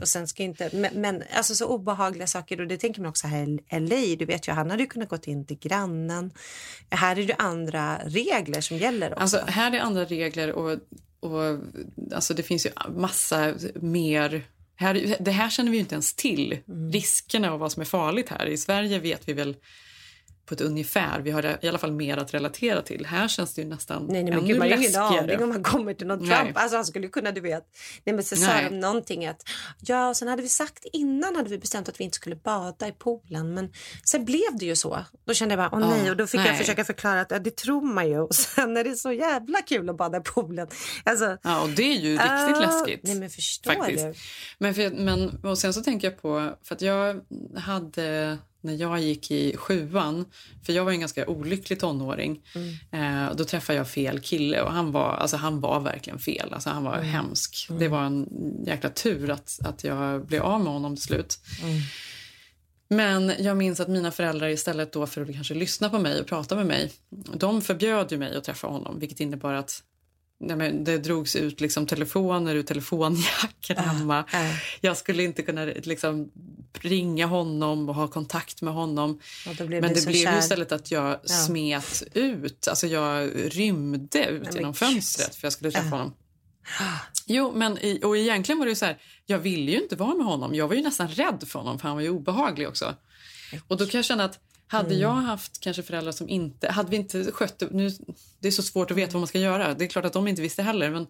Och 0.00 0.08
sen 0.08 0.28
ska 0.28 0.42
inte, 0.42 0.70
men, 0.72 1.00
men, 1.00 1.22
alltså 1.36 1.54
så 1.54 1.66
obehagliga 1.66 2.26
saker 2.26 2.60
och 2.60 2.66
det 2.66 2.76
tänker 2.76 3.00
man 3.00 3.10
också 3.10 3.26
här 3.26 3.48
i 3.48 3.80
LA. 3.80 4.16
Du 4.18 4.24
vet 4.24 4.48
ju, 4.48 4.52
han 4.52 4.70
hade 4.70 4.82
ju 4.82 4.88
kunnat 4.88 5.08
gått 5.08 5.26
in 5.26 5.46
till 5.46 5.58
grannen. 5.58 6.30
Här 6.90 7.18
är 7.18 7.26
det 7.26 7.34
andra 7.34 7.98
regler 8.04 8.60
som 8.60 8.76
gäller 8.76 9.12
också. 9.12 9.22
Alltså 9.22 9.44
här 9.46 9.72
är 9.72 9.80
andra 9.80 10.04
regler 10.04 10.52
och 10.52 10.78
och, 11.20 11.58
alltså 12.14 12.34
det 12.34 12.42
finns 12.42 12.66
ju 12.66 12.70
massa 12.96 13.54
mer... 13.74 14.46
Här, 14.76 15.16
det 15.20 15.30
här 15.30 15.50
känner 15.50 15.70
vi 15.70 15.78
inte 15.78 15.94
ens 15.94 16.14
till, 16.14 16.58
mm. 16.68 16.92
riskerna 16.92 17.52
och 17.52 17.58
vad 17.58 17.72
som 17.72 17.80
är 17.80 17.84
farligt 17.84 18.28
här. 18.28 18.46
I 18.46 18.56
Sverige 18.56 18.98
vet 18.98 19.28
vi 19.28 19.32
väl 19.32 19.56
på 20.48 20.54
ett 20.54 20.60
ungefär. 20.60 21.20
Vi 21.20 21.30
har 21.30 21.64
i 21.64 21.68
alla 21.68 21.78
fall 21.78 21.92
mer 21.92 22.16
att 22.16 22.34
relatera 22.34 22.82
till. 22.82 23.06
Här 23.06 23.28
känns 23.28 23.54
det 23.54 23.62
ju 23.62 23.68
nästan 23.68 24.06
nej, 24.06 24.22
nej, 24.22 24.32
men 24.32 24.38
ännu 24.38 24.48
gud, 24.48 24.58
man 24.58 24.68
läskigare. 24.68 25.02
Man 25.02 25.06
har 25.06 25.22
ingen 25.22 25.30
aning 25.30 25.42
om 25.42 25.48
man 25.48 25.62
kommer 25.62 25.94
till 25.94 26.06
någon 26.06 26.18
Trump. 26.18 26.50
Alltså 26.54 26.76
han 26.76 26.84
skulle 26.84 27.08
kunna, 27.08 27.32
du 27.32 27.40
vet. 27.40 27.64
Nej 28.04 28.14
men 28.14 28.24
så 28.24 28.36
sa 28.36 28.60
de 28.60 28.80
någonting 28.80 29.26
att 29.26 29.48
ja, 29.80 30.08
och 30.08 30.16
sen 30.16 30.28
hade 30.28 30.42
vi 30.42 30.48
sagt 30.48 30.86
innan 30.92 31.36
hade 31.36 31.50
vi 31.50 31.58
bestämt 31.58 31.88
att 31.88 32.00
vi 32.00 32.04
inte 32.04 32.16
skulle 32.16 32.36
bada 32.36 32.88
i 32.88 32.92
poolen. 32.92 33.54
Men 33.54 33.72
sen 34.04 34.24
blev 34.24 34.58
det 34.58 34.66
ju 34.66 34.76
så. 34.76 35.04
Då 35.24 35.34
kände 35.34 35.54
jag 35.54 35.70
bara, 35.70 35.82
åh 35.82 35.90
nej. 35.90 36.10
Och 36.10 36.16
då 36.16 36.26
fick 36.26 36.40
nej. 36.40 36.48
jag 36.48 36.58
försöka 36.58 36.84
förklara 36.84 37.20
att 37.20 37.30
ja, 37.30 37.38
det 37.38 37.56
tror 37.56 37.82
man 37.82 38.08
ju. 38.08 38.18
Och 38.18 38.34
sen 38.34 38.76
är 38.76 38.84
det 38.84 38.96
så 38.96 39.12
jävla 39.12 39.62
kul 39.62 39.90
att 39.90 39.96
bada 39.96 40.18
i 40.18 40.20
poolen. 40.20 40.68
Alltså, 41.04 41.38
ja, 41.42 41.62
och 41.62 41.68
det 41.68 41.82
är 41.82 41.98
ju 41.98 42.12
riktigt 42.12 42.56
uh, 42.56 42.60
läskigt. 42.60 43.00
Nej 43.02 43.14
men 43.14 43.30
förstår 43.30 43.72
faktiskt. 43.72 44.04
du? 44.04 44.14
Men, 44.58 44.74
för, 44.74 44.90
men 44.90 45.44
och 45.44 45.58
sen 45.58 45.74
så 45.74 45.82
tänker 45.82 46.10
jag 46.10 46.22
på, 46.22 46.56
för 46.62 46.74
att 46.74 46.82
jag 46.82 47.20
hade 47.56 48.38
när 48.60 48.74
jag 48.74 49.00
gick 49.00 49.30
i 49.30 49.56
sjuan, 49.56 50.24
för 50.66 50.72
jag 50.72 50.84
var 50.84 50.92
en 50.92 51.00
ganska 51.00 51.26
olycklig 51.26 51.80
tonåring, 51.80 52.42
mm. 52.54 53.26
eh, 53.26 53.36
då 53.36 53.44
träffade 53.44 53.78
jag 53.78 53.88
fel 53.88 54.20
kille 54.20 54.62
och 54.62 54.72
han 54.72 54.92
var, 54.92 55.12
alltså, 55.12 55.36
han 55.36 55.60
var 55.60 55.80
verkligen 55.80 56.18
fel. 56.18 56.52
Alltså, 56.52 56.70
han 56.70 56.84
var 56.84 56.94
mm. 56.94 57.06
hemsk. 57.06 57.66
Mm. 57.70 57.80
Det 57.80 57.88
var 57.88 58.02
en 58.02 58.28
jäkla 58.66 58.90
tur 58.90 59.30
att, 59.30 59.58
att 59.64 59.84
jag 59.84 60.26
blev 60.26 60.42
av 60.42 60.60
med 60.60 60.72
honom 60.72 60.96
till 60.96 61.04
slut. 61.04 61.38
Mm. 61.62 61.80
Men 62.90 63.32
jag 63.38 63.56
minns 63.56 63.80
att 63.80 63.88
mina 63.88 64.10
föräldrar 64.10 64.48
istället 64.48 64.92
då 64.92 65.06
för 65.06 65.22
att 65.22 65.32
kanske 65.32 65.54
lyssna 65.54 65.88
på 65.88 65.98
mig 65.98 66.20
och 66.20 66.26
prata 66.26 66.56
med 66.56 66.66
mig, 66.66 66.92
de 67.34 67.62
förbjöd 67.62 68.12
ju 68.12 68.18
mig 68.18 68.36
att 68.36 68.44
träffa 68.44 68.66
honom, 68.66 68.98
vilket 68.98 69.20
innebar 69.20 69.54
att 69.54 69.82
Nej, 70.40 70.56
men 70.56 70.84
det 70.84 70.98
drogs 70.98 71.36
ut 71.36 71.60
liksom 71.60 71.86
telefoner 71.86 72.54
ur 72.54 72.62
telefonjacken 72.62 73.76
uh, 73.76 73.82
hemma. 73.82 74.20
Uh. 74.20 74.56
Jag 74.80 74.96
skulle 74.96 75.22
inte 75.22 75.42
kunna 75.42 75.64
liksom, 75.64 76.30
ringa 76.80 77.26
honom 77.26 77.88
och 77.88 77.94
ha 77.94 78.08
kontakt 78.08 78.62
med 78.62 78.74
honom. 78.74 79.20
Men 79.46 79.80
det 79.80 80.06
blev 80.06 80.32
ju 80.32 80.38
istället 80.38 80.72
att 80.72 80.90
jag 80.90 81.20
ja. 81.22 81.28
smet 81.28 82.02
ut. 82.14 82.68
Alltså 82.68 82.86
jag 82.86 83.30
rymde 83.34 84.24
ut 84.24 84.42
Nej, 84.42 84.52
genom 84.54 84.74
fönstret 84.74 85.36
för 85.36 85.46
jag 85.46 85.52
skulle 85.52 85.70
träffa 85.70 85.86
uh. 85.86 85.92
honom. 85.92 86.14
Jo, 87.30 87.52
men 87.54 87.78
och 88.02 88.16
egentligen 88.16 88.58
var 88.58 88.66
det 88.66 88.76
så 88.76 88.84
här, 88.84 88.98
jag 89.26 89.38
ville 89.38 89.70
ju 89.70 89.82
inte 89.82 89.96
vara 89.96 90.14
med 90.14 90.26
honom. 90.26 90.54
Jag 90.54 90.68
var 90.68 90.74
ju 90.74 90.82
nästan 90.82 91.08
rädd 91.08 91.44
för 91.46 91.58
honom 91.58 91.78
för 91.78 91.88
han 91.88 91.96
var 91.96 92.02
ju 92.02 92.10
obehaglig 92.10 92.68
också. 92.68 92.94
Och 93.68 93.76
då 93.76 93.86
kan 93.86 93.98
jag 93.98 94.04
känna 94.04 94.24
att 94.24 94.38
hade 94.68 94.88
mm. 94.88 95.00
jag 95.00 95.12
haft 95.12 95.60
kanske 95.60 95.82
föräldrar 95.82 96.12
som 96.12 96.28
inte... 96.28 96.70
Hade 96.70 96.90
vi 96.90 96.96
inte 96.96 97.32
skött 97.32 97.62
nu, 97.70 97.90
Det 98.40 98.48
är 98.48 98.52
så 98.52 98.62
svårt 98.62 98.90
att 98.90 98.96
veta 98.96 99.12
vad 99.12 99.20
man 99.20 99.28
ska 99.28 99.38
göra. 99.38 99.74
Det 99.74 99.84
är 99.84 99.88
klart 99.88 100.04
att 100.04 100.12
de 100.12 100.28
inte 100.28 100.42
visste 100.42 100.62
heller. 100.62 100.90
Men 100.90 101.06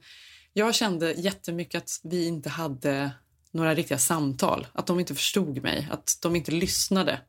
jag 0.53 0.75
kände 0.75 1.13
jättemycket 1.13 1.83
att 1.83 2.01
vi 2.03 2.27
inte 2.27 2.49
hade 2.49 3.11
några 3.51 3.75
riktiga 3.75 3.99
samtal. 3.99 4.67
Att 4.73 4.87
de 4.87 5.01
inte 5.01 5.15
förstod 5.15 5.63
mig, 5.63 5.89
att 5.91 6.19
de 6.23 6.37
inte 6.37 6.53
lyssnade. 6.53 7.21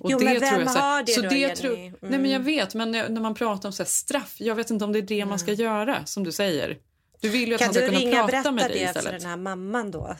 Och 0.00 0.10
jo, 0.10 0.18
det 0.18 0.24
men 0.24 0.40
vem 0.40 0.50
tror 0.50 0.62
jag, 0.62 0.72
så, 0.72 0.78
har 0.78 1.02
det 1.02 1.12
så 1.12 1.22
då, 1.22 1.28
det 1.28 1.56
tror, 1.56 1.74
mm. 1.74 1.94
Nej, 2.00 2.18
men 2.18 2.30
Jag 2.30 2.40
vet, 2.40 2.74
men 2.74 2.90
när 2.90 3.20
man 3.20 3.34
pratar 3.34 3.68
om 3.68 3.72
så 3.72 3.84
straff, 3.84 4.34
jag 4.38 4.54
vet 4.54 4.70
inte 4.70 4.84
om 4.84 4.92
det 4.92 4.98
är 4.98 5.02
det 5.02 5.24
man 5.24 5.38
ska 5.38 5.50
mm. 5.50 5.64
göra, 5.64 6.06
som 6.06 6.24
du 6.24 6.32
säger. 6.32 6.78
Du 7.26 7.32
vill 7.32 7.52
att 7.54 7.58
kan 7.58 7.66
man 7.66 7.74
ska 7.74 7.86
kunna 7.86 7.98
ringa 7.98 8.26
prata 8.26 8.52
med 8.52 8.70
dig 8.70 8.82
istället. 8.82 8.94
Kan 8.94 9.04
du 9.04 9.10
ringa 9.10 9.12
för 9.12 9.18
den 9.18 9.30
här 9.30 9.36
mamman 9.36 9.90
då? 9.90 10.06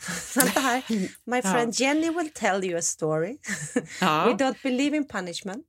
Här. 0.55 0.83
My 1.31 1.43
friend 1.43 1.75
ja. 1.77 1.87
Jenny 1.87 2.11
will 2.11 2.31
tell 2.35 2.65
you 2.65 2.79
a 2.79 2.83
story. 2.83 3.39
Ja. 4.01 4.27
We 4.39 4.45
don't 4.45 4.63
believe 4.63 4.97
in 4.97 5.09
punishment. 5.09 5.67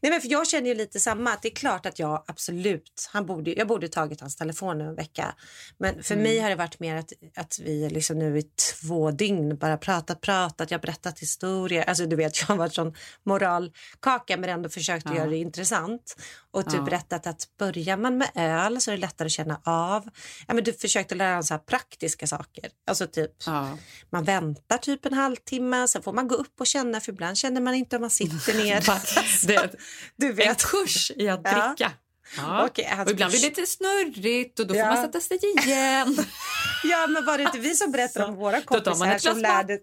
Nej, 0.00 0.12
men 0.12 0.20
för 0.20 0.28
jag 0.28 0.48
känner 0.48 0.68
ju 0.68 0.74
lite 0.74 1.00
samma. 1.00 1.32
Att 1.32 1.42
det 1.42 1.48
är 1.48 1.54
klart 1.54 1.86
att 1.86 1.98
jag 1.98 2.24
absolut, 2.26 3.08
han 3.12 3.26
borde, 3.26 3.52
jag 3.52 3.68
borde 3.68 3.88
tagit 3.88 4.20
hans 4.20 4.36
telefon 4.36 4.80
en 4.80 4.94
vecka. 4.94 5.34
Men 5.78 6.02
för 6.02 6.14
mm. 6.14 6.22
mig 6.22 6.38
har 6.38 6.50
det 6.50 6.56
varit 6.56 6.80
mer 6.80 6.96
att, 6.96 7.12
att 7.36 7.58
vi 7.58 7.90
liksom 7.90 8.18
nu 8.18 8.38
i 8.38 8.42
två 8.42 9.10
dygn 9.10 9.56
bara 9.56 9.76
pratat, 9.76 10.20
pratat, 10.20 10.70
jag 10.70 10.78
har 10.78 10.82
berättat 10.82 11.18
historier. 11.18 11.82
Alltså 11.82 12.06
du 12.06 12.16
vet, 12.16 12.40
jag 12.40 12.46
har 12.46 12.56
varit 12.56 12.74
sån 12.74 12.94
moralkaka 13.22 14.36
men 14.36 14.50
ändå 14.50 14.68
försökt 14.68 15.06
ja. 15.06 15.16
göra 15.16 15.30
det 15.30 15.36
intressant. 15.36 16.16
Och 16.52 16.64
typ 16.64 16.74
ja. 16.74 16.82
berättat 16.82 17.26
att 17.26 17.48
börjar 17.58 17.96
man 17.96 18.18
med 18.18 18.30
öl 18.34 18.80
så 18.80 18.90
är 18.90 18.94
det 18.94 19.00
lättare 19.00 19.26
att 19.26 19.32
känna 19.32 19.60
av. 19.64 20.08
Ja, 20.48 20.54
men 20.54 20.64
du 20.64 20.72
försökte 20.72 21.14
lära 21.14 21.28
honom 21.28 21.42
så 21.42 21.58
praktiska 21.58 22.26
saker. 22.26 22.70
Alltså 22.86 23.06
typ, 23.06 23.30
ja. 23.46 23.78
man 24.10 24.24
väntar 24.24 24.78
typ 24.78 25.06
en 25.06 25.12
halvtimme, 25.12 25.88
sen 25.88 26.02
får 26.02 26.12
man 26.12 26.28
gå 26.28 26.34
upp 26.34 26.60
och 26.60 26.66
känna 26.66 27.00
för 27.00 27.12
ibland 27.12 27.36
känner 27.36 27.60
man 27.60 27.74
inte 27.74 27.96
om 27.96 28.00
man 28.00 28.10
sitter 28.10 28.54
ner. 28.64 29.46
det, 29.46 29.72
du 30.16 30.32
vet. 30.32 30.48
En 30.48 30.54
kurs 30.54 31.10
i 31.16 31.28
att 31.28 31.44
dricka. 31.44 31.74
Ja. 31.78 31.90
Ja. 32.36 32.66
Okay, 32.66 33.02
och 33.02 33.10
ibland 33.10 33.30
blir 33.32 33.40
det 33.40 33.48
lite 33.48 33.66
snurrigt 33.66 34.60
och 34.60 34.66
då 34.66 34.74
får 34.74 34.82
man 34.82 34.96
sätta 34.96 35.20
sig 35.20 35.36
igen. 35.36 36.16
ja, 36.84 37.06
men 37.06 37.24
var 37.24 37.38
det 37.38 37.44
inte 37.44 37.58
vi 37.58 37.74
som 37.74 37.92
berättade 37.92 38.26
om 38.26 38.34
våra 38.34 38.60
kompisar 38.60 39.18
som 39.18 39.38
lärde... 39.38 39.78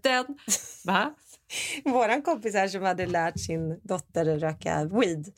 Våran 1.85 2.21
kompis 2.21 2.53
här 2.53 2.67
som 2.67 2.83
hade 2.83 3.05
lärt 3.05 3.39
sin 3.39 3.79
dotter 3.83 4.25
röka 4.25 4.83
weed. 4.83 5.33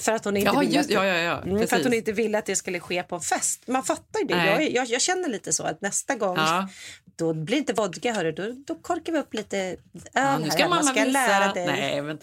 För 0.00 0.12
att 0.12 0.24
hon 0.24 0.36
inte 0.36 0.50
Ja, 0.54 0.60
ville 0.60 0.72
just, 0.76 0.88
att, 0.88 0.94
ja, 0.94 1.06
ja, 1.06 1.16
ja, 1.16 1.42
Mm, 1.42 1.68
för 1.68 1.76
att 1.76 1.84
hon 1.84 1.94
inte 1.94 2.12
ville 2.12 2.38
att 2.38 2.46
det 2.46 2.56
skulle 2.56 2.80
ske 2.80 3.02
på 3.02 3.14
en 3.14 3.20
fest. 3.20 3.62
Man 3.66 3.82
fattar 3.82 4.24
det. 4.24 4.46
Jag, 4.46 4.70
jag, 4.72 4.86
jag 4.86 5.00
känner 5.00 5.28
lite 5.28 5.52
så 5.52 5.62
att 5.64 5.80
nästa 5.80 6.14
gång 6.14 6.38
då 7.16 7.34
blir 7.34 7.56
det 7.56 7.58
inte 7.58 7.72
vodka, 7.72 8.12
hörru, 8.12 8.32
då, 8.32 8.52
då 8.66 8.74
korkar 8.74 9.12
vi 9.12 9.18
upp 9.18 9.34
lite 9.34 9.58
öl 9.58 9.76
Ja, 10.12 10.38
nu 10.38 10.50
ska 10.50 10.68
mamma 10.68 10.82
ska 10.82 11.04
visa. 11.04 11.10
lära 11.10 11.52
dig. 11.52 11.66
Nej, 11.66 12.02
men, 12.02 12.18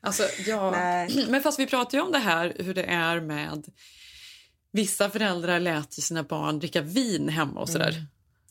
alltså, 0.00 0.22
ja. 0.46 0.70
Nej. 0.76 1.26
men 1.28 1.42
fast 1.42 1.58
vi 1.58 1.66
pratar 1.66 1.98
ju 1.98 2.04
om 2.04 2.12
det 2.12 2.18
här 2.18 2.52
hur 2.58 2.74
det 2.74 2.84
är 2.84 3.20
med... 3.20 3.64
Vissa 4.72 5.10
föräldrar 5.10 5.60
lät 5.60 5.92
sina 5.92 6.22
barn 6.22 6.58
dricka 6.58 6.80
vin 6.80 7.28
hemma 7.28 7.60
och 7.60 7.68
sådär. 7.68 8.06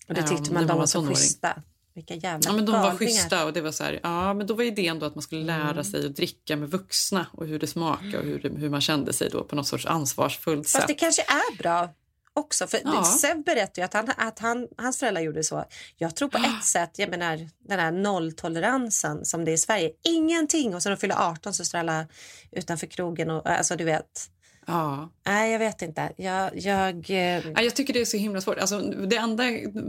Och 0.08 0.14
det 0.14 0.22
tyckte 0.24 0.44
när 0.44 0.54
man 0.54 0.62
de 0.64 0.68
man 0.68 0.68
var 0.68 0.76
var 0.76 0.86
så 0.86 1.08
schyssta. 1.08 1.62
Vilka 1.96 2.14
jävla 2.14 2.50
Ja, 2.50 2.56
men 2.56 2.66
de 2.66 2.72
var 2.72 2.96
schyssta 2.96 3.46
och 3.46 3.54
det 3.54 3.62
var 3.62 3.72
så 3.72 3.84
här, 3.84 4.00
ja, 4.04 4.34
men 4.34 4.48
då 4.48 4.54
var 4.54 4.64
idén 4.64 5.00
då 5.00 5.06
att 5.06 5.16
man 5.16 5.22
skulle 5.22 5.44
lära 5.44 5.84
sig 5.84 6.06
att 6.06 6.16
dricka 6.16 6.56
med 6.56 6.72
vuxna 6.72 7.28
och 7.32 7.48
hur 7.48 7.60
det 7.60 7.68
smakar 7.68 8.20
och 8.20 8.26
hur, 8.26 8.58
hur 8.58 8.70
man 8.70 8.82
kände 8.82 9.14
sig 9.14 9.30
då 9.30 9.44
på 9.44 9.56
något 9.56 9.68
sorts 9.68 9.86
ansvarsfullt 9.86 10.70
Fast 10.70 10.72
sätt. 10.72 10.88
det 10.88 10.94
kanske 10.94 11.22
är 11.22 11.58
bra 11.58 11.90
också. 12.34 12.68
För 12.68 12.80
Ja. 12.84 13.04
Sev 13.04 13.44
berättade 13.44 13.82
ju 13.82 13.86
att, 13.86 13.94
han, 13.94 14.10
att 14.18 14.40
han, 14.40 14.68
hans 14.78 15.00
föräldrar 15.00 15.22
gjorde 15.22 15.44
så. 15.44 15.66
Jag 15.98 16.16
tror 16.16 16.30
på 16.30 16.38
ett 16.38 16.66
sätt, 16.66 16.92
jag 16.96 17.10
menar 17.10 17.50
den 17.70 17.80
här 17.80 17.92
nolltoleransen 17.92 19.26
som 19.26 19.46
det 19.46 19.52
är 19.52 19.54
i 19.54 19.58
Sverige. 19.58 19.92
Ingenting 20.04 20.76
och 20.76 20.84
så 20.84 20.90
de 20.90 20.98
fyller 20.98 21.30
18 21.30 21.54
så 21.54 21.66
står 21.66 21.78
alla 21.78 22.08
utanför 22.52 22.88
krogen 22.88 23.30
och 23.30 23.50
alltså 23.50 23.76
du 23.76 23.84
vet. 23.84 24.30
Ja. 24.68 25.10
Nej, 25.26 25.52
jag 25.52 25.60
vet 25.60 25.82
inte. 25.82 26.14
Jag, 26.18 26.52
jag, 26.58 27.10
eh, 27.10 27.48
Ja, 27.48 27.62
Jag 27.62 27.76
tycker 27.76 27.94
det 27.94 28.02
är 28.02 28.06
så 28.06 28.18
himla 28.18 28.42
svårt. 28.42 28.58
Alltså, 28.58 28.80
det 28.80 29.16
enda 29.16 29.44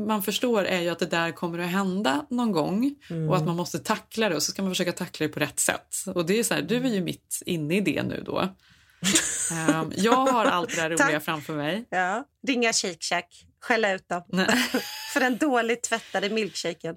man 0.06 0.22
förstår 0.22 0.64
är 0.64 0.80
ju 0.80 0.88
att 0.88 0.98
det 0.98 1.06
där 1.06 1.32
kommer 1.32 1.58
att 1.58 1.70
hända 1.70 2.26
någon 2.30 2.52
gång 2.52 2.94
och 3.28 3.36
att 3.36 3.46
man 3.46 3.56
måste 3.56 3.78
tackla 3.78 4.28
det 4.28 4.36
och 4.36 4.42
så 4.42 4.50
ska 4.52 4.62
man 4.62 4.70
försöka 4.70 4.92
tackla 4.92 5.26
det 5.26 5.32
på 5.32 5.40
rätt 5.40 5.60
sätt. 5.60 5.94
Och 6.14 6.26
det 6.26 6.38
är 6.38 6.42
så 6.42 6.54
här, 6.54 6.62
du 6.62 6.76
är 6.76 6.88
ju 6.94 7.00
mitt 7.02 7.42
inne 7.46 7.76
i 7.76 7.80
det 7.80 8.02
nu 8.02 8.22
då. 8.26 8.38
Ehm, 9.52 9.92
jag 9.96 10.26
har 10.26 10.44
allt 10.44 10.70
det 10.70 10.76
där 10.76 10.90
roliga 10.90 11.06
Tack. 11.06 11.24
framför 11.24 11.52
mig. 11.54 11.84
ja, 11.90 12.24
ringa 12.46 12.72
Shake 12.72 13.26
skälla 13.60 13.92
ut 13.92 14.08
dem 14.08 14.22
Nej. 14.28 14.46
för 15.12 15.20
den 15.20 15.38
dåligt 15.38 15.82
tvättade 15.82 16.30
milkshaken. 16.30 16.96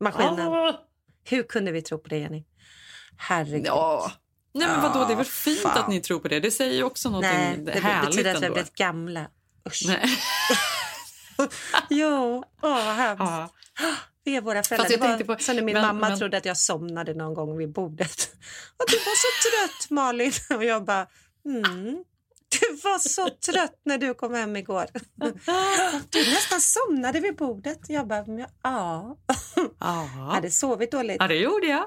Maskinen. 0.00 0.40
Ah! 0.40 0.80
Hur 1.24 1.42
kunde 1.42 1.72
vi 1.72 1.82
tro 1.82 1.98
på 1.98 2.08
det, 2.08 2.18
Jenny? 2.18 2.44
Herregud. 3.16 3.66
Ja. 3.66 4.12
Nej 4.52 4.68
men 4.68 4.80
vadå, 4.82 5.04
det 5.04 5.12
är 5.12 5.16
väl 5.16 5.24
fint 5.26 5.60
fan. 5.60 5.78
att 5.78 5.88
ni 5.88 6.00
tror 6.00 6.18
på 6.20 6.28
det. 6.28 6.40
Det 6.40 6.50
säger 6.50 6.74
ju 6.74 6.82
också 6.82 7.08
någonting 7.10 7.30
Nej, 7.38 7.56
det 7.64 7.80
härligt 7.80 8.10
betyder 8.10 8.34
att 8.34 8.42
vi 8.42 8.46
har 8.46 8.52
blivit 8.54 8.74
gamla. 8.74 9.26
Usch. 9.68 9.82
Nej. 9.86 10.00
Jo, 11.90 12.44
åh 12.62 12.70
vad 12.84 12.94
hemskt. 12.94 13.20
Ja. 13.24 13.48
Vi 14.24 14.36
är 14.36 14.40
våra 14.40 14.62
föräldrar. 14.62 14.88
Fast 14.88 15.00
jag 15.08 15.18
Det 15.18 15.24
var 15.24 15.36
på- 15.36 15.42
som 15.42 15.56
när 15.56 15.62
min 15.62 15.72
men- 15.72 15.82
mamma 15.82 16.08
men- 16.08 16.18
trodde 16.18 16.36
att 16.36 16.44
jag 16.44 16.56
somnade 16.56 17.14
någon 17.14 17.34
gång 17.34 17.56
vid 17.58 17.72
bordet. 17.72 18.30
Och 18.76 18.84
du 18.90 18.96
var 18.96 19.16
så 19.16 19.48
trött 19.50 19.90
Malin. 19.90 20.32
Och 20.56 20.64
jag 20.64 20.84
bara, 20.84 21.06
mm. 21.44 22.04
Du 22.50 22.76
var 22.84 22.98
så 22.98 23.28
trött 23.52 23.80
när 23.84 23.98
du 23.98 24.14
kom 24.14 24.34
hem 24.34 24.56
igår. 24.56 24.86
Du 26.10 26.18
nästan 26.18 26.60
somnade 26.60 27.20
vid 27.20 27.36
bordet. 27.36 27.78
Jag 27.88 28.06
bara, 28.08 28.24
"Men 28.26 28.38
ja. 28.62 29.16
Ja. 29.80 30.08
Hade 30.32 30.50
sovit 30.50 30.90
dåligt. 30.92 31.16
Ja, 31.18 31.28
det 31.28 31.34
gjorde 31.34 31.66
jag. 31.66 31.84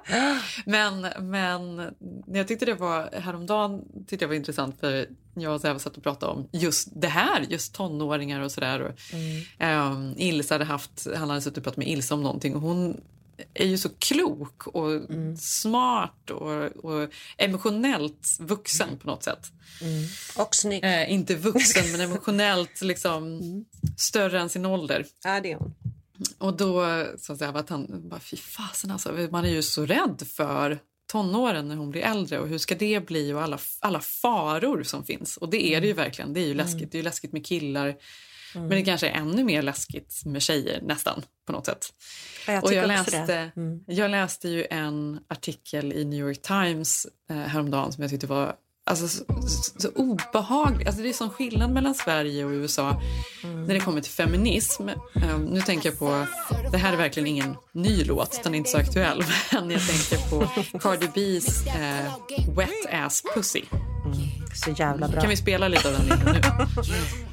Men, 0.66 1.02
men 1.32 1.94
jag 2.28 2.48
tyckte 2.48 2.66
det 2.66 2.74
var 2.74 3.10
häromdagen 3.20 3.82
tyckte 4.08 4.24
jag 4.24 4.28
var 4.28 4.36
intressant 4.36 4.80
för 4.80 5.08
jag 5.36 5.54
och 5.54 5.62
Säva 5.62 5.80
satt 5.80 5.98
och 5.98 6.04
pratade 6.04 6.32
om 6.32 6.50
just 6.52 6.90
det 7.02 7.08
här, 7.08 7.46
just 7.50 7.74
tonåringar 7.76 8.42
och 8.42 8.52
sådär. 8.52 8.82
Och, 8.82 8.92
ehm, 9.60 10.14
Ilse 10.18 10.54
hade 10.54 10.66
haft, 10.66 11.08
han 11.16 11.30
hade 11.30 11.42
suttit 11.42 11.58
och 11.58 11.64
pratat 11.64 11.78
med 11.78 11.88
Ilse 11.88 12.14
om 12.14 12.24
någonting 12.24 12.56
och 12.56 12.62
hon 12.62 13.02
är 13.54 13.66
ju 13.66 13.78
så 13.78 13.90
klok 13.90 14.68
och 14.68 15.02
smart 15.40 16.30
och, 16.30 16.86
och 16.86 17.10
emotionellt 17.38 18.38
vuxen 18.40 18.98
på 18.98 19.08
något 19.08 19.24
sätt. 19.24 19.52
Och 20.36 20.56
snygg. 20.56 20.84
Eh, 20.84 21.12
inte 21.12 21.36
vuxen 21.36 21.92
men 21.92 22.02
emotionellt 22.10 22.82
liksom 22.82 23.42
större 23.98 24.40
än 24.40 24.50
sin 24.50 24.66
ålder. 24.66 25.06
Ja, 25.24 25.40
det 25.40 25.52
är 25.52 25.56
hon. 25.56 25.76
Och 26.38 26.58
då 26.58 27.06
sa 27.18 27.36
jag 27.40 27.58
att 27.58 27.70
han 27.70 28.10
bara, 28.10 28.20
fy 28.20 28.38
fasen 28.38 28.92
alltså, 28.92 29.28
man 29.32 29.46
är 29.46 29.50
ju 29.50 29.62
så 29.62 29.86
rädd 29.86 30.24
för 30.28 30.80
tonåren 31.12 31.68
när 31.68 31.76
hon 31.76 31.90
blir 31.90 32.02
äldre 32.02 32.40
och 32.40 32.48
hur 32.48 32.58
ska 32.58 32.76
det 32.76 33.06
bli 33.06 33.34
och 33.34 33.42
alla, 33.42 33.60
alla 33.80 34.00
faror 34.00 34.84
som 34.84 35.06
finns. 35.06 35.38
Och 35.38 35.50
det 35.50 35.74
är 35.74 35.82
det 35.82 35.88
ju 35.88 35.94
verkligen, 35.94 36.34
det 36.34 36.40
är 36.40 36.48
ju 36.48 36.54
läskigt. 36.54 36.92
Det 36.92 36.96
är 36.96 37.00
ju 37.00 37.04
läskigt 37.04 37.34
med 37.34 37.46
killar 37.46 37.96
men 38.54 38.70
det 38.70 38.82
kanske 38.82 39.08
är 39.08 39.14
ännu 39.14 39.44
mer 39.44 39.62
läskigt 39.62 40.22
med 40.26 40.42
tjejer 40.42 40.80
nästan 40.82 41.22
på 41.46 41.52
något 41.52 41.66
sätt. 41.66 41.94
Ja, 42.48 42.54
jag 42.54 42.64
och 42.64 42.74
jag 42.74 42.88
läste. 42.88 43.52
Mm. 43.56 43.80
jag 43.88 44.12
läste 44.12 44.50
ju 44.50 44.66
en 44.70 45.20
artikel 45.28 45.94
i 45.94 46.06
New 46.06 46.20
York 46.20 46.42
Times 46.42 47.08
eh, 47.30 47.36
häromdagen 47.38 47.92
som 47.92 48.02
jag 48.02 48.12
tyckte 48.12 48.28
var 48.28 48.56
alltså, 48.86 49.08
så, 49.08 49.26
så, 49.48 49.82
så 49.82 49.90
obehaglig. 49.96 50.88
Alltså, 50.88 51.02
det 51.02 51.10
är 51.10 51.14
sån 51.14 51.30
skillnad 51.30 51.72
mellan 51.72 51.96
Sverige 51.96 52.46
och 52.46 52.52
USA 52.52 53.02
Mm. 53.44 53.64
när 53.66 53.74
det 53.74 53.80
kommer 53.80 54.02
till 54.02 54.12
feminism. 54.12 54.90
Eh, 54.90 55.40
nu 55.40 55.62
tänker 55.62 55.90
jag 55.90 56.00
på, 56.00 56.26
det 56.72 56.78
här 56.78 56.94
är 56.94 56.98
verkligen 56.98 57.28
ingen 57.28 57.56
ny 57.72 58.04
låt, 58.04 58.44
den 58.44 58.54
är 58.54 58.58
inte 58.58 58.70
så 58.70 58.78
aktuell. 58.78 59.24
Men 59.52 59.72
jag 59.72 59.88
tänker 59.88 60.30
på 60.30 60.48
Cardi 60.80 61.06
B's 61.08 61.68
eh, 61.68 62.14
Wet 62.56 62.70
Ass 62.92 63.24
Pussy. 63.36 63.62
Så 64.66 64.72
jävla 64.72 65.08
bra. 65.08 65.22
Kan 65.22 65.30
vi 65.30 65.38
spela 65.38 65.68
lite 65.68 65.88
av 65.88 65.94
den 65.94 66.08
nu? 66.08 66.42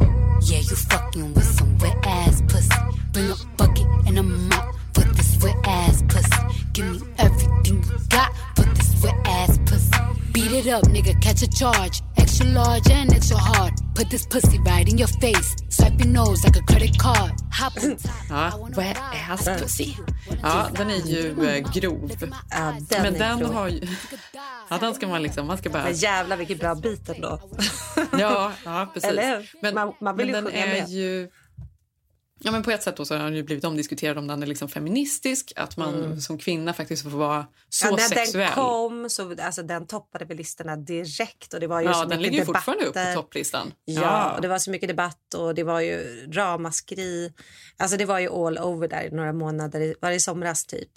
Yeah, 0.42 0.58
you 0.58 0.76
fucking 0.76 1.34
with 1.34 1.44
some 1.44 1.76
wet 1.78 1.96
ass 2.04 2.42
pussy. 2.48 2.68
Bring 3.12 3.30
a 3.30 3.36
bucket 3.56 3.86
and 4.06 4.18
a 4.18 4.22
mop 4.22 4.74
for 4.94 5.02
this 5.02 5.38
wet 5.42 5.54
ass 5.64 6.02
pussy. 6.08 6.30
Give 6.72 6.86
me 6.90 7.08
everything 7.18 7.82
you 7.84 7.98
got 8.08 8.32
for 8.56 8.62
this 8.62 9.02
wet 9.02 9.14
ass 9.26 9.58
pussy. 9.66 9.90
Beat 10.32 10.52
it 10.52 10.66
up, 10.68 10.84
nigga, 10.84 11.20
catch 11.20 11.42
a 11.42 11.48
charge. 11.48 12.02
Extra 12.16 12.46
large 12.46 12.88
and 12.90 13.12
extra 13.12 13.36
hard. 13.36 13.74
Put 14.00 14.10
this 14.10 14.26
pussy 14.26 14.58
right 14.58 14.88
in 14.88 14.98
your 14.98 15.08
face. 15.20 15.56
Swipe 15.68 15.98
your 15.98 16.08
nose 16.08 16.42
like 16.44 16.56
a 16.56 16.62
credit 16.62 16.98
card. 16.98 17.32
Hop 17.52 17.72
on 17.84 17.96
top. 17.96 18.10
Ja, 18.30 18.68
Wet 18.76 18.96
Ass 19.30 19.44
Pussy. 19.60 19.94
Ja, 20.42 20.68
den 20.76 20.90
är 20.90 21.06
ju 21.06 21.46
eh, 21.48 21.72
grov. 21.72 22.10
Ja, 22.50 22.74
den 22.88 23.02
Men 23.02 23.14
är 23.14 23.18
den 23.18 23.38
grov. 23.38 23.52
har 23.54 23.68
ju... 23.68 23.80
Ja, 24.68 24.78
den 24.78 24.94
ska 24.94 25.06
man 25.06 25.22
liksom... 25.22 25.46
Man 25.46 25.58
ska 25.58 25.70
bara... 25.70 25.84
Men 25.84 25.94
jävlar 25.94 26.36
vilket 26.36 26.60
bra 26.60 26.74
beat 26.74 27.08
ändå. 27.08 27.40
Ja, 28.18 28.52
ja 28.64 28.90
precis. 28.94 29.10
Eller 29.10 29.36
hur? 29.36 29.50
Men, 29.62 29.74
Man- 29.74 29.92
man 30.00 30.16
vill 30.16 30.26
men 30.26 30.34
ju 30.36 30.42
den 30.42 30.52
sjunga 30.52 30.66
är 30.66 30.80
med. 30.80 30.88
ju... 30.88 31.28
Ja, 32.42 32.50
men 32.52 32.62
på 32.62 32.70
ett 32.70 32.82
sätt 32.82 32.96
då 32.96 33.04
så 33.04 33.16
har 33.16 33.24
den 33.24 33.36
ju 33.36 33.42
blivit 33.42 33.64
omdiskuterad 33.64 34.18
om 34.18 34.26
den 34.26 34.42
är 34.42 34.46
liksom 34.46 34.68
feministisk, 34.68 35.52
att 35.56 35.76
man 35.76 36.20
som 36.20 36.38
kvinna 36.38 36.72
faktiskt 36.72 37.02
får 37.02 37.10
vara 37.10 37.46
så 37.68 37.86
Mm. 37.86 37.98
ja, 38.00 38.08
när 38.08 38.16
sexuell. 38.16 38.46
den 38.46 38.54
kom 38.54 39.10
så 39.10 39.34
alltså, 39.42 39.62
den 39.62 39.86
toppade 39.86 40.24
väl 40.24 40.36
listorna 40.36 40.76
direkt. 40.76 41.54
Och 41.54 41.60
det 41.60 41.66
var 41.66 41.80
ju 41.80 41.86
så 41.86 41.92
ja, 41.92 41.98
den 41.98 42.08
mycket 42.08 42.22
ligger 42.22 42.38
ju 42.38 42.44
debatter. 42.44 42.58
fortfarande 42.72 42.84
upp 42.84 42.94
på 43.14 43.22
topplistan. 43.22 43.72
Ja, 43.84 44.34
och 44.36 44.42
det 44.42 44.48
var 44.48 44.58
så 44.58 44.70
mycket 44.70 44.88
debatt 44.88 45.34
och 45.36 45.54
det 45.54 45.62
var 45.62 45.80
ju 45.80 46.26
ramaskri. 46.32 47.32
Alltså 47.76 47.96
det 47.96 48.04
var 48.04 48.18
ju 48.18 48.28
all 48.28 48.58
over 48.58 48.88
där 48.88 49.02
i 49.02 49.10
några 49.10 49.32
månader. 49.32 49.94
Var 50.00 50.10
det 50.10 50.16
i 50.16 50.20
somras 50.20 50.64
typ? 50.66 50.90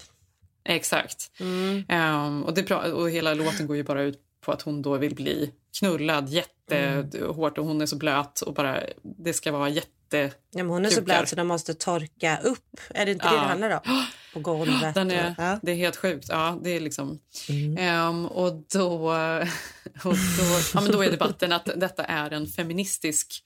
Exakt. 0.66 1.32
Mm. 1.40 1.84
Ehm, 1.90 2.44
och, 2.44 2.54
det, 2.54 2.72
och 2.72 3.10
hela 3.10 3.34
låten 3.34 3.68
går 3.68 3.76
ju 3.76 3.84
bara 3.84 4.02
ut 4.02 4.20
på 4.46 4.52
att 4.52 4.62
hon 4.62 4.82
då 4.82 4.98
vill 4.98 5.16
bli 5.16 5.52
knullad 5.80 6.30
jättehårt 6.30 7.58
och 7.58 7.66
hon 7.66 7.82
är 7.82 7.86
så 7.86 7.96
blöt 7.96 8.42
och 8.42 8.54
bara 8.54 8.80
det 9.26 9.34
ska 9.34 9.52
vara 9.52 9.70
jätte... 9.70 9.90
Ja, 10.18 10.30
men 10.64 10.68
hon 10.70 10.86
är 10.86 10.90
så 10.90 10.96
Kukar. 10.96 11.06
blöt 11.06 11.30
så 11.30 11.36
de 11.36 11.48
måste 11.48 11.74
torka 11.74 12.38
upp. 12.44 12.80
Är 12.90 13.06
det 13.06 13.12
inte 13.12 13.26
det 13.30 13.36
Ja. 13.36 13.42
det 13.42 13.48
handlar 13.48 13.70
om? 13.86 14.06
På 14.34 14.40
golvet. 14.40 14.96
Den 14.96 15.08
och, 15.08 15.14
är, 15.14 15.36
ja. 15.38 15.60
Det 15.62 15.72
är 15.72 15.76
helt 15.76 15.96
sjukt. 15.96 16.28
Ja, 16.30 16.60
det 16.64 16.70
är 16.70 16.80
liksom, 16.80 17.20
Mm. 17.50 17.78
Ehm, 17.78 18.26
och 18.26 18.54
då, 18.74 18.88
och 20.04 20.14
då, 20.38 20.60
ja, 20.74 20.82
men 20.82 20.92
då 20.92 21.04
är 21.04 21.12
debatten 21.12 21.52
att 21.54 21.70
detta 21.76 22.04
är 22.04 22.32
en 22.32 22.48
feministisk 22.48 23.44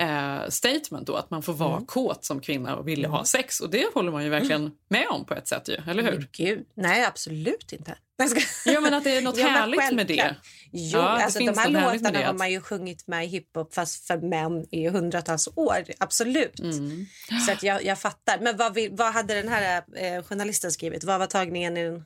eh, 0.00 0.48
statement. 0.48 1.06
Då, 1.06 1.16
att 1.16 1.30
man 1.30 1.42
får 1.42 1.52
vara 1.52 1.72
Mm. 1.72 1.86
kåt 1.86 2.24
som 2.24 2.40
kvinna 2.40 2.76
och 2.76 2.88
vilja 2.88 3.08
ha 3.08 3.24
sex. 3.24 3.60
Och 3.60 3.70
Det 3.70 3.94
håller 3.94 4.12
man 4.12 4.24
ju 4.24 4.28
verkligen 4.30 4.70
med 4.88 5.06
om 5.08 5.24
på 5.24 5.34
ett 5.34 5.48
sätt. 5.48 5.68
Ju, 5.68 5.74
eller 5.90 6.02
hur? 6.02 6.10
Men 6.12 6.28
Gud, 6.32 6.64
nej 6.74 7.04
absolut 7.04 7.72
inte. 7.72 7.94
Ja, 8.66 8.80
men 8.80 8.94
att 8.94 9.04
det 9.04 9.16
är 9.16 9.22
något 9.22 9.36
Ja, 9.36 9.44
men 9.44 9.54
härligt 9.54 9.94
med 9.94 10.06
det. 10.06 10.36
Jo, 10.72 10.98
Ja, 10.98 11.02
det 11.02 11.08
alltså, 11.24 11.38
de 11.38 11.44
finns 11.44 11.58
här 11.58 11.68
låtarna 11.70 12.10
det 12.10 12.24
har 12.24 12.32
man 12.32 12.50
ju 12.52 12.60
sjungit 12.60 13.06
med 13.06 13.24
i 13.24 13.28
hiphop 13.28 13.74
fast 13.74 14.06
för 14.06 14.16
män 14.18 14.66
i 14.70 14.88
hundratals 14.88 15.48
år. 15.56 15.84
Absolut. 15.98 16.60
Mm. 16.60 17.06
Så 17.46 17.52
att 17.52 17.62
jag, 17.62 17.84
jag 17.84 17.98
fattar. 17.98 18.38
Men 18.40 18.56
vad, 18.56 18.74
vill, 18.74 18.90
vad 18.92 19.12
hade 19.12 19.34
den 19.34 19.48
här 19.48 19.82
eh, 19.96 20.22
journalisten 20.22 20.72
skrivit? 20.72 21.04
Vad 21.04 21.18
var 21.18 21.26
tagningen 21.26 21.76
i 21.76 21.84
den? 21.84 22.04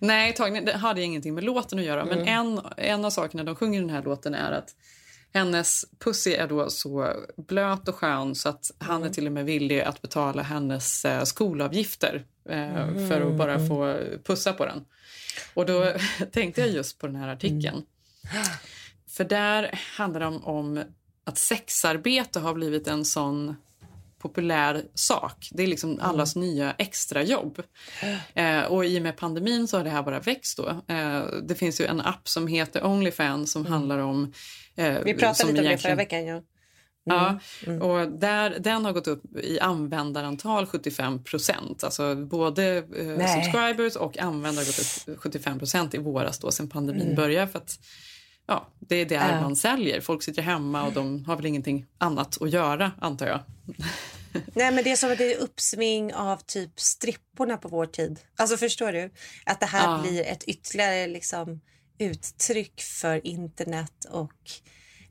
Nej, 0.00 0.32
tagning, 0.34 0.64
det 0.64 0.72
hade 0.72 1.02
ingenting 1.02 1.34
med 1.34 1.44
låten 1.44 1.78
att 1.78 1.84
göra. 1.84 2.04
Men 2.04 2.18
Mm. 2.18 2.28
en, 2.28 2.60
en 2.76 3.04
av 3.04 3.10
sakerna 3.10 3.44
de 3.44 3.56
sjunger 3.56 3.78
i 3.78 3.80
den 3.82 3.90
här 3.90 4.02
låten 4.02 4.34
är 4.34 4.52
att 4.52 4.74
hennes 5.32 5.84
pussy 5.98 6.32
är 6.32 6.46
då 6.48 6.70
så 6.70 7.14
blöt 7.36 7.88
och 7.88 7.94
skön 7.94 8.34
så 8.34 8.48
att 8.48 8.70
han 8.78 8.96
Mm. 8.96 9.08
är 9.08 9.12
till 9.12 9.26
och 9.26 9.32
med 9.32 9.44
villig 9.44 9.80
att 9.80 10.02
betala 10.02 10.42
hennes 10.42 11.04
eh, 11.04 11.24
skolavgifter 11.24 12.24
eh, 12.48 12.82
Mm. 12.82 13.08
för 13.08 13.20
att 13.20 13.38
bara 13.38 13.58
få 13.68 13.98
pussa 14.24 14.52
på 14.52 14.66
den. 14.66 14.84
Och 15.54 15.66
då 15.66 15.92
tänkte 16.32 16.60
jag 16.60 16.70
just 16.70 16.98
på 16.98 17.06
den 17.06 17.16
här 17.16 17.28
artikeln. 17.28 17.82
För 19.08 19.24
där 19.24 19.80
handlar 19.96 20.20
det 20.20 20.26
om, 20.26 20.44
om 20.44 20.82
att 21.24 21.38
sexarbete 21.38 22.40
har 22.40 22.54
blivit 22.54 22.88
en 22.88 23.04
sån 23.04 23.56
populär 24.22 24.82
sak. 24.94 25.48
Det 25.50 25.62
är 25.62 25.66
liksom 25.66 25.98
allas 26.02 26.36
nya 26.36 26.72
extrajobb. 26.72 27.62
Eh, 28.34 28.60
och 28.62 28.84
i 28.84 28.98
och 28.98 29.02
med 29.02 29.16
pandemin 29.16 29.68
så 29.68 29.76
har 29.76 29.84
det 29.84 29.90
här 29.90 30.02
bara 30.02 30.20
växt 30.20 30.56
då. 30.56 30.68
Eh, 30.94 31.22
det 31.48 31.54
finns 31.54 31.80
ju 31.80 31.84
en 31.84 32.00
app 32.00 32.28
som 32.28 32.46
heter 32.46 32.84
Onlyfans 32.86 33.52
som 33.52 33.66
handlar 33.66 33.98
om... 33.98 34.32
Eh, 34.76 34.98
Vi 35.04 35.14
pratade 35.14 35.52
lite 35.52 35.64
om 35.64 35.68
det 35.70 35.78
förra 35.78 35.94
veckan. 35.94 36.24
Ja. 36.26 36.42
Ja, 37.04 37.38
Mm. 37.66 37.82
och 37.82 38.08
där, 38.18 38.56
den 38.60 38.84
har 38.84 38.92
gått 38.92 39.06
upp 39.06 39.22
i 39.36 39.60
användarantal 39.60 40.66
75 40.66 41.24
procent. 41.24 41.84
Alltså 41.84 42.14
både 42.16 42.76
eh, 42.76 43.26
subscribers 43.42 43.96
och 43.96 44.18
användare 44.18 44.64
har 44.64 44.66
gått 44.66 45.08
upp 45.08 45.20
75 45.22 45.58
procent 45.58 45.94
i 45.94 45.98
våras 45.98 46.38
då 46.38 46.50
sen 46.50 46.68
pandemin 46.68 47.02
Mm. 47.02 47.14
började. 47.16 47.52
För 47.52 47.58
att, 47.58 47.78
ja, 48.46 48.68
det 48.78 48.96
är 48.96 49.06
där 49.06 49.32
Ja. 49.34 49.40
man 49.40 49.56
säljer. 49.56 50.00
Folk 50.00 50.22
sitter 50.22 50.42
hemma 50.42 50.82
och 50.86 50.92
de 50.92 51.24
har 51.24 51.36
väl 51.36 51.46
ingenting 51.46 51.86
annat 51.98 52.42
att 52.42 52.50
göra 52.50 52.92
antar 53.00 53.26
jag. 53.26 53.40
Nej, 54.54 54.72
men 54.72 54.84
det 54.84 54.90
är 54.92 54.96
som 54.96 55.12
att 55.12 55.18
det 55.18 55.34
är 55.34 55.38
uppsving 55.38 56.14
av 56.14 56.36
typ 56.36 56.80
stripporna 56.80 57.56
på 57.56 57.68
vår 57.68 57.86
tid. 57.86 58.18
Alltså 58.36 58.56
förstår 58.56 58.92
du? 58.92 59.10
Att 59.46 59.60
det 59.60 59.66
här 59.66 59.82
Ja. 59.96 60.02
blir 60.02 60.22
ett 60.26 60.44
ytterligare 60.44 61.06
liksom, 61.06 61.60
uttryck 61.98 62.80
för 62.82 63.26
internet 63.26 64.04
och 64.10 64.32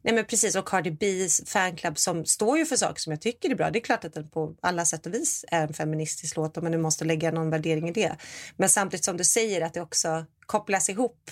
Nej 0.03 0.13
men 0.13 0.25
precis, 0.25 0.55
och 0.55 0.67
Cardi 0.67 0.89
B's 0.91 1.47
fanclub 1.49 1.97
som 1.97 2.25
står 2.25 2.57
ju 2.57 2.65
för 2.65 2.75
saker 2.75 2.99
som 3.01 3.11
jag 3.11 3.21
tycker 3.21 3.49
är 3.49 3.55
bra. 3.55 3.69
Det 3.71 3.79
är 3.79 3.83
klart 3.83 4.05
att 4.05 4.13
den 4.13 4.29
på 4.29 4.55
alla 4.61 4.85
sätt 4.85 5.05
och 5.05 5.13
vis 5.13 5.45
är 5.47 5.67
en 5.67 5.73
feministisk 5.73 6.35
låt 6.35 6.57
om 6.57 6.63
man 6.63 6.71
nu 6.71 6.77
måste 6.77 7.05
lägga 7.05 7.31
någon 7.31 7.49
värdering 7.49 7.89
i 7.89 7.91
det. 7.91 8.15
Men 8.57 8.69
samtidigt 8.69 9.05
som 9.05 9.17
du 9.17 9.23
säger 9.23 9.61
att 9.61 9.73
det 9.73 9.81
också 9.81 10.25
kopplas 10.45 10.89
ihop 10.89 11.31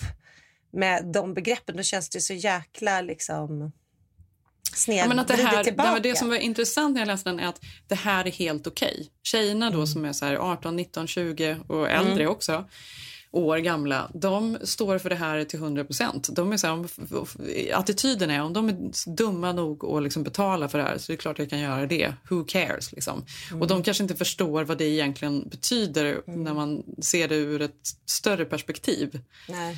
med 0.72 1.06
de 1.14 1.34
begreppen, 1.34 1.76
då 1.76 1.82
känns 1.82 2.08
det 2.08 2.20
så 2.20 2.34
jäkla 2.34 3.00
liksom 3.00 3.72
Ja, 4.86 5.06
men 5.08 5.18
att 5.18 5.28
det, 5.28 5.34
snedvridet 5.34 5.56
här, 5.56 5.64
tillbaka. 5.64 5.94
det, 5.94 6.08
det 6.08 6.16
som 6.16 6.28
var 6.28 6.36
intressant 6.36 6.94
när 6.94 7.00
jag 7.00 7.06
läste 7.06 7.30
den 7.30 7.40
är 7.40 7.46
att 7.46 7.60
det 7.88 7.94
här 7.94 8.26
är 8.26 8.30
helt 8.30 8.66
okej. 8.66 9.10
Tjejerna 9.22 9.66
Mm. 9.66 9.78
då 9.78 9.86
som 9.86 10.04
är 10.04 10.12
så 10.12 10.24
här 10.24 10.36
18, 10.36 10.76
19, 10.76 11.06
20 11.06 11.56
och 11.68 11.90
äldre 11.90 12.26
också 12.26 12.64
år 13.32 13.58
gamla, 13.58 14.10
de 14.14 14.58
står 14.62 14.98
för 14.98 15.10
det 15.10 15.16
här 15.16 15.44
till 15.44 15.58
100 15.58 15.84
procent. 15.84 16.28
Attityden 17.74 18.30
är 18.30 18.42
om 18.42 18.52
de 18.52 18.68
är 18.68 18.76
dumma 19.16 19.52
nog 19.52 19.84
att 19.84 20.02
liksom 20.02 20.22
betala 20.22 20.68
för 20.68 20.78
det 20.78 20.84
här 20.84 20.98
så 20.98 21.12
är 21.12 21.16
det 21.16 21.20
klart 21.22 21.38
jag 21.38 21.50
kan 21.50 21.58
göra 21.58 21.86
det. 21.86 22.14
Who 22.30 22.44
cares? 22.44 22.92
Liksom. 22.92 23.24
Mm. 23.50 23.62
Och 23.62 23.68
de 23.68 23.82
kanske 23.82 24.02
inte 24.02 24.16
förstår 24.16 24.64
vad 24.64 24.78
det 24.78 24.84
egentligen 24.84 25.48
betyder 25.48 26.22
när 26.26 26.54
man 26.54 26.82
ser 27.02 27.28
det 27.28 27.36
ur 27.36 27.62
ett 27.62 27.88
större 28.06 28.44
perspektiv. 28.44 29.20
Nej. 29.48 29.76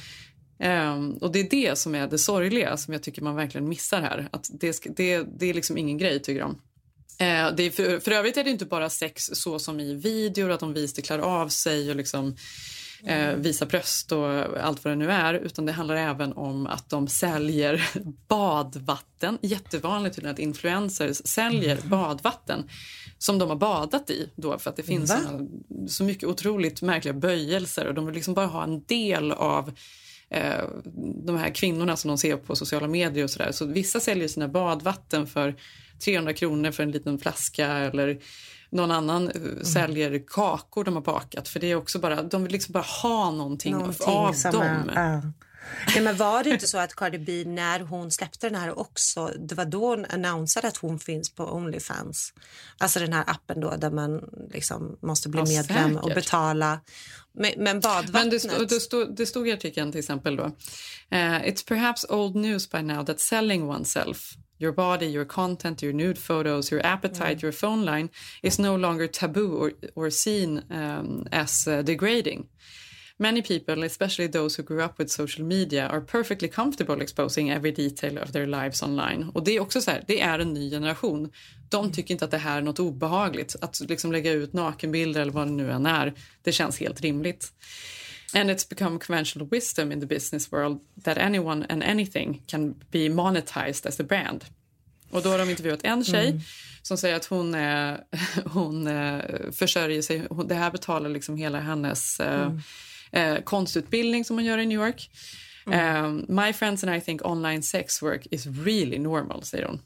Ehm, 0.62 1.12
och 1.12 1.32
det 1.32 1.40
är 1.40 1.50
det 1.50 1.78
som 1.78 1.94
är 1.94 2.06
det 2.06 2.18
sorgliga 2.18 2.76
som 2.76 2.92
jag 2.92 3.02
tycker 3.02 3.22
man 3.22 3.36
verkligen 3.36 3.68
missar 3.68 4.00
här. 4.00 4.28
Att 4.30 4.50
det, 4.52 4.84
det, 4.96 5.22
det 5.38 5.50
är 5.50 5.54
liksom 5.54 5.78
ingen 5.78 5.98
grej 5.98 6.22
tycker 6.22 6.40
de. 6.40 6.50
Eh, 7.18 7.54
det 7.56 7.62
är 7.62 7.70
för, 7.70 8.00
för 8.00 8.10
övrigt 8.10 8.36
är 8.36 8.44
det 8.44 8.50
inte 8.50 8.66
bara 8.66 8.90
sex 8.90 9.22
så 9.32 9.58
som 9.58 9.80
i 9.80 9.94
videor, 9.94 10.50
att 10.50 10.60
de 10.60 10.74
visar 10.74 11.02
klär 11.02 11.18
av 11.18 11.48
sig 11.48 11.90
och 11.90 11.96
liksom 11.96 12.36
eh, 13.06 13.34
visar 13.34 13.66
bröst 13.66 14.12
och 14.12 14.28
allt 14.64 14.84
vad 14.84 14.92
det 14.92 14.96
nu 14.96 15.10
är. 15.10 15.34
Utan 15.34 15.66
det 15.66 15.72
handlar 15.72 15.96
även 15.96 16.32
om 16.32 16.66
att 16.66 16.90
de 16.90 17.08
säljer 17.08 17.90
badvatten. 18.28 19.38
Jättevanligt 19.42 20.14
tydligen 20.14 20.34
att 20.34 20.40
influencers 20.40 21.16
säljer 21.24 21.78
badvatten 21.84 22.70
som 23.18 23.38
de 23.38 23.48
har 23.48 23.56
badat 23.56 24.10
i 24.10 24.30
då 24.36 24.58
för 24.58 24.70
att 24.70 24.76
det 24.76 24.82
finns 24.82 25.10
såna, 25.10 25.46
så 25.88 26.04
mycket 26.04 26.28
otroligt 26.28 26.82
märkliga 26.82 27.14
böjelser 27.14 27.86
och 27.86 27.94
de 27.94 28.06
vill 28.06 28.14
liksom 28.14 28.34
bara 28.34 28.46
ha 28.46 28.64
en 28.64 28.84
del 28.84 29.32
av 29.32 29.72
eh, 30.33 30.64
de 31.26 31.37
här 31.37 31.51
kvinnorna 31.55 31.97
som 31.97 32.09
de 32.09 32.18
ser 32.18 32.37
på 32.37 32.57
sociala 32.57 32.89
medier 32.89 33.24
och 33.24 33.30
sådär. 33.30 33.53
Så 33.53 33.66
vissa 33.66 34.01
säljer 34.01 34.28
sina 34.28 34.49
badvatten 34.49 35.26
för 35.26 35.55
300 36.05 36.33
kronor 36.33 36.70
för 36.70 36.83
en 36.83 36.91
liten 36.91 37.18
flaska 37.18 37.66
eller 37.68 38.18
någon 38.70 38.91
annan 38.91 39.28
eh, 39.28 39.62
säljer 39.64 40.22
kakor 40.26 40.85
de 40.85 40.95
har 40.95 41.03
bakat 41.03 41.49
för 41.49 41.61
det 41.61 41.70
är 41.70 41.74
också 41.74 41.99
bara, 41.99 42.22
de 42.22 42.43
vill 42.43 42.53
liksom 42.53 42.72
bara 42.72 42.85
ha 43.03 43.30
någonting, 43.30 43.72
Någonting 43.72 44.07
av 44.07 44.33
som 44.33 44.53
dem. 44.53 44.62
är- 44.62 44.93
ja. 44.95 45.22
Nej, 45.94 46.00
men 46.04 46.16
var 46.16 46.44
det 46.44 46.50
inte 46.50 46.66
så 46.66 46.78
att 46.78 46.94
Cardi 46.96 47.18
B 47.18 47.44
när 47.46 47.80
hon 47.80 48.10
släppte 48.10 48.46
den 48.48 48.60
här 48.60 48.78
också, 48.78 49.26
det 49.48 49.54
var 49.54 49.64
då 49.64 49.86
hon 49.88 50.04
annonsade 50.04 50.68
att 50.68 50.76
hon 50.76 50.98
finns 50.98 51.34
på 51.34 51.44
Onlyfans. 51.44 52.32
Alltså 52.78 52.98
den 52.98 53.12
här 53.12 53.24
appen 53.26 53.60
då 53.60 53.76
där 53.76 53.90
man 53.90 54.20
liksom 54.52 54.98
måste 55.02 55.28
bli 55.28 55.40
Ja, 55.40 55.46
medlem 55.46 55.96
och 55.96 56.02
säkert. 56.02 56.14
betala. 56.14 56.80
Men, 57.34 57.52
men 57.56 57.64
Men 57.64 57.80
badvattnet. 57.80 58.30
det, 58.30 58.40
stod, 58.40 58.68
det, 58.68 58.80
stod, 58.80 59.16
det 59.16 59.26
stod 59.26 59.48
i 59.48 59.52
artikeln 59.52 59.92
till 59.92 59.98
exempel 59.98 60.36
då. 60.36 60.44
eh, 61.10 61.18
It's 61.42 61.66
perhaps 61.68 62.06
old 62.08 62.34
news 62.36 62.70
by 62.70 62.82
now 62.82 63.04
that 63.04 63.20
selling 63.20 63.68
oneself 63.68 64.34
Your 64.58 64.72
body, 64.72 65.06
your 65.06 65.24
content, 65.24 65.82
your 65.82 65.92
nude 65.94 66.20
photos, 66.20 66.72
your 66.72 66.86
appetite, 66.86 67.38
your 67.42 67.52
phone 67.52 67.84
line 67.84 68.08
is 68.42 68.58
no 68.58 68.76
longer 68.76 69.08
taboo 69.08 69.56
or, 69.56 69.72
or 69.94 70.10
seen 70.10 70.62
um, 70.70 71.26
as 71.32 71.66
uh, 71.66 71.82
degrading. 71.82 72.46
Many 73.22 73.42
people, 73.42 73.86
especially 73.86 74.28
those 74.32 74.56
who 74.58 74.66
grew 74.66 74.84
up 74.84 74.98
with 74.98 75.10
social 75.10 75.46
media, 75.46 75.88
are 75.88 76.00
perfectly 76.00 76.48
comfortable 76.48 77.02
exposing 77.02 77.50
every 77.50 77.72
detail 77.72 78.18
of 78.18 78.32
their 78.32 78.46
lives 78.46 78.82
online. 78.82 79.30
Och 79.34 79.44
det 79.44 79.56
är 79.56 79.60
också 79.60 79.80
så 79.80 79.90
här, 79.90 80.04
det 80.06 80.20
är 80.20 80.38
en 80.38 80.52
ny 80.54 80.70
generation. 80.70 81.30
De 81.68 81.92
tycker 81.92 82.14
inte 82.14 82.24
att 82.24 82.30
det 82.30 82.38
här 82.38 82.56
är 82.58 82.62
något 82.62 82.78
obehagligt. 82.80 83.56
Att 83.60 83.80
liksom 83.88 84.12
lägga 84.12 84.32
ut 84.32 84.52
nakenbilder 84.52 85.20
eller 85.20 85.32
vad 85.32 85.46
det 85.46 85.52
nu 85.52 85.70
än 85.72 85.86
är, 85.86 86.12
det 86.42 86.52
känns 86.52 86.80
helt 86.80 87.00
rimligt. 87.00 87.52
And 88.34 88.50
it's 88.50 88.68
become 88.68 88.98
conventional 88.98 89.48
wisdom 89.50 89.92
in 89.92 90.00
the 90.00 90.06
business 90.06 90.52
world 90.52 90.78
that 91.04 91.18
anyone 91.18 91.66
and 91.68 91.82
anything 91.82 92.42
can 92.46 92.74
be 92.90 93.08
monetized 93.08 93.86
as 93.86 94.00
a 94.00 94.04
brand. 94.08 94.44
Och 95.10 95.22
då 95.22 95.28
har 95.28 95.38
de 95.38 95.50
intervjuat 95.50 95.80
en 95.82 96.04
tjej 96.04 96.28
Mm. 96.28 96.40
som 96.82 96.98
säger 96.98 97.16
att 97.16 97.24
hon, 97.24 97.54
eh, 97.54 97.94
hon 98.44 98.86
eh, 98.86 99.20
försörjer 99.52 100.02
sig. 100.02 100.26
Det 100.46 100.54
här 100.54 100.70
betalar 100.70 101.08
liksom 101.10 101.36
hela 101.36 101.60
hennes 101.60 102.20
eh, 102.20 102.42
Mm. 102.42 102.60
Eh, 103.12 103.36
konstutbildning 103.44 104.24
som 104.24 104.36
hon 104.36 104.44
gör 104.44 104.58
i 104.58 104.66
New 104.66 104.80
York. 104.86 105.10
Um, 105.66 106.24
my 106.28 106.52
friends 106.52 106.84
and 106.84 106.96
I 106.96 107.00
think 107.00 107.24
online 107.24 107.62
sex 107.62 108.02
work 108.02 108.26
is 108.30 108.46
really 108.46 108.98
normal, 108.98 109.42
säger 109.42 109.64
hon. 109.66 109.80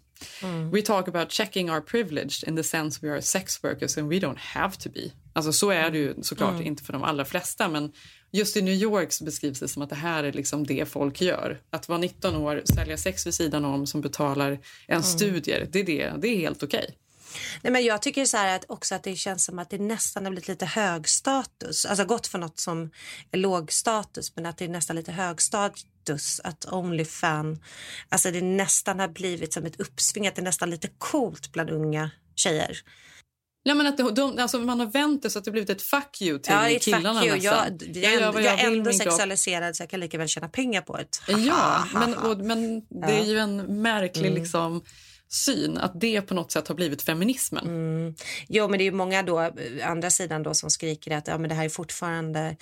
We 0.73 0.83
talk 0.83 1.09
about 1.09 1.33
checking 1.33 1.71
our 1.71 1.81
privilege 1.81 2.45
in 2.49 2.57
the 2.57 2.63
sense 2.63 3.07
we 3.07 3.13
are 3.13 3.23
sex 3.23 3.63
workers 3.65 3.99
and 3.99 4.09
we 4.09 4.17
don't 4.19 4.39
have 4.39 4.77
to 4.77 4.89
be. 4.95 5.11
Alltså 5.33 5.53
så 5.53 5.71
är 5.71 5.91
det 5.91 5.99
ju 5.99 6.15
såklart 6.23 6.53
Mm. 6.55 6.67
inte 6.67 6.85
för 6.85 6.93
de 6.93 7.03
allra 7.03 7.25
flesta 7.25 7.69
men 7.69 7.93
just 8.33 8.57
i 8.57 8.63
New 8.63 8.75
York 8.75 9.13
så 9.13 9.25
beskrivs 9.25 9.61
det 9.61 9.69
som 9.69 9.83
att 9.83 9.91
det 9.91 9.97
här 9.97 10.25
är 10.25 10.33
liksom 10.33 10.67
det 10.67 10.89
folk 10.89 11.21
gör. 11.21 11.61
Att 11.71 11.89
vara 11.89 11.99
19 11.99 12.37
år, 12.37 12.63
sälja 12.65 12.97
sex 12.97 13.27
vid 13.27 13.35
sidan 13.35 13.65
om 13.65 13.87
som 13.87 14.01
betalar 14.01 14.59
en 14.87 15.03
studier, 15.03 15.69
det 15.73 15.81
är, 15.81 15.85
det, 15.85 16.13
det 16.19 16.29
är 16.29 16.37
helt 16.37 16.63
okej. 16.63 16.95
Nej, 17.63 17.73
men 17.73 17.85
jag 17.85 18.03
tycker 18.03 18.25
så 18.25 18.37
här 18.37 18.57
att 18.57 18.65
också 18.69 18.95
att 18.95 19.03
det 19.03 19.17
känns 19.17 19.45
som 19.45 19.59
att 19.59 19.71
det 19.71 19.79
nästan 19.79 20.25
har 20.25 20.31
blivit 20.31 20.49
lite 20.49 20.67
hög 20.67 21.09
status. 21.09 21.87
Alltså 21.87 22.05
gått 22.05 22.27
från 22.27 22.41
något 22.41 22.59
som 22.61 22.91
är 23.31 23.39
låg 23.39 23.73
status 23.73 24.37
men 24.37 24.47
att 24.47 24.59
det 24.59 24.65
är 24.65 24.69
nästan 24.69 24.97
lite 24.97 25.13
hög 25.13 25.43
status 25.43 26.41
att 26.45 26.73
Onlyfan, 26.73 27.63
alltså 28.09 28.31
det 28.31 28.41
nästan 28.41 29.01
har 29.01 29.09
blivit 29.09 29.53
som 29.53 29.65
ett 29.65 29.81
uppsving, 29.81 30.27
att 30.27 30.35
det 30.35 30.41
är 30.43 30.45
nästan 30.45 30.71
lite 30.71 30.89
coolt 30.99 31.53
bland 31.53 31.71
unga 31.71 32.11
tjejer. 32.35 32.79
Ja, 33.63 33.75
men 33.75 33.87
att 33.87 33.97
de, 33.97 34.15
de, 34.15 34.39
alltså 34.39 34.59
man 34.59 34.81
har 34.81 34.87
vänt 34.87 35.23
det 35.23 35.31
så 35.31 35.39
att 35.39 35.45
det 35.45 35.51
blivit 35.51 35.71
ett 35.71 35.83
fuck 35.83 36.23
you 36.23 36.39
till 36.39 36.53
Ja, 36.53 36.79
killarna 36.81 37.21
fuck 37.21 37.29
you. 37.29 37.37
Jag, 37.39 37.73
nästan. 37.73 38.03
jag, 38.03 38.21
jag, 38.21 38.33
vad 38.33 38.43
jag 38.43 38.61
är 38.61 38.67
ändå 38.67 38.93
sexualiserad 38.93 39.77
så 39.77 39.83
jag 39.83 39.91
kan 39.91 40.01
lika 40.01 40.19
väl 40.19 40.29
tjäna 40.29 40.49
pengar 40.49 40.83
på 40.83 40.97
det. 40.97 41.33
Ja, 41.33 41.85
men, 41.95 42.15
och, 42.15 42.39
men 42.39 42.81
det 42.81 43.19
är 43.19 43.25
ju 43.25 43.39
en 43.39 43.83
märklig 43.83 44.27
Mm. 44.27 44.43
liksom, 44.43 44.85
syn 45.29 45.79
att 45.79 46.01
det 46.01 46.23
på 46.23 46.35
något 46.35 46.53
sätt 46.53 46.69
har 46.69 46.75
blivit 46.75 47.03
feminismen. 47.03 47.65
Mm. 47.67 48.15
Jo, 48.49 48.69
men 48.69 48.79
det 48.79 48.83
är 48.83 48.87
ju 48.87 48.93
många 48.93 49.23
då, 49.23 49.41
eh, 49.41 49.51
andra 49.91 50.11
sidan 50.11 50.43
då 50.43 50.55
som 50.55 50.71
skriker 50.71 51.17
att 51.17 51.27
ja, 51.29 51.39
men 51.39 51.49
det 51.49 51.55
här 51.55 51.65
är 51.65 51.69
fortfarande 51.69 52.57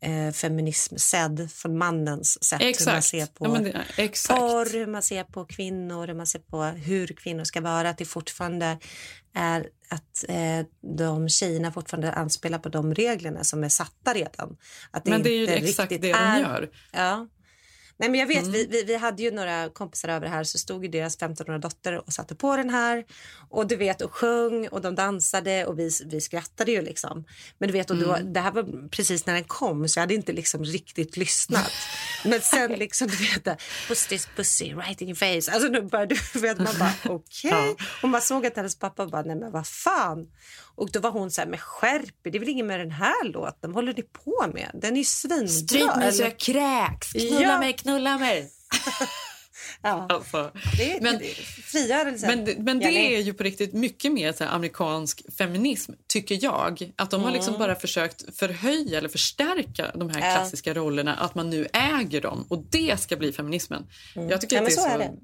eh, 0.00 0.32
feminism 0.32 0.96
sedd 0.96 1.48
från 1.52 1.78
mannens 1.78 2.44
sätt. 2.44 2.60
Hur 2.60 2.64
man 2.66 2.70
Exakt. 2.70 3.06
ser 3.06 3.26
på 3.26 3.46
Ja, 3.46 3.58
det- 3.60 3.84
exakt. 4.02 4.40
porr, 4.40 4.72
hur 4.72 4.86
man 4.86 5.02
ser 5.02 5.24
på 5.24 5.44
kvinnor, 5.44 6.06
hur 6.06 6.14
man 6.14 6.26
ser 6.26 6.38
på 6.38 6.62
hur 6.62 7.06
kvinnor 7.06 7.44
ska 7.44 7.60
vara. 7.60 7.88
Att 7.88 7.98
det 7.98 8.04
fortfarande 8.04 8.78
är 9.34 9.68
att 9.88 10.24
eh, 10.28 10.66
de 10.98 11.28
tjejerna 11.28 11.72
fortfarande 11.72 12.12
anspelar 12.12 12.58
på 12.58 12.68
de 12.68 12.94
reglerna 12.94 13.44
som 13.44 13.64
är 13.64 13.68
satta 13.68 14.14
redan. 14.14 14.56
Att 14.90 15.06
Men 15.06 15.22
det 15.22 15.30
är 15.30 15.38
ju 15.38 15.46
exakt 15.48 15.90
det 15.90 15.98
de 15.98 16.12
är- 16.12 16.40
gör. 16.40 16.70
Ja. 16.92 17.28
Nej, 17.96 18.08
men 18.10 18.20
jag 18.20 18.26
vet, 18.26 18.38
Mm. 18.42 18.52
vi, 18.52 18.66
vi, 18.66 18.82
vi 18.82 18.96
hade 18.96 19.22
ju 19.22 19.30
några 19.30 19.68
kompisar 19.68 20.08
över 20.08 20.26
här 20.26 20.44
så 20.44 20.58
stod 20.58 20.84
ju 20.84 20.90
deras 20.90 21.18
15-åriga 21.18 21.58
dotter 21.58 22.06
och 22.06 22.12
satte 22.12 22.34
på 22.34 22.56
den 22.56 22.70
här 22.70 23.04
och 23.50 23.66
du 23.66 23.76
vet 23.76 24.02
och 24.02 24.14
sjöng 24.14 24.68
och 24.68 24.80
de 24.80 24.94
dansade 24.94 25.66
och 25.66 25.78
vi, 25.78 25.90
vi 26.06 26.20
skrattade 26.20 26.72
ju 26.72 26.82
liksom. 26.82 27.24
Men 27.58 27.66
du 27.68 27.72
vet, 27.72 27.90
och 27.90 27.96
då, 27.96 28.14
Mm. 28.14 28.32
det 28.32 28.40
här 28.40 28.52
var 28.52 28.88
precis 28.88 29.26
när 29.26 29.34
den 29.34 29.44
kom 29.44 29.88
så 29.88 29.98
jag 29.98 30.02
hade 30.02 30.14
inte 30.14 30.32
liksom 30.32 30.64
riktigt 30.64 31.16
lyssnat. 31.16 31.70
men 32.24 32.40
sen 32.40 32.72
liksom 32.72 33.08
du 33.08 33.16
vet, 33.16 33.60
puss 33.88 34.06
this 34.06 34.28
pussy 34.36 34.74
right 34.74 35.00
in 35.00 35.08
your 35.08 35.16
face. 35.16 35.52
Alltså 35.52 35.68
nu 35.68 35.82
började 35.82 36.16
du 36.32 36.38
vet 36.40 36.58
man 36.58 36.74
bara 36.78 36.94
okej. 37.14 37.76
Och 38.02 38.08
man 38.08 38.22
såg 38.22 38.46
att 38.46 38.56
hennes 38.56 38.78
pappa 38.78 39.06
bara 39.06 39.22
nej 39.22 39.36
men 39.36 39.52
vad 39.52 39.66
fan. 39.66 40.26
Och 40.76 40.90
då 40.92 41.00
var 41.00 41.10
hon 41.10 41.30
så 41.30 41.40
här 41.40 41.48
men 41.48 41.58
skärp 41.58 42.14
det 42.22 42.34
är 42.36 42.38
väl 42.40 42.48
inget 42.48 42.66
med 42.66 42.80
den 42.80 42.90
här 42.90 43.24
låten, 43.24 43.72
vad 43.72 43.74
håller 43.74 43.94
ni 43.94 44.02
på 44.02 44.50
med? 44.54 44.70
Den 44.74 44.92
är 44.94 44.98
ju 44.98 45.04
svinbra. 45.04 45.48
Stryk 45.48 45.96
mig 45.96 46.12
så 46.12 46.22
jag 46.22 46.38
kräks, 46.38 47.12
knulla 47.12 47.40
Ja. 47.42 47.58
mig, 47.58 47.72
knulla 47.72 48.18
mig. 48.18 48.50
Ja. 49.82 50.06
Alltså. 50.10 50.50
Det 50.78 50.92
är, 50.96 51.00
Men- 51.00 51.18
det 51.18 51.34
frigörelse. 51.64 52.26
Men, 52.26 52.64
men 52.64 52.78
det 52.78 53.14
är 53.16 53.20
ju 53.20 53.34
på 53.34 53.42
riktigt 53.42 53.72
mycket 53.72 54.12
mer 54.12 54.32
så 54.32 54.44
här, 54.44 54.50
amerikansk 54.50 55.22
feminism, 55.38 55.92
tycker 56.08 56.38
jag. 56.44 56.92
Att 56.96 57.10
de 57.10 57.22
har 57.22 57.30
liksom 57.30 57.58
bara 57.58 57.74
försökt 57.74 58.36
förhöja 58.36 58.98
eller 58.98 59.08
förstärka 59.08 59.90
de 59.94 60.10
här 60.10 60.16
Mm. 60.16 60.28
Ja. 60.30 60.36
klassiska 60.36 60.74
rollerna, 60.74 61.14
att 61.14 61.34
man 61.34 61.50
nu 61.50 61.68
äger 61.72 62.20
dem. 62.20 62.46
Och 62.48 62.64
det 62.70 63.00
ska 63.00 63.16
bli 63.16 63.32
feminismen. 63.32 63.86
Jag 64.14 64.40
tycker 64.40 64.56
Mm. 64.58 64.70
Ja, 64.76 64.82
att 64.82 64.90
men 64.90 64.98
det 64.98 65.02
är 65.02 65.10
så 65.10 65.14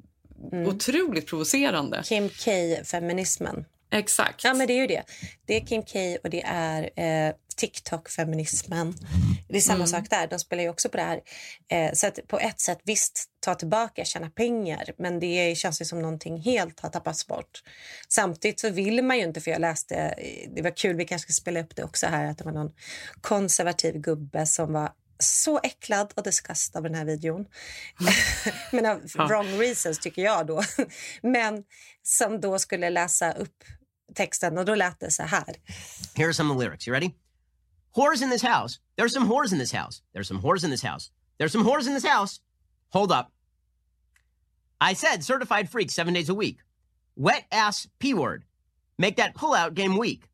så, 0.50 0.58
är 0.58 0.64
det. 0.64 0.68
otroligt 0.70 1.26
provocerande. 1.26 2.02
Kim 2.04 2.28
K-feminismen. 2.28 3.64
Exakt. 3.90 4.44
Ja, 4.44 4.54
men 4.54 4.66
det 4.66 4.72
är 4.72 4.80
ju 4.80 4.86
det. 4.86 5.02
Det 5.46 5.56
är 5.56 5.66
Kim 5.66 5.82
K 5.82 5.98
och 6.24 6.30
det 6.30 6.42
är 6.46 6.90
eh, 7.28 7.34
TikTok-feminismen. 7.56 8.94
Det 9.48 9.56
är 9.56 9.60
samma 9.60 9.74
Mm. 9.76 9.86
sak 9.86 10.10
där. 10.10 10.26
De 10.26 10.38
spelar 10.38 10.62
ju 10.62 10.68
också 10.68 10.88
på 10.88 10.96
det 10.96 11.02
här. 11.02 11.20
Eh, 11.70 11.92
så 11.94 12.06
att 12.06 12.18
på 12.28 12.38
ett 12.38 12.60
sätt, 12.60 12.78
visst, 12.84 13.24
ta 13.40 13.54
tillbaka, 13.54 14.04
tjäna 14.04 14.30
pengar. 14.30 14.84
Men 14.98 15.20
det 15.20 15.58
känns 15.58 15.80
ju 15.80 15.84
som 15.84 16.02
någonting 16.02 16.40
helt 16.42 16.80
har 16.80 16.88
tappats 16.90 17.26
bort. 17.26 17.62
Samtidigt 18.08 18.60
så 18.60 18.70
vill 18.70 19.02
man 19.04 19.18
ju 19.18 19.24
inte, 19.24 19.40
för 19.40 19.50
jag 19.50 19.60
läste, 19.60 19.94
eh, 19.96 20.50
det 20.54 20.62
var 20.62 20.76
kul, 20.76 20.96
vi 20.96 21.04
kanske 21.04 21.32
ska 21.32 21.40
spela 21.40 21.60
upp 21.60 21.76
det 21.76 21.84
också 21.84 22.06
här, 22.06 22.24
att 22.30 22.38
det 22.38 22.44
var 22.44 22.52
någon 22.52 22.70
konservativ 23.20 23.94
gubbe 23.98 24.46
som 24.46 24.72
var 24.72 24.92
så 25.18 25.60
äcklad 25.62 26.12
och 26.16 26.22
disgust 26.22 26.76
av 26.76 26.82
den 26.82 26.94
här 26.94 27.04
videon. 27.04 27.46
Men 28.72 28.86
av 28.86 29.00
wrong 29.28 29.46
reasons 29.58 29.98
tycker 29.98 30.22
jag 30.22 30.46
då. 30.46 30.62
Men 31.22 31.64
som 32.02 32.40
då 32.40 32.58
skulle 32.58 32.90
läsa 32.90 33.32
upp 33.32 33.64
texten 34.14 34.58
och 34.58 34.64
då 34.64 34.74
lät 34.74 35.00
det 35.00 35.10
så 35.10 35.22
här. 35.22 35.54
Here 36.16 36.28
are 36.28 36.32
some 36.32 36.50
of 36.50 36.58
the 36.58 36.64
lyrics. 36.64 36.86
You 36.86 36.92
ready? 36.92 37.14
Whores 37.96 38.22
in 38.22 38.30
this 38.30 38.42
house. 38.42 38.78
There's 38.96 39.12
some 39.12 39.28
whores 39.28 39.52
in 39.52 39.58
this 39.58 39.72
house. 39.72 40.02
There's 40.14 40.28
some 40.28 40.40
whores 40.42 40.64
in 40.64 40.70
this 40.70 40.82
house. 40.82 41.10
There's 41.38 41.52
some 41.52 41.64
whores 41.64 41.86
in 41.86 41.94
this 41.94 42.06
house. 42.06 42.40
Hold 42.90 43.12
up. 43.12 43.32
I 44.80 44.94
said 44.94 45.24
certified 45.24 45.68
freak 45.68 45.90
seven 45.90 46.14
days 46.14 46.28
a 46.28 46.34
week. 46.34 46.58
Wet 47.16 47.44
ass 47.52 47.88
P 47.98 48.14
word. 48.14 48.44
Make 48.98 49.16
that 49.16 49.34
pullout 49.34 49.74
game 49.74 49.96
weak. 49.96 50.28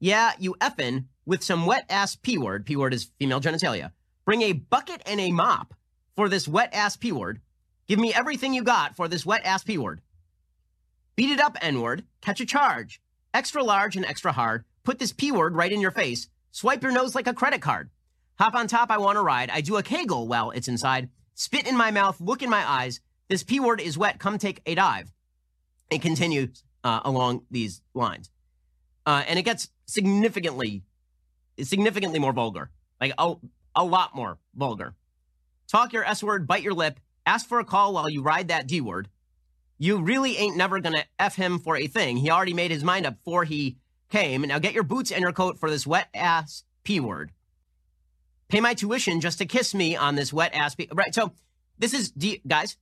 Yeah, 0.00 0.32
you 0.38 0.54
effin' 0.60 1.06
with 1.26 1.42
some 1.42 1.66
wet 1.66 1.84
ass 1.90 2.16
P 2.16 2.38
word. 2.38 2.66
P 2.66 2.76
word 2.76 2.94
is 2.94 3.10
female 3.18 3.40
genitalia. 3.40 3.92
Bring 4.24 4.42
a 4.42 4.52
bucket 4.52 5.02
and 5.06 5.20
a 5.20 5.32
mop 5.32 5.74
for 6.14 6.28
this 6.28 6.46
wet 6.46 6.70
ass 6.72 6.96
P 6.96 7.12
word. 7.12 7.40
Give 7.86 7.98
me 7.98 8.12
everything 8.12 8.54
you 8.54 8.62
got 8.62 8.94
for 8.94 9.08
this 9.08 9.24
wet 9.24 9.44
ass 9.44 9.64
P 9.64 9.78
word. 9.78 10.00
Beat 11.18 11.30
it 11.30 11.40
up, 11.40 11.56
N 11.60 11.80
word. 11.80 12.04
Catch 12.20 12.40
a 12.40 12.46
charge. 12.46 13.02
Extra 13.34 13.64
large 13.64 13.96
and 13.96 14.04
extra 14.04 14.30
hard. 14.30 14.64
Put 14.84 15.00
this 15.00 15.10
P 15.10 15.32
word 15.32 15.56
right 15.56 15.72
in 15.72 15.80
your 15.80 15.90
face. 15.90 16.28
Swipe 16.52 16.80
your 16.80 16.92
nose 16.92 17.16
like 17.16 17.26
a 17.26 17.34
credit 17.34 17.60
card. 17.60 17.90
Hop 18.38 18.54
on 18.54 18.68
top, 18.68 18.88
I 18.92 18.98
want 18.98 19.16
to 19.16 19.22
ride. 19.22 19.50
I 19.50 19.60
do 19.60 19.78
a 19.78 19.82
kegel 19.82 20.28
while 20.28 20.52
it's 20.52 20.68
inside. 20.68 21.08
Spit 21.34 21.66
in 21.66 21.76
my 21.76 21.90
mouth, 21.90 22.20
look 22.20 22.40
in 22.40 22.48
my 22.48 22.64
eyes. 22.64 23.00
This 23.26 23.42
P 23.42 23.58
word 23.58 23.80
is 23.80 23.98
wet. 23.98 24.20
Come 24.20 24.38
take 24.38 24.62
a 24.64 24.76
dive. 24.76 25.12
It 25.90 26.02
continues 26.02 26.62
uh, 26.84 27.00
along 27.04 27.42
these 27.50 27.82
lines. 27.94 28.30
Uh, 29.04 29.24
and 29.26 29.40
it 29.40 29.42
gets 29.42 29.70
significantly, 29.86 30.84
significantly 31.60 32.20
more 32.20 32.32
vulgar. 32.32 32.70
Like 33.00 33.14
a, 33.18 33.34
a 33.74 33.84
lot 33.84 34.14
more 34.14 34.38
vulgar. 34.54 34.94
Talk 35.66 35.92
your 35.92 36.04
S 36.04 36.22
word, 36.22 36.46
bite 36.46 36.62
your 36.62 36.74
lip, 36.74 37.00
ask 37.26 37.48
for 37.48 37.58
a 37.58 37.64
call 37.64 37.94
while 37.94 38.08
you 38.08 38.22
ride 38.22 38.46
that 38.46 38.68
D 38.68 38.80
word. 38.80 39.08
You 39.78 40.00
really 40.02 40.36
ain't 40.36 40.56
never 40.56 40.80
gonna 40.80 41.04
F 41.18 41.36
him 41.36 41.58
for 41.60 41.76
a 41.76 41.86
thing. 41.86 42.16
He 42.16 42.30
already 42.30 42.54
made 42.54 42.70
his 42.70 42.82
mind 42.84 43.06
up 43.06 43.16
before 43.24 43.44
he 43.44 43.76
came. 44.10 44.42
Now 44.42 44.58
get 44.58 44.74
your 44.74 44.82
boots 44.82 45.12
and 45.12 45.22
your 45.22 45.32
coat 45.32 45.58
for 45.58 45.70
this 45.70 45.86
wet 45.86 46.08
ass 46.14 46.64
P 46.82 46.98
word. 47.00 47.32
Pay 48.48 48.60
my 48.60 48.74
tuition 48.74 49.20
just 49.20 49.38
to 49.38 49.46
kiss 49.46 49.74
me 49.74 49.94
on 49.94 50.14
this 50.16 50.32
wet 50.32 50.54
ass 50.54 50.74
P. 50.74 50.88
Right. 50.92 51.14
So 51.14 51.32
this 51.78 51.94
is, 51.94 52.12
guys, 52.46 52.76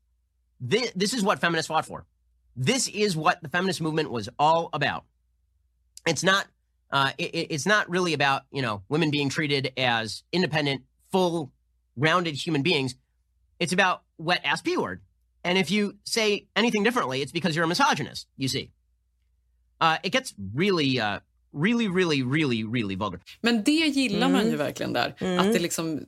this, 0.60 0.92
this 0.94 1.12
is 1.12 1.22
what 1.22 1.40
feminists 1.40 1.68
fought 1.68 1.84
for. 1.86 2.06
This 2.54 2.88
is 2.88 3.16
what 3.16 3.42
the 3.42 3.48
feminist 3.48 3.82
movement 3.82 4.10
was 4.10 4.28
all 4.38 4.70
about. 4.72 5.04
It's 6.06 6.22
not, 6.22 6.46
uh, 6.90 7.12
it- 7.18 7.48
it's 7.50 7.66
not 7.66 7.90
really 7.90 8.14
about, 8.14 8.42
you 8.50 8.62
know, 8.62 8.82
women 8.88 9.10
being 9.10 9.28
treated 9.28 9.72
as 9.76 10.22
independent, 10.32 10.84
full, 11.12 11.52
rounded 11.96 12.36
human 12.36 12.62
beings. 12.62 12.94
It's 13.58 13.72
about 13.72 14.02
wet 14.16 14.40
ass 14.44 14.62
P 14.62 14.76
word. 14.76 15.02
And 15.46 15.58
if 15.58 15.70
you 15.70 15.92
say 16.04 16.40
anything 16.54 16.84
differently, 16.84 17.22
it's 17.22 17.32
because 17.32 17.56
you're 17.56 17.64
a 17.64 17.68
misogynist, 17.68 18.28
you 18.36 18.48
see. 18.48 18.70
Uh, 19.82 19.96
it 20.02 20.12
gets 20.12 20.34
really, 20.56 21.00
uh, 21.00 21.18
really, 21.64 21.88
really, 21.88 22.22
really, 22.22 22.64
really 22.64 22.96
vulgar. 22.96 23.20
Men 23.40 23.62
det 23.64 23.72
gillar 23.72 24.28
man 24.28 24.40
Mm. 24.40 24.50
ju 24.50 24.56
verkligen 24.56 24.92
där. 24.92 25.08
Att 25.38 25.52
det 25.52 25.58
liksom, 25.58 26.06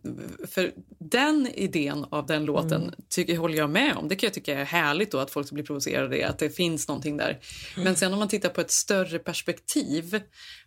för 0.48 0.72
den 0.98 1.46
idén 1.54 2.04
av 2.10 2.26
den 2.26 2.44
låten 2.44 2.82
Mm. 2.82 2.94
tycker, 3.08 3.36
håller 3.38 3.58
jag 3.58 3.70
med 3.70 3.96
om. 3.96 4.08
Det 4.08 4.16
kan 4.16 4.26
jag 4.26 4.34
tycka 4.34 4.58
är 4.60 4.64
härligt 4.64 5.10
då 5.10 5.18
att 5.18 5.30
folk 5.30 5.50
blir 5.50 5.64
provocerade, 5.64 6.28
att 6.28 6.38
det 6.38 6.50
finns 6.50 6.88
någonting 6.88 7.16
där. 7.16 7.30
Mm. 7.30 7.84
Men 7.84 7.96
sen 7.96 8.12
om 8.12 8.18
man 8.18 8.28
tittar 8.28 8.48
på 8.48 8.60
ett 8.60 8.70
större 8.70 9.18
perspektiv 9.18 10.20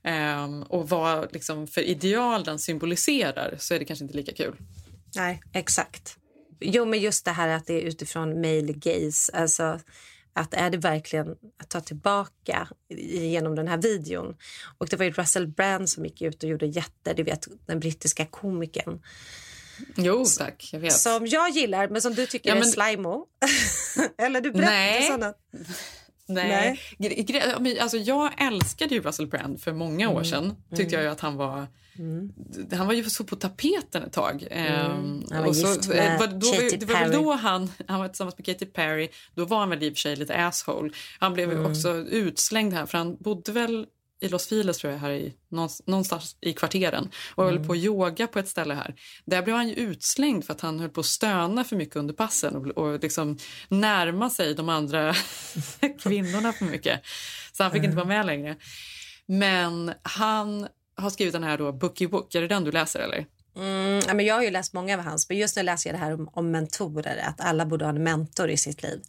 ehm, 0.03 0.63
och 0.63 0.89
vad 0.89 1.33
liksom 1.33 1.67
för 1.67 1.81
ideal 1.81 2.43
den 2.43 2.59
symboliserar 2.59 3.55
så 3.59 3.73
är 3.73 3.79
det 3.79 3.85
kanske 3.85 4.05
inte 4.05 4.17
lika 4.17 4.33
kul. 4.33 4.55
Nej, 5.15 5.41
exakt. 5.53 6.17
Jo, 6.61 6.85
men 6.85 6.99
just 6.99 7.25
det 7.25 7.31
här 7.31 7.47
att 7.47 7.65
det 7.67 7.73
är 7.73 7.81
utifrån 7.81 8.41
male 8.41 8.73
gaze. 8.73 9.31
Alltså, 9.37 9.79
att 10.33 10.53
är 10.53 10.69
det 10.69 10.77
verkligen 10.77 11.35
att 11.63 11.69
ta 11.69 11.81
tillbaka 11.81 12.67
genom 13.09 13.55
den 13.55 13.67
här 13.67 13.77
videon? 13.77 14.35
Och 14.77 14.87
det 14.87 14.95
var 14.95 15.05
ju 15.05 15.11
Russell 15.11 15.47
Brand 15.47 15.89
som 15.89 16.05
gick 16.05 16.21
ut 16.21 16.43
och 16.43 16.49
gjorde 16.49 16.65
jätte, 16.65 17.13
du 17.13 17.23
vet, 17.23 17.47
den 17.65 17.79
brittiska 17.79 18.25
komikern. 18.25 19.01
Jo, 19.95 20.25
tack. 20.37 20.69
Jag 20.73 20.79
vet. 20.79 20.93
Som 20.93 21.27
jag 21.27 21.49
gillar, 21.49 21.87
men 21.87 22.01
som 22.01 22.15
du 22.15 22.25
tycker 22.27 22.49
Ja, 22.49 22.55
är 22.55 22.59
men- 22.59 22.67
slimo. 22.69 23.25
Eller 24.17 24.41
du 24.41 24.51
berättar 24.51 24.71
Nej. 24.71 25.03
sådana. 25.07 25.33
Nej. 26.27 26.79
Men 26.97 27.77
Alltså, 27.81 27.97
jag 27.97 28.41
älskade 28.47 28.95
ju 28.95 29.01
Russell 29.01 29.27
Brand 29.27 29.61
för 29.61 29.73
många 29.73 30.09
år 30.09 30.23
sedan. 30.23 30.55
Tyckte 30.75 30.95
jag 30.95 31.03
ju 31.03 31.09
att 31.09 31.19
han 31.19 31.35
var... 31.37 31.67
Han 32.71 32.87
var 32.87 32.93
ju 32.93 33.03
så 33.03 33.23
på 33.23 33.35
tapeten 33.35 34.03
ett 34.03 34.13
tag. 34.13 34.47
Ehm, 34.51 35.23
Han 35.31 35.41
var 35.41 35.47
och 35.47 35.55
så- 35.55 35.67
gift 35.67 35.87
med 35.87 36.19
var- 36.19 36.27
då, 36.27 36.51
Katy 36.51 36.77
Det 36.77 36.85
var 36.85 36.95
Perry. 36.95 37.13
då 37.13 37.31
han, 37.33 37.71
han 37.87 37.99
var 37.99 38.07
tillsammans 38.07 38.37
med 38.37 38.45
Katy 38.45 38.65
Perry. 38.65 39.09
Då 39.35 39.45
var 39.45 39.59
han 39.59 39.69
väl 39.69 39.83
i 39.83 39.89
och 39.89 39.93
för 39.93 39.99
sig 39.99 40.15
lite 40.15 40.35
asshole. 40.35 40.91
Han 41.19 41.33
blev 41.33 41.51
ju 41.51 41.65
också 41.65 41.89
utslängd 41.97 42.73
här 42.73 42.85
för 42.85 42.97
han 42.97 43.17
bodde 43.19 43.51
väl 43.51 43.85
i 44.23 44.27
Los 44.29 44.47
Feliz 44.47 44.77
tror 44.77 44.93
jag, 44.93 44.99
här 44.99 45.11
i, 45.11 45.33
någonstans, 45.85 46.35
i 46.41 46.53
kvarteren 46.53 47.09
och 47.35 47.43
höll 47.45 47.65
på 47.65 47.73
att 47.73 47.79
yoga 47.79 48.27
på 48.27 48.39
ett 48.39 48.47
ställe 48.47 48.73
här. 48.73 48.95
Där 49.25 49.41
blev 49.41 49.55
han 49.55 49.67
ju 49.69 49.75
utslängd 49.75 50.45
för 50.45 50.53
att 50.53 50.61
han 50.61 50.79
höll 50.79 50.89
på 50.89 50.99
att 50.99 51.05
stöna 51.05 51.63
för 51.63 51.75
mycket 51.75 51.95
under 51.95 52.13
passen 52.13 52.55
och, 52.55 52.67
och 52.67 52.99
liksom 53.03 53.37
närma 53.69 54.29
sig 54.29 54.55
de 54.55 54.69
andra 54.69 55.13
kvinnorna 56.03 56.53
för 56.53 56.65
mycket. 56.65 57.01
Så 57.53 57.63
han 57.63 57.71
fick 57.71 57.83
inte 57.83 57.95
vara 57.95 58.05
med 58.07 58.25
längre. 58.25 58.55
Men 59.25 59.93
han 60.03 60.67
har 61.01 61.09
skrivit 61.09 61.33
den 61.33 61.43
här 61.43 61.57
då, 61.57 61.71
Bookie 61.71 62.07
Book. 62.07 62.35
Är 62.35 62.41
det 62.41 62.47
den 62.47 62.63
du 62.63 62.71
läser 62.71 62.99
eller? 62.99 63.25
Mm, 63.57 64.01
ja, 64.07 64.13
men 64.13 64.25
jag 64.25 64.35
har 64.35 64.43
ju 64.43 64.49
läst 64.51 64.73
många 64.73 64.97
av 64.97 65.03
hans, 65.03 65.29
men 65.29 65.37
just 65.37 65.55
nu 65.55 65.63
läser 65.63 65.89
jag 65.89 65.99
det 65.99 66.03
här 66.03 66.13
om, 66.13 66.29
om 66.33 66.51
mentorer, 66.51 67.23
att 67.27 67.41
alla 67.41 67.65
borde 67.65 67.85
ha 67.85 67.89
en 67.89 68.03
mentor 68.03 68.49
i 68.49 68.57
sitt 68.57 68.83
liv. 68.83 69.01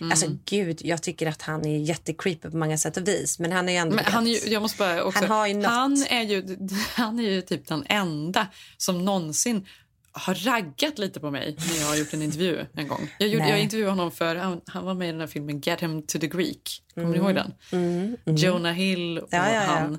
Mm. 0.00 0.10
Alltså 0.12 0.26
gud, 0.44 0.80
jag 0.84 1.02
tycker 1.02 1.26
att 1.26 1.42
han 1.42 1.64
är 1.66 1.78
jättecreepy 1.78 2.50
på 2.50 2.56
många 2.56 2.78
sätt 2.78 2.96
och 2.96 3.08
vis, 3.08 3.38
men 3.38 3.52
han 3.52 3.68
är 3.68 3.72
ju 3.72 3.78
ändå... 3.78 3.94
Men 3.96 4.04
han, 4.04 4.26
är 4.26 4.30
ju, 4.30 4.52
jag 4.52 4.62
måste 4.62 4.78
bara 4.78 5.04
också, 5.04 5.18
Han 5.20 5.30
har 5.30 5.46
ju 5.46 5.54
något. 5.54 5.66
han, 5.66 6.06
är 6.10 6.22
ju, 6.22 6.58
han 6.94 7.18
är 7.18 7.30
ju 7.30 7.40
typ 7.42 7.66
den 7.68 7.84
enda 7.88 8.46
som 8.76 9.04
någonsin 9.04 9.66
har 10.12 10.34
raggat 10.34 10.98
lite 10.98 11.20
på 11.20 11.30
mig 11.30 11.56
när 11.70 11.80
jag 11.80 11.86
har 11.86 11.96
gjort 11.96 12.14
en 12.14 12.22
intervju 12.22 12.66
en 12.74 12.88
gång. 12.88 13.10
Jag, 13.18 13.28
gjorde, 13.28 13.44
Nej. 13.44 13.50
jag 13.52 13.60
intervjuade 13.60 13.92
honom 13.92 14.10
för 14.12 14.36
han, 14.36 14.60
han 14.66 14.84
var 14.84 14.94
med 14.94 15.08
i 15.08 15.12
den 15.12 15.20
här 15.20 15.26
filmen 15.26 15.60
Get 15.60 15.80
him 15.82 16.02
to 16.02 16.18
the 16.18 16.26
Greek. 16.26 16.82
Kommer 16.94 17.08
ni 17.08 17.18
Mm. 17.18 17.26
ihåg 17.26 17.34
den? 17.34 17.52
Mm, 17.72 18.16
mm. 18.26 18.36
Jonah 18.36 18.72
Hill 18.72 19.18
och 19.18 19.28
Ja, 19.30 19.46
ja, 19.48 19.52
ja. 19.54 19.60
han. 19.60 19.98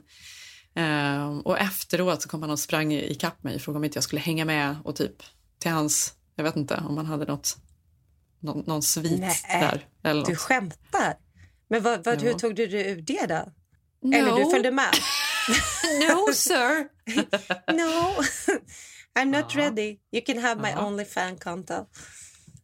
Ehm, 0.78 1.39
och 1.41 1.59
efteråt 1.59 2.21
så 2.21 2.30
kom 2.30 2.41
han 2.41 2.51
och 2.51 2.59
sprang 2.59 2.93
i 2.93 3.15
kapp 3.15 3.43
mig 3.43 3.55
och 3.55 3.61
frågade 3.61 3.78
om 3.78 3.84
inte 3.84 3.97
jag 3.97 4.03
skulle 4.03 4.21
hänga 4.21 4.45
med 4.45 4.75
och 4.84 4.95
typ 4.95 5.23
till 5.59 5.71
hans, 5.71 6.13
jag 6.36 6.43
vet 6.43 6.55
inte 6.55 6.75
om 6.89 6.97
han 6.97 7.05
hade 7.05 7.25
något, 7.25 7.57
någon, 8.39 8.63
någon 8.67 8.84
svit 8.84 9.19
Nej, 9.19 9.36
där. 9.49 9.86
Eller 10.03 10.25
Du 10.25 10.32
något. 10.32 10.39
skämtar? 10.39 11.13
Men 11.69 11.84
vad, 11.84 12.05
vad, 12.05 12.21
hur 12.21 12.34
tog 12.34 12.55
du 12.55 12.67
dig 12.67 12.91
ur 12.91 13.01
det 13.01 13.25
då? 13.28 13.51
No. 14.01 14.15
Eller 14.15 14.36
du 14.45 14.51
följde 14.51 14.71
med? 14.71 14.91
no 16.09 16.34
sir. 16.34 16.88
no, 17.73 18.21
I'm 19.19 19.25
not 19.25 19.45
Ja. 19.55 19.61
ready. 19.61 19.97
You 20.11 20.25
can 20.25 20.38
have 20.38 20.61
my 20.61 20.69
Ja. 20.69 20.86
only 20.88 21.05
fan 21.05 21.38
conto. 21.38 21.73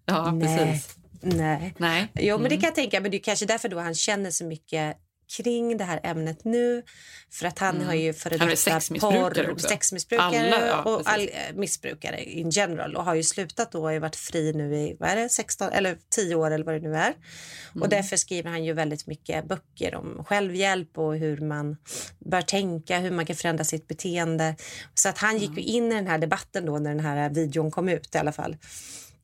Ja, 0.05 0.32
Nej. 0.32 0.57
precis. 0.57 0.95
Nej. 1.22 1.76
Nej. 1.78 2.11
Jo, 2.16 2.38
men 2.38 2.43
det 2.43 2.55
Mm. 2.55 2.61
kan 2.61 2.68
jag 2.68 2.76
tänka. 2.76 3.01
Men 3.01 3.11
det 3.11 3.18
är 3.18 3.24
kanske 3.24 3.45
därför 3.45 3.70
då 3.70 3.80
han 3.80 3.95
känner 3.95 4.32
så 4.32 4.45
mycket 4.45 4.97
kring 5.38 5.78
det 5.78 5.84
här 5.84 5.99
ämnet 6.03 6.43
nu. 6.45 6.84
För 7.32 7.45
att 7.45 7.59
han 7.59 7.76
Mm. 7.76 7.88
har 7.88 7.93
ju 7.93 8.13
före 8.13 8.38
detta 8.38 8.55
sexmissbrukare 8.55 9.47
porr- 9.47 9.57
sexmissbrukare 9.57 10.26
Alla, 10.55 10.67
ja, 10.67 10.82
och 10.84 11.01
all, 11.05 11.21
eh, 11.21 11.55
missbrukare 11.55 12.24
in 12.24 12.49
general 12.49 12.95
och 12.95 13.03
har 13.03 13.15
ju 13.15 13.24
slutat 13.24 13.71
då 13.71 13.82
och 13.82 13.89
har 13.89 13.99
varit 13.99 14.15
fri 14.15 14.53
nu 14.53 14.76
i 14.76 14.97
vad 14.99 15.09
är 15.09 15.15
det, 15.15 15.30
16 15.30 15.69
eller 15.69 15.97
10 16.15 16.36
år 16.36 16.51
eller 16.51 16.65
vad 16.65 16.76
det 16.76 16.80
nu 16.89 16.95
är. 16.95 17.13
Mm. 17.71 17.82
Och 17.82 17.89
därför 17.89 18.17
skriver 18.17 18.49
han 18.49 18.63
ju 18.63 18.74
väldigt 18.74 19.07
mycket 19.07 19.47
böcker 19.47 19.95
om 19.95 20.24
självhjälp 20.28 20.97
och 20.97 21.17
hur 21.17 21.38
man 21.38 21.78
bör 22.19 22.41
tänka, 22.41 22.99
hur 22.99 23.11
man 23.11 23.26
kan 23.26 23.36
förändra 23.36 23.63
sitt 23.63 23.88
beteende. 23.88 24.55
Så 24.93 25.09
att 25.09 25.17
han 25.17 25.38
gick 25.38 25.57
ju 25.57 25.63
in 25.63 25.91
i 25.91 25.95
den 25.95 26.07
här 26.07 26.17
debatten 26.17 26.65
då 26.65 26.78
när 26.80 26.89
den 26.89 26.99
här 27.05 27.30
videon 27.30 27.71
kom 27.71 27.89
ut 27.89 28.15
i 28.15 28.17
alla 28.17 28.32
fall. 28.32 28.57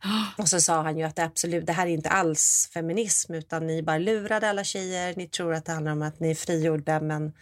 Och 0.38 0.48
så 0.48 0.62
sa 0.62 0.82
han 0.82 0.98
ju 0.98 1.04
att 1.04 1.16
det 1.16 1.24
absolut, 1.24 1.66
det 1.66 1.74
här 1.74 1.88
är 1.88 1.92
inte 1.92 2.10
alls 2.10 2.70
feminism 2.74 3.34
utan 3.34 3.68
ni 3.68 3.84
bara 3.84 3.98
lurade 3.98 4.50
alla 4.50 4.64
tjejer. 4.64 5.14
Ni 5.18 5.28
tror 5.28 5.54
att 5.54 5.66
det 5.66 5.72
handlar 5.72 5.92
om 5.92 6.02
att 6.02 6.20
ni 6.20 6.32
är 6.32 6.36
frigjorda 6.36 7.00
men 7.00 7.34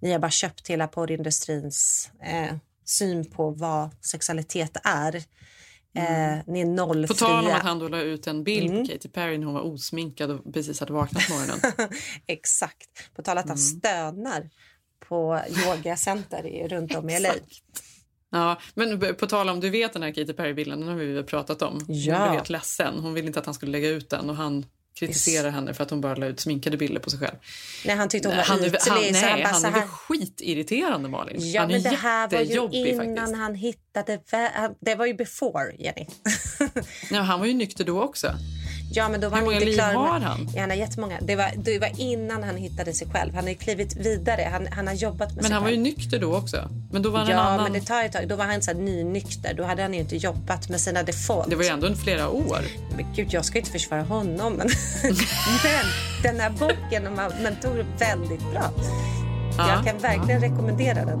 ni 0.00 0.12
har 0.12 0.18
bara 0.18 0.30
köpt 0.30 0.68
hela 0.68 0.88
porrindustrins 0.88 2.10
eh, 2.22 2.56
syn 2.84 3.30
på 3.30 3.50
vad 3.50 3.90
sexualitet 4.00 4.76
är. 4.84 5.16
Eh, 5.96 6.38
ni 6.46 6.60
är 6.60 6.64
nollfria. 6.64 7.06
På 7.06 7.14
tal 7.14 7.46
om 7.46 7.52
att 7.54 7.62
han 7.62 7.78
då 7.78 7.88
la 7.88 8.00
ut 8.00 8.26
en 8.26 8.44
bild 8.44 8.70
mm. 8.70 8.86
på 8.86 8.92
Katy 8.92 9.08
Perry 9.08 9.38
när 9.38 9.44
hon 9.44 9.54
var 9.54 9.62
osminkad 9.62 10.30
och 10.30 10.54
precis 10.54 10.80
hade 10.80 10.92
vaknat 10.92 11.26
på 11.26 11.32
morgonen. 11.32 11.90
Exakt. 12.26 13.14
På 13.14 13.22
tal 13.22 13.38
att 13.38 13.48
han 13.48 13.56
mm. 13.56 13.80
stönar 13.80 14.50
på 15.08 15.40
yogacenter 15.66 16.68
runt 16.68 16.94
om 16.94 17.10
i 17.10 17.20
LA. 17.20 17.34
Ja, 18.36 18.60
men 18.74 19.16
på 19.16 19.26
tal 19.26 19.48
om, 19.48 19.60
du 19.60 19.70
vet 19.70 19.92
den 19.92 20.02
här 20.02 20.10
Katy 20.10 20.32
Perry-bilden, 20.32 20.80
den 20.80 20.88
har 20.88 20.96
vi 20.96 21.22
pratat 21.22 21.62
om. 21.62 21.84
Ja. 21.88 22.14
Hon 22.14 22.22
blev 22.22 22.34
helt 22.34 22.50
ledsen. 22.50 22.98
Hon 22.98 23.14
ville 23.14 23.26
inte 23.26 23.38
att 23.38 23.46
han 23.46 23.54
skulle 23.54 23.72
lägga 23.72 23.88
ut 23.88 24.10
den 24.10 24.30
och 24.30 24.36
han 24.36 24.66
kritiserar 24.98 25.50
henne 25.50 25.74
för 25.74 25.82
att 25.82 25.90
hon 25.90 26.00
bara 26.00 26.14
la 26.14 26.26
ut 26.26 26.40
sminkade 26.40 26.76
bilder 26.76 27.00
på 27.00 27.10
sig 27.10 27.18
själv. 27.18 27.36
Nej, 27.84 27.96
han 27.96 28.08
tyckte 28.08 28.28
hon 28.28 28.36
var 28.36 28.44
han, 28.44 28.64
ytlig. 28.64 28.78
Han, 28.88 28.98
nej, 29.12 29.42
han, 29.42 29.54
han 29.54 29.64
är 29.64 29.80
väl 29.80 29.88
skitirriterande 29.88 31.08
Malin. 31.08 31.52
Ja, 31.52 31.60
han 31.60 31.70
men 31.70 31.82
det 31.82 31.88
här 31.88 32.28
var 32.28 32.40
ju 32.40 32.78
innan 32.90 33.16
faktiskt. 33.16 33.36
han 33.36 33.54
hittade... 33.54 34.20
Det 34.80 34.94
var 34.94 35.06
ju 35.06 35.14
before, 35.14 35.74
Jenny. 35.78 36.06
ja, 37.10 37.20
han 37.20 37.40
var 37.40 37.46
ju 37.46 37.54
nykter 37.54 37.84
då 37.84 38.02
också. 38.02 38.34
Ja, 38.90 39.08
men 39.08 39.20
då 39.20 39.28
var 39.28 39.38
Hur 39.38 39.44
många 39.44 39.56
inte 39.56 39.66
liv 39.66 39.74
klar 39.74 39.86
med... 39.86 39.96
har 39.96 40.20
han? 40.20 40.48
Ja, 40.54 40.60
han 40.60 40.70
har 40.70 40.76
jättemånga. 40.76 41.18
Det 41.20 41.36
var, 41.36 41.50
det 41.56 41.78
var 41.78 41.90
innan 41.96 42.42
han 42.42 42.56
hittade 42.56 42.92
sig 42.92 43.08
själv. 43.12 43.34
Han 43.34 43.46
har 43.46 43.54
klivit 43.54 43.96
vidare. 43.96 44.48
Han, 44.52 44.66
han 44.72 44.86
har 44.86 44.94
jobbat 44.94 45.28
med 45.28 45.36
Men 45.36 45.44
sig 45.44 45.52
han 45.52 45.62
själv. 45.62 45.76
var 45.78 45.84
ju 45.84 45.94
nykter 45.94 46.18
då 46.18 46.36
också. 46.36 46.68
Men 46.92 47.02
då 47.02 47.10
var 47.10 47.18
han 47.18 47.28
ja, 47.28 47.34
en 47.34 47.40
annan... 47.40 47.62
men 47.62 47.72
det 47.72 47.80
tar 47.80 48.04
ett 48.04 48.12
tag. 48.12 48.28
Då 48.28 48.36
var 48.36 48.44
han 48.44 48.62
så 48.62 48.70
här 48.70 48.78
nynykter. 48.78 49.54
Då 49.56 49.64
hade 49.64 49.82
han 49.82 49.94
ju 49.94 50.00
inte 50.00 50.16
jobbat 50.16 50.68
med 50.68 50.80
sina 50.80 51.02
default. 51.02 51.50
Det 51.50 51.56
var 51.56 51.64
ju 51.64 51.68
ändå 51.68 51.94
flera 51.94 52.28
år. 52.28 52.60
Men 52.96 53.06
gud, 53.16 53.28
jag 53.30 53.44
ska 53.44 53.58
inte 53.58 53.70
försvara 53.70 54.02
honom. 54.02 54.52
Men, 54.52 54.68
men 55.62 55.86
den 56.22 56.40
här 56.40 56.50
boken 56.50 57.06
om 57.06 57.14
mentorer 57.42 57.78
är 57.78 57.98
väldigt 57.98 58.50
bra. 58.50 58.72
Ja, 59.58 59.70
jag 59.70 59.84
kan 59.84 59.98
verkligen 59.98 60.42
ja. 60.42 60.48
rekommendera 60.48 61.04
den. 61.04 61.20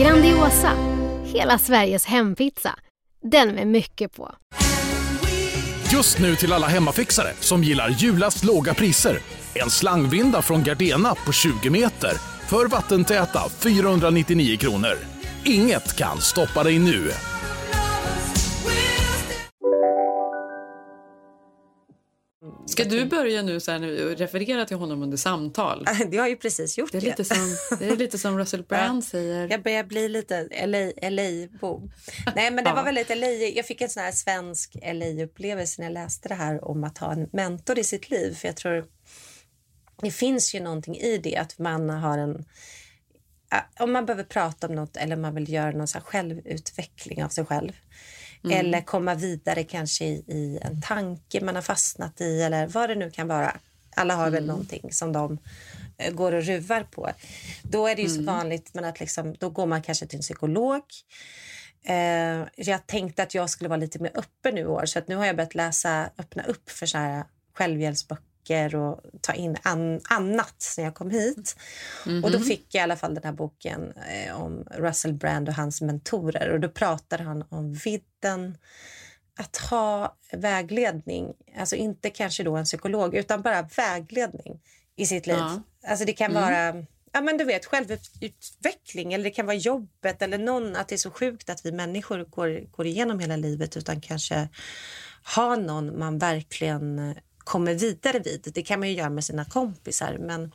Grandiosa, 0.00 0.72
hela 1.24 1.58
Sveriges 1.58 2.04
hempizza. 2.06 2.78
Den 3.22 3.48
med 3.48 3.66
mycket 3.66 4.16
på. 4.16 4.34
Just 5.92 6.18
nu 6.18 6.36
till 6.36 6.52
alla 6.52 6.66
hemmafixare 6.66 7.32
som 7.40 7.64
gillar 7.64 7.88
julast 7.88 8.44
låga 8.44 8.74
priser. 8.74 9.18
En 9.54 9.70
slangvinda 9.70 10.42
från 10.42 10.62
Gardena 10.62 11.14
på 11.14 11.32
20 11.32 11.70
meter 11.70 12.12
för 12.48 12.66
vattentäta 12.66 13.40
499 13.58 14.56
kronor. 14.56 14.94
Inget 15.44 15.96
kan 15.96 16.20
stoppa 16.20 16.62
dig 16.64 16.78
nu. 16.78 17.10
Ska 22.66 22.84
du 22.84 23.04
börja 23.04 23.42
nu 23.42 23.60
så 23.60 23.70
här 23.70 23.78
nu, 23.78 24.14
referera 24.14 24.64
till 24.64 24.76
honom 24.76 25.02
under 25.02 25.16
samtal? 25.16 25.86
Det 26.10 26.16
har 26.16 26.28
ju 26.28 26.36
precis 26.36 26.78
gjort. 26.78 26.92
Det 26.92 26.98
är 26.98 27.02
lite 27.02 27.24
som, 27.24 27.56
det 27.78 27.88
är 27.88 27.96
lite 27.96 28.18
som 28.18 28.38
Russell 28.38 28.62
Brand 28.68 29.04
säger. 29.04 29.48
Jag 29.50 29.62
börjar 29.62 29.84
bli 29.84 30.08
lite 30.08 30.48
LA-bo. 30.66 31.80
LA 31.80 32.32
Nej, 32.36 32.50
men 32.50 32.64
det 32.64 32.72
var 32.74 32.84
väldigt 32.84 33.08
LA. 33.08 33.26
Jag 33.26 33.66
fick 33.66 33.80
en 33.80 33.88
sån 33.88 34.02
här 34.02 34.12
svensk 34.12 34.76
LA-upplevelse 34.82 35.80
när 35.80 35.86
jag 35.86 35.94
läste 35.94 36.28
det 36.28 36.34
här 36.34 36.64
om 36.64 36.84
att 36.84 36.98
ha 36.98 37.12
en 37.12 37.28
mentor 37.32 37.78
i 37.78 37.84
sitt 37.84 38.10
liv. 38.10 38.34
För 38.34 38.48
jag 38.48 38.56
tror 38.56 38.84
det 40.02 40.10
finns 40.10 40.54
ju 40.54 40.60
någonting 40.60 40.96
i 40.96 41.18
det 41.18 41.36
att 41.36 41.58
man 41.58 41.90
har 41.90 42.18
en 42.18 42.44
om 43.78 43.92
man 43.92 44.06
behöver 44.06 44.24
prata 44.24 44.66
om 44.66 44.74
något 44.74 44.96
eller 44.96 45.16
man 45.16 45.34
vill 45.34 45.52
göra 45.52 45.70
någon 45.70 45.86
självutveckling 45.86 47.24
av 47.24 47.28
sig 47.28 47.44
själv 47.44 47.72
Mm. 48.44 48.58
Eller 48.58 48.80
komma 48.80 49.14
vidare 49.14 49.64
kanske 49.64 50.04
i, 50.04 50.24
i, 50.26 50.58
en 50.62 50.82
tanke 50.82 51.44
man 51.44 51.54
har 51.54 51.62
fastnat 51.62 52.20
i 52.20 52.42
eller 52.42 52.66
vad 52.66 52.88
det 52.90 52.94
nu 52.94 53.10
kan 53.10 53.28
vara. 53.28 53.56
Alla 53.96 54.14
har 54.14 54.26
mm. 54.26 54.34
väl 54.34 54.46
någonting 54.46 54.92
som 54.92 55.12
de 55.12 55.38
uh, 56.06 56.10
går 56.12 56.32
och 56.32 56.42
ruvar 56.42 56.82
på. 56.82 57.10
Då 57.62 57.86
är 57.86 57.96
det 57.96 58.02
ju 58.02 58.08
mm. 58.08 58.18
så 58.18 58.32
vanligt 58.32 58.74
men 58.74 58.84
att 58.84 59.00
liksom, 59.00 59.34
då 59.38 59.50
går 59.50 59.66
man 59.66 59.82
kanske 59.82 60.06
till 60.06 60.16
en 60.16 60.22
psykolog. 60.22 60.82
Uh, 61.88 62.46
jag 62.56 62.86
tänkte 62.86 63.22
att 63.22 63.34
jag 63.34 63.50
skulle 63.50 63.68
vara 63.68 63.80
lite 63.80 63.98
mer 63.98 64.12
öppen 64.14 64.54
nu 64.54 64.66
år 64.66 64.86
så 64.86 64.98
att 64.98 65.08
nu 65.08 65.16
har 65.16 65.26
jag 65.26 65.36
börjat 65.36 65.54
läsa, 65.54 66.10
öppna 66.18 66.42
upp 66.42 66.70
för 66.70 66.86
så 66.86 66.98
här 66.98 67.24
självhjälpsböcker 67.54 68.29
böcker 68.50 68.74
och 68.74 69.00
ta 69.20 69.32
in 69.32 69.56
an, 69.62 70.00
annat 70.04 70.54
sen 70.58 70.84
jag 70.84 70.94
kom 70.94 71.10
hit. 71.10 71.56
Mm 72.06 72.18
-hmm. 72.18 72.24
Och 72.24 72.30
då 72.30 72.38
mhm. 72.38 72.46
fick 72.46 72.74
jag 72.74 72.80
i 72.80 72.82
alla 72.82 72.96
fall 72.96 73.14
den 73.14 73.24
här 73.24 73.32
boken 73.32 73.92
eh, 74.10 74.40
om 74.40 74.64
Russell 74.70 75.12
Brand 75.12 75.48
och 75.48 75.54
hans 75.54 75.80
mentorer. 75.80 76.50
Och 76.50 76.60
då 76.60 76.68
pratade 76.68 77.22
han 77.22 77.44
om 77.48 77.72
vidden 77.72 78.58
att 79.38 79.56
ha 79.56 80.16
vägledning, 80.32 81.34
alltså 81.58 81.76
inte 81.76 82.10
kanske 82.10 82.42
då 82.42 82.56
en 82.56 82.64
psykolog 82.64 83.14
utan 83.14 83.42
bara 83.42 83.62
vägledning 83.76 84.60
i 84.96 85.06
sitt 85.06 85.26
liv. 85.26 85.36
Ja. 85.36 85.62
Alltså 85.88 86.04
det 86.04 86.12
kan 86.12 86.30
mm. 86.30 86.42
vara 86.42 86.84
ja, 87.12 87.20
men 87.20 87.36
du 87.36 87.44
vet, 87.44 87.66
självutveckling 87.66 89.12
eller 89.12 89.24
det 89.24 89.30
kan 89.30 89.46
vara 89.46 89.56
jobbet 89.56 90.22
eller 90.22 90.38
någon 90.38 90.76
att 90.76 90.88
det 90.88 90.94
är 90.94 90.98
så 90.98 91.10
sjukt 91.10 91.50
att 91.50 91.66
vi 91.66 91.72
människor 91.72 92.24
går, 92.24 92.70
går 92.70 92.86
igenom 92.86 93.18
hela 93.18 93.36
livet 93.36 93.76
utan 93.76 94.00
kanske 94.00 94.48
ha 95.34 95.56
någon 95.56 95.98
man 95.98 96.18
verkligen 96.18 97.14
kommer 97.50 97.74
vidare 97.74 98.18
vid. 98.18 98.50
Det 98.54 98.62
kan 98.62 98.80
man 98.80 98.88
ju 98.88 98.94
göra 98.94 99.10
med 99.10 99.24
sina 99.24 99.44
kompisar 99.44 100.18
men 100.18 100.54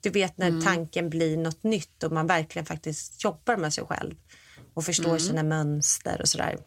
du 0.00 0.10
vet 0.10 0.38
när 0.38 0.48
mm. 0.48 0.62
tanken 0.62 1.10
blir 1.10 1.36
något 1.36 1.62
nytt 1.62 2.02
och 2.02 2.12
man 2.12 2.26
verkligen 2.26 2.66
faktiskt 2.66 3.24
jobbar 3.24 3.56
med 3.56 3.74
sig 3.74 3.84
själv 3.84 4.14
och 4.74 4.84
förstår 4.84 5.08
mm. 5.08 5.20
sina 5.20 5.42
mönster 5.42 6.20
och 6.20 6.28
sådär. 6.28 6.58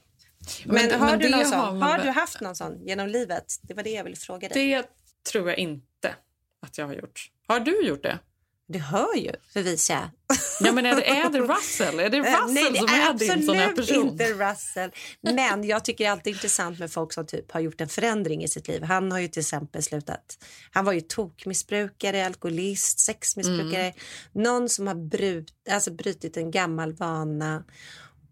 Men, 0.65 0.75
men 0.75 0.99
har, 0.99 1.09
men 1.09 1.19
du, 1.19 1.29
någon 1.29 1.45
har, 1.45 1.71
har, 1.71 1.97
du 1.97 2.09
haft 2.09 2.41
någon 2.41 2.55
sån 2.55 2.85
genom 2.85 3.07
livet? 3.07 3.59
Det 3.61 3.73
var 3.73 3.83
det 3.83 3.89
jag 3.89 4.03
ville 4.03 4.15
fråga 4.15 4.49
dig. 4.49 4.69
Det 4.69 4.87
tror 5.31 5.49
jag 5.49 5.57
inte 5.57 6.15
att 6.61 6.77
jag 6.77 6.87
har 6.87 6.93
gjort. 6.93 7.31
Har 7.47 7.59
du 7.59 7.87
gjort 7.87 8.03
det? 8.03 8.19
Du 8.67 8.79
hör 8.79 9.15
ju, 9.15 9.31
Felicia. 9.53 10.11
Ja, 10.59 10.71
men 10.71 10.85
är 10.85 10.95
det, 10.95 11.09
är 11.09 11.29
det 11.29 11.39
Russell? 11.39 11.99
Är 11.99 12.09
det 12.09 12.19
Russell 12.19 12.53
Nej, 12.53 12.71
det 12.71 12.79
som 12.79 12.87
är, 12.87 13.09
är 13.09 13.13
din 13.13 13.45
sån 13.45 13.55
här 13.55 13.71
person? 13.75 14.07
inte 14.07 14.33
Russell. 14.33 14.91
Men 15.21 15.63
jag 15.67 15.85
tycker 15.85 16.09
alltid 16.09 16.23
det 16.23 16.29
är 16.29 16.33
intressant 16.33 16.79
med 16.79 16.91
folk 16.91 17.13
som 17.13 17.25
typ 17.25 17.51
har 17.51 17.59
gjort 17.59 17.81
en 17.81 17.89
förändring 17.89 18.43
i 18.43 18.47
sitt 18.47 18.67
liv. 18.67 18.83
Han 18.83 19.11
har 19.11 19.19
ju 19.19 19.27
till 19.27 19.39
exempel 19.39 19.83
slutat. 19.83 20.37
Han 20.71 20.85
var 20.85 20.93
ju 20.93 21.01
tokmissbrukare, 21.01 22.25
alkoholist, 22.25 22.99
sexmissbrukare. 22.99 23.83
Mm. 23.83 23.93
Någon 24.33 24.69
som 24.69 24.87
har 24.87 24.95
brut, 24.95 25.53
alltså 25.69 25.91
brutit 25.91 26.37
en 26.37 26.51
gammal 26.51 26.93
vana 26.93 27.63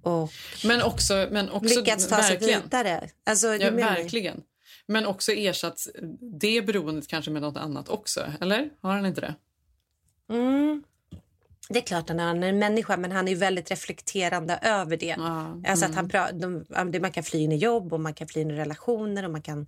och 0.03 0.31
men 0.63 0.81
också, 0.81 1.27
men 1.31 1.49
också, 1.49 1.79
lyckats 1.79 2.07
ta 2.07 2.23
sig 2.23 2.38
vidare. 2.38 3.09
Alltså, 3.25 3.55
ja, 3.55 3.71
verkligen. 3.71 4.41
Men 4.88 5.05
också 5.05 5.31
ersatt 5.31 5.88
det 6.41 6.61
beroendet 6.65 7.07
kanske 7.07 7.31
med 7.31 7.41
något 7.41 7.57
annat 7.57 7.89
också, 7.89 8.25
eller? 8.41 8.69
Har 8.81 8.91
han 8.91 9.05
inte 9.05 9.21
det? 9.21 9.36
Mm. 10.30 10.84
Det 11.69 11.80
är 11.80 11.84
klart 11.84 12.09
att 12.09 12.19
han 12.19 12.43
är 12.43 12.49
en 12.49 12.59
människa, 12.59 12.97
men 12.97 13.11
han 13.11 13.28
är 13.28 13.36
väldigt 13.36 13.71
reflekterande 13.71 14.59
över 14.61 14.97
det. 14.97 15.15
Ja, 15.17 15.61
alltså 15.67 15.86
att 15.86 15.95
han 15.95 16.11
mm. 16.11 16.91
de, 16.91 16.99
man 16.99 17.11
kan 17.11 17.24
fly 17.24 17.39
in 17.39 17.51
i 17.51 17.57
jobb 17.57 17.93
och 17.93 17.99
man 17.99 18.13
kan 18.13 18.28
fly 18.28 18.41
in 18.41 18.51
i 18.51 18.53
relationer 18.53 19.26
och 19.26 19.32
man 19.32 19.41
kan 19.41 19.67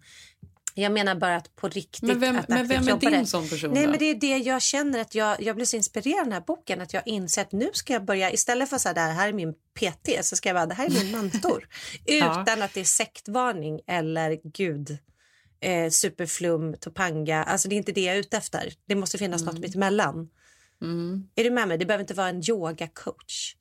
jag 0.77 0.91
menar 0.91 1.15
bara 1.15 1.35
att 1.35 1.55
på 1.55 1.67
riktigt... 1.67 2.03
Men 2.03 2.19
vem, 2.19 2.35
att 2.35 2.47
men 2.47 2.67
vem 2.67 2.87
är 2.87 2.99
din 2.99 3.11
det. 3.11 3.25
sån 3.25 3.49
person? 3.49 3.71
Nej, 3.73 3.87
men 3.87 3.99
det 3.99 4.05
är 4.05 4.15
det 4.15 4.37
jag 4.37 4.61
känner 4.61 4.99
att 4.99 5.15
jag, 5.15 5.41
jag 5.41 5.55
blev 5.55 5.65
så 5.65 5.75
inspirerad 5.75 6.19
av 6.19 6.23
den 6.23 6.33
här 6.33 6.43
boken 6.47 6.81
att 6.81 6.93
jag 6.93 7.07
inser 7.07 7.41
att 7.41 7.51
nu 7.51 7.69
ska 7.73 7.93
jag 7.93 8.05
börja 8.05 8.31
istället 8.31 8.69
för 8.69 8.75
att 8.75 8.81
säga 8.81 8.93
det 8.93 8.99
här 8.99 9.29
är 9.29 9.33
min 9.33 9.53
PT 9.53 10.25
så 10.25 10.35
ska 10.35 10.49
jag 10.49 10.53
vara 10.53 10.65
det 10.65 10.73
här 10.73 10.85
är 10.85 11.03
min 11.03 11.11
mentor. 11.21 11.67
ja. 12.05 12.41
Utan 12.41 12.61
att 12.61 12.73
det 12.73 12.79
är 12.79 12.83
sektvarning 12.83 13.79
eller 13.87 14.39
gud 14.43 14.97
eh, 15.59 15.89
superflum, 15.89 16.75
topanga. 16.79 17.43
Alltså 17.43 17.67
det 17.67 17.75
är 17.75 17.77
inte 17.77 17.91
det 17.91 18.01
jag 18.01 18.15
är 18.15 18.19
ute 18.19 18.37
efter. 18.37 18.73
Det 18.85 18.95
måste 18.95 19.17
finnas 19.17 19.41
mm. 19.41 19.53
något 19.53 19.63
mitt 19.63 19.75
emellan. 19.75 20.29
Mm. 20.81 21.27
Är 21.35 21.43
du 21.43 21.49
med 21.49 21.67
mig? 21.67 21.77
Det 21.77 21.85
behöver 21.85 22.03
inte 22.03 22.13
vara 22.13 22.29
en 22.29 22.49
yogacoach. 22.49 23.55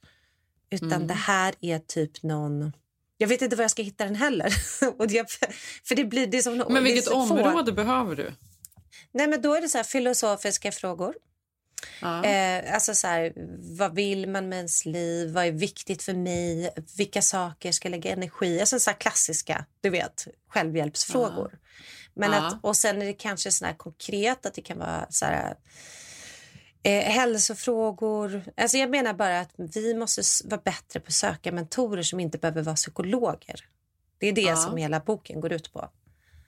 Utan 0.71 0.93
mm. 0.93 1.07
det 1.07 1.15
här 1.15 1.55
är 1.61 1.79
typ 1.79 2.23
någon 2.23 2.73
Jag 3.19 3.29
vet 3.29 3.43
inte 3.43 3.57
var 3.57 3.65
jag 3.65 3.71
ska 3.71 3.83
hitta 3.83 4.05
den 4.05 4.15
heller. 4.15 4.55
och 4.99 5.11
jag, 5.11 5.27
för 5.85 5.95
det 5.95 6.05
blir, 6.05 6.27
det 6.27 6.39
är 6.39 6.43
som, 6.43 6.65
men 6.69 6.85
vilket 6.85 7.09
område 7.09 7.73
få. 7.73 7.73
behöver 7.73 8.17
du? 8.17 8.33
Nej, 9.13 9.29
men 9.29 9.43
då 9.43 9.55
är 9.55 9.61
det 9.61 9.69
så 9.69 9.85
filosofiska 9.85 10.73
frågor. 10.73 11.15
Ja. 12.01 12.25
Eh, 12.25 12.75
alltså 12.75 12.95
så 12.95 13.07
här, 13.07 13.33
vad 13.79 13.95
vill 13.95 14.29
man 14.29 14.49
med 14.49 14.57
ens 14.57 14.87
liv? 14.87 15.33
Vad 15.33 15.45
är 15.47 15.53
viktigt 15.53 16.03
för 16.03 16.15
mig? 16.15 16.75
Vilka 16.97 17.23
saker 17.23 17.73
ska 17.73 17.89
jag 17.89 17.91
lägga 17.91 18.13
energi 18.13 18.61
Alltså 18.61 18.79
så 18.79 18.91
klassiska, 18.91 19.65
du 19.81 19.91
vet, 19.91 20.29
självhjälpsfrågor. 20.49 21.51
Ja. 21.53 21.59
Men 22.15 22.33
ja. 22.33 22.47
Att, 22.47 22.65
och 22.65 22.77
sen 22.77 23.03
är 23.03 23.07
det 23.07 23.13
kanske 23.13 23.53
sån 23.53 23.67
här 23.67 23.75
konkret 23.75 24.47
att 24.47 24.55
det 24.55 24.63
kan 24.63 24.79
vara 24.79 25.07
så 25.11 25.25
här, 25.25 25.55
eh, 26.85 27.03
hälsofrågor. 27.03 28.43
Alltså 28.57 28.77
jag 28.77 28.91
menar 28.91 29.15
bara 29.15 29.41
att 29.41 29.51
vi 29.57 29.95
måste 29.95 30.23
vara 30.49 30.61
bättre 30.65 31.01
på 31.01 31.07
att 31.07 31.13
söka 31.13 31.53
mentorer 31.53 32.03
som 32.03 32.21
inte 32.21 32.39
behöver 32.39 32.63
vara 32.63 32.77
psykologer. 32.77 33.61
Det 34.19 34.29
är 34.29 34.33
det 34.33 34.57
som 34.57 34.77
hela 34.77 35.01
boken 35.01 35.41
går 35.41 35.53
ut 35.53 35.73
på. 35.73 35.89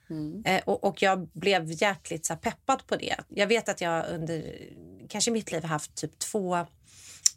Mm. 0.09 0.43
Eh, 0.45 0.61
och, 0.65 0.83
och, 0.83 1.01
jag 1.01 1.27
blev 1.27 1.81
jäkligt 1.81 2.25
så 2.25 2.35
peppad 2.35 2.87
på 2.87 2.95
det. 2.95 3.15
Jag 3.29 3.47
vet 3.47 3.69
att 3.69 3.81
jag 3.81 4.05
under 4.09 4.55
kanske 5.09 5.31
mitt 5.31 5.51
liv 5.51 5.61
har 5.61 5.69
haft 5.69 5.95
typ 5.95 6.19
två 6.19 6.65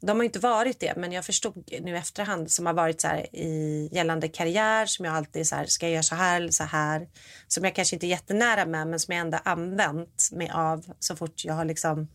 de 0.01 0.17
har 0.17 0.25
inte 0.25 0.39
varit 0.39 0.81
det, 0.81 0.97
men 0.97 1.13
jag 1.13 1.25
förstod 1.25 1.71
nu 1.81 1.97
efterhand 1.97 2.51
som 2.51 2.67
har 2.67 2.73
varit 2.73 3.01
så 3.01 3.09
här 3.09 3.37
i 3.37 3.89
gällande 3.93 4.29
karriär 4.29 4.87
som 4.87 5.05
jag 5.05 5.15
alltid 5.15 5.47
så 5.47 5.57
här, 5.57 5.67
ska 5.67 5.87
jag 5.87 5.93
göra 5.93 6.03
så 6.03 6.15
här 6.15 6.37
eller 6.37 6.51
så 6.51 6.65
här? 6.65 7.09
Som 7.49 7.65
jag 7.65 7.75
kanske 7.75 7.97
inte 7.97 8.07
är 8.07 8.09
jättenära 8.09 8.67
med, 8.67 8.87
men 8.87 9.01
som 9.01 9.15
jag 9.15 9.21
ändå 9.21 9.39
använt 9.45 10.29
mig 10.33 10.51
av 10.51 10.85
så 10.99 11.17
fort 11.17 11.45
jag 11.45 11.55
har 11.55 11.65
liksom 11.65 12.09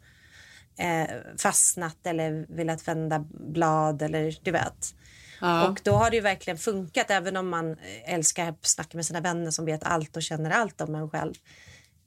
eh, 0.78 1.16
fastnat 1.38 1.98
eller 2.04 2.46
velat 2.50 2.88
vända 2.88 3.26
blad 3.30 4.02
eller 4.02 4.36
du 4.42 4.52
vet. 4.52 4.96
Ja. 5.42 5.68
Och 5.68 5.82
då 5.84 5.92
har 5.92 6.10
det 6.10 6.16
ju 6.16 6.22
verkligen 6.22 6.58
funkat 6.58 7.12
även 7.12 7.38
om 7.38 7.50
man 7.50 7.78
älskar 8.06 8.50
att 8.50 8.66
snacka 8.66 8.98
med 8.98 9.06
sina 9.06 9.22
vänner 9.22 9.52
som 9.52 9.66
vet 9.66 9.84
allt 9.84 10.18
och 10.18 10.24
känner 10.24 10.50
allt 10.50 10.82
om 10.82 10.96
en 10.96 11.10
själv. 11.10 11.34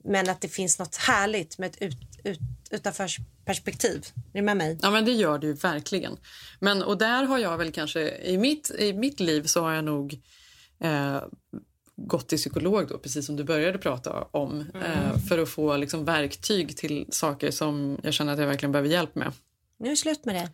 Men 0.03 0.29
att 0.29 0.41
det 0.41 0.47
finns 0.47 0.79
något 0.79 0.95
härligt 0.95 1.57
med 1.57 1.69
ett 1.69 1.81
ut, 1.81 1.97
ut, 2.23 2.39
utanförsperspektiv. 2.71 4.05
Är 4.33 4.39
du 4.39 4.41
med 4.41 4.57
mig? 4.57 4.77
Ja, 4.81 4.91
men 4.91 5.05
det 5.05 5.11
gör 5.11 5.39
det 5.39 5.47
ju 5.47 5.53
verkligen. 5.53 6.17
Men, 6.59 6.83
och 6.83 6.97
där 6.97 7.23
har 7.23 7.37
jag 7.37 7.57
väl 7.57 7.71
kanske, 7.71 8.17
i 8.17 8.37
mitt, 8.37 8.71
i 8.79 8.93
mitt 8.93 9.19
liv 9.19 9.43
så 9.43 9.61
har 9.61 9.73
jag 9.73 9.83
nog 9.83 10.21
eh, 10.79 11.21
gått 12.07 12.29
till 12.29 12.37
psykolog 12.37 12.87
då, 12.87 12.97
precis 12.97 13.25
som 13.25 13.35
du 13.35 13.43
började 13.43 13.77
prata 13.77 14.27
om, 14.31 14.65
mm. 14.73 14.83
eh, 14.83 15.19
för 15.29 15.39
att 15.39 15.49
få 15.49 15.77
liksom, 15.77 16.05
verktyg 16.05 16.77
till 16.77 17.05
saker 17.09 17.51
som 17.51 17.97
jag 18.03 18.13
känner 18.13 18.33
att 18.33 18.39
jag 18.39 18.47
verkligen 18.47 18.71
behöver 18.71 18.89
hjälp 18.89 19.15
med. 19.15 19.33
Nu 19.79 19.85
är 19.85 19.89
det 19.89 19.97
slut 19.97 20.25
med 20.25 20.35
det. 20.35 20.49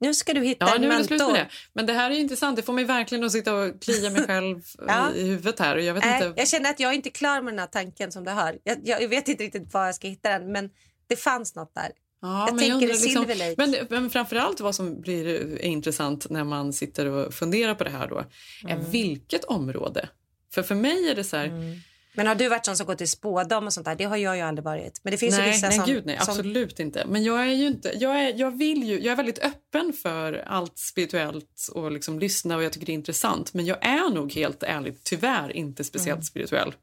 Nu 0.00 0.14
ska 0.14 0.34
du 0.34 0.40
hitta 0.40 0.66
ja, 0.66 0.74
en 0.74 0.80
nu 0.80 0.92
är 0.92 0.98
det 0.98 1.04
slut 1.04 1.20
med 1.20 1.34
det. 1.34 1.48
Men 1.72 1.86
det 1.86 1.92
här 1.92 2.10
är 2.10 2.14
intressant. 2.14 2.56
Det 2.56 2.62
får 2.62 2.72
mig 2.72 2.84
verkligen 2.84 3.24
att 3.24 3.32
sitta 3.32 3.54
och 3.54 3.82
klia 3.82 4.10
mig 4.10 4.22
själv 4.26 4.62
ja. 4.86 5.14
i 5.14 5.28
huvudet 5.28 5.58
här. 5.58 5.76
jag, 5.76 5.94
vet 5.94 6.04
äh, 6.04 6.14
inte... 6.14 6.32
jag 6.36 6.48
känner 6.48 6.70
att 6.70 6.80
jag 6.80 6.90
är 6.90 6.94
inte 6.94 7.10
klar 7.10 7.42
med 7.42 7.52
den 7.52 7.58
här 7.58 7.66
tanken 7.66 8.12
som 8.12 8.24
du 8.24 8.30
hör. 8.30 8.58
Jag, 8.64 8.78
jag, 8.84 9.08
vet 9.08 9.28
inte 9.28 9.44
riktigt 9.44 9.74
var 9.74 9.86
jag 9.86 9.94
ska 9.94 10.08
hitta 10.08 10.28
den, 10.28 10.52
men 10.52 10.70
det 11.06 11.16
fanns 11.16 11.54
något 11.54 11.74
där. 11.74 11.90
Ja, 12.22 12.48
jag 12.48 12.58
tänker 12.58 12.88
jag 12.88 13.00
liksom, 13.02 13.26
men, 13.56 13.74
men 13.90 14.10
framförallt 14.10 14.60
vad 14.60 14.74
som 14.74 15.00
blir 15.00 15.58
intressant 15.62 16.30
när 16.30 16.44
man 16.44 16.72
sitter 16.72 17.06
och 17.06 17.34
funderar 17.34 17.74
på 17.74 17.84
det 17.84 17.90
här 17.90 18.08
då, 18.08 18.24
är 18.68 18.74
mm. 18.74 18.90
vilket 18.90 19.44
område. 19.44 20.08
För 20.54 20.62
för 20.62 20.74
mig 20.74 21.08
är 21.08 21.14
det 21.14 21.24
så 21.24 21.36
här, 21.36 21.46
mm. 21.46 21.80
Men 22.12 22.26
har 22.26 22.34
du 22.34 22.48
varit 22.48 22.64
sån 22.64 22.76
som 22.76 22.86
går 22.86 22.94
till 22.94 23.08
spådam 23.08 23.66
och 23.66 23.72
sånt 23.72 23.84
där? 23.84 23.94
Det 23.94 24.04
har 24.04 24.16
jag 24.16 24.36
ju 24.36 24.42
aldrig 24.42 24.64
varit. 24.64 25.00
Men 25.04 25.10
det 25.10 25.16
finns 25.16 25.36
nej, 25.36 25.46
ju 25.46 25.52
vissa 25.52 25.68
nej, 25.68 25.76
som... 25.76 25.86
Gud, 25.86 26.06
nej, 26.06 26.18
som... 26.20 26.28
absolut 26.28 26.80
inte. 26.80 27.04
Men 27.06 27.24
jag 27.24 27.40
är 27.40 27.54
ju 27.54 27.66
inte, 27.66 27.92
jag 27.98 28.20
är, 28.20 28.34
jag 28.36 28.58
vill 28.58 28.82
ju, 28.82 29.00
jag 29.00 29.12
är 29.12 29.16
väldigt 29.16 29.38
öppen 29.38 29.92
för 30.02 30.44
allt 30.46 30.78
spirituellt 30.78 31.68
och 31.72 31.92
liksom 31.92 32.18
lyssna 32.18 32.56
och 32.56 32.62
jag 32.62 32.72
tycker 32.72 32.86
det 32.86 32.92
är 32.92 32.94
intressant. 32.94 33.54
Men 33.54 33.66
jag 33.66 33.86
är 33.86 34.10
nog 34.10 34.32
helt 34.32 34.62
ärligt 34.62 35.04
tyvärr 35.04 35.56
inte 35.56 35.84
speciellt 35.84 36.16
mm. 36.16 36.24
spirituell. 36.24 36.74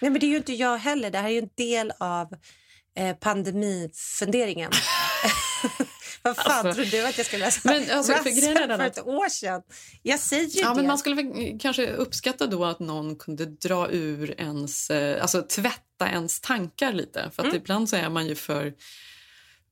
Nej, 0.00 0.10
men 0.10 0.20
det 0.20 0.26
är 0.26 0.30
ju 0.30 0.36
inte 0.36 0.52
jag 0.52 0.78
heller. 0.78 1.10
Det 1.10 1.18
här 1.18 1.28
är 1.28 1.32
ju 1.32 1.38
en 1.38 1.50
del 1.54 1.92
av 1.98 2.28
eh, 2.96 3.16
pandemifunderingen. 3.16 4.70
Vad 6.22 6.36
fan 6.36 6.66
alltså, 6.66 6.82
tror 6.82 6.90
du 6.90 7.06
att 7.06 7.18
jag 7.18 7.26
skulle 7.26 7.44
läsa 7.44 7.60
men, 7.64 7.90
alltså, 7.90 8.12
för, 8.12 8.76
för 8.76 8.84
ett 8.84 9.06
år 9.06 9.28
sedan? 9.28 9.62
Jag 10.02 10.20
säger 10.20 10.48
ju 10.48 10.60
ja, 10.60 10.68
det. 10.68 10.74
Men 10.74 10.86
man 10.86 10.98
skulle 10.98 11.58
kanske 11.58 11.92
uppskatta 11.92 12.46
då 12.46 12.64
att 12.64 12.80
någon 12.80 13.16
kunde 13.16 13.46
dra 13.46 13.90
ur 13.90 14.40
ens, 14.40 14.90
eh, 14.90 15.22
alltså 15.22 15.42
tvätta 15.42 16.08
ens 16.10 16.40
tankar 16.40 16.92
lite. 16.92 17.30
För 17.34 17.42
att 17.42 17.48
mm. 17.48 17.56
ibland 17.56 17.88
så 17.88 17.96
är 17.96 18.08
man 18.08 18.26
ju 18.26 18.34
för 18.34 18.72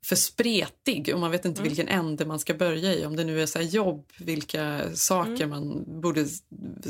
för 0.04 0.16
spretig 0.16 1.10
och 1.14 1.20
man 1.20 1.30
vet 1.30 1.44
inte 1.44 1.60
mm. 1.60 1.68
vilken 1.68 1.88
ände 1.88 2.26
man 2.26 2.38
ska 2.38 2.54
börja 2.54 2.94
i. 2.94 3.06
Om 3.06 3.16
det 3.16 3.24
nu 3.24 3.42
är 3.42 3.46
så 3.46 3.60
jobb, 3.60 4.12
vilka 4.18 4.80
saker 4.94 5.44
mm. 5.44 5.50
man 5.50 5.84
borde 6.00 6.26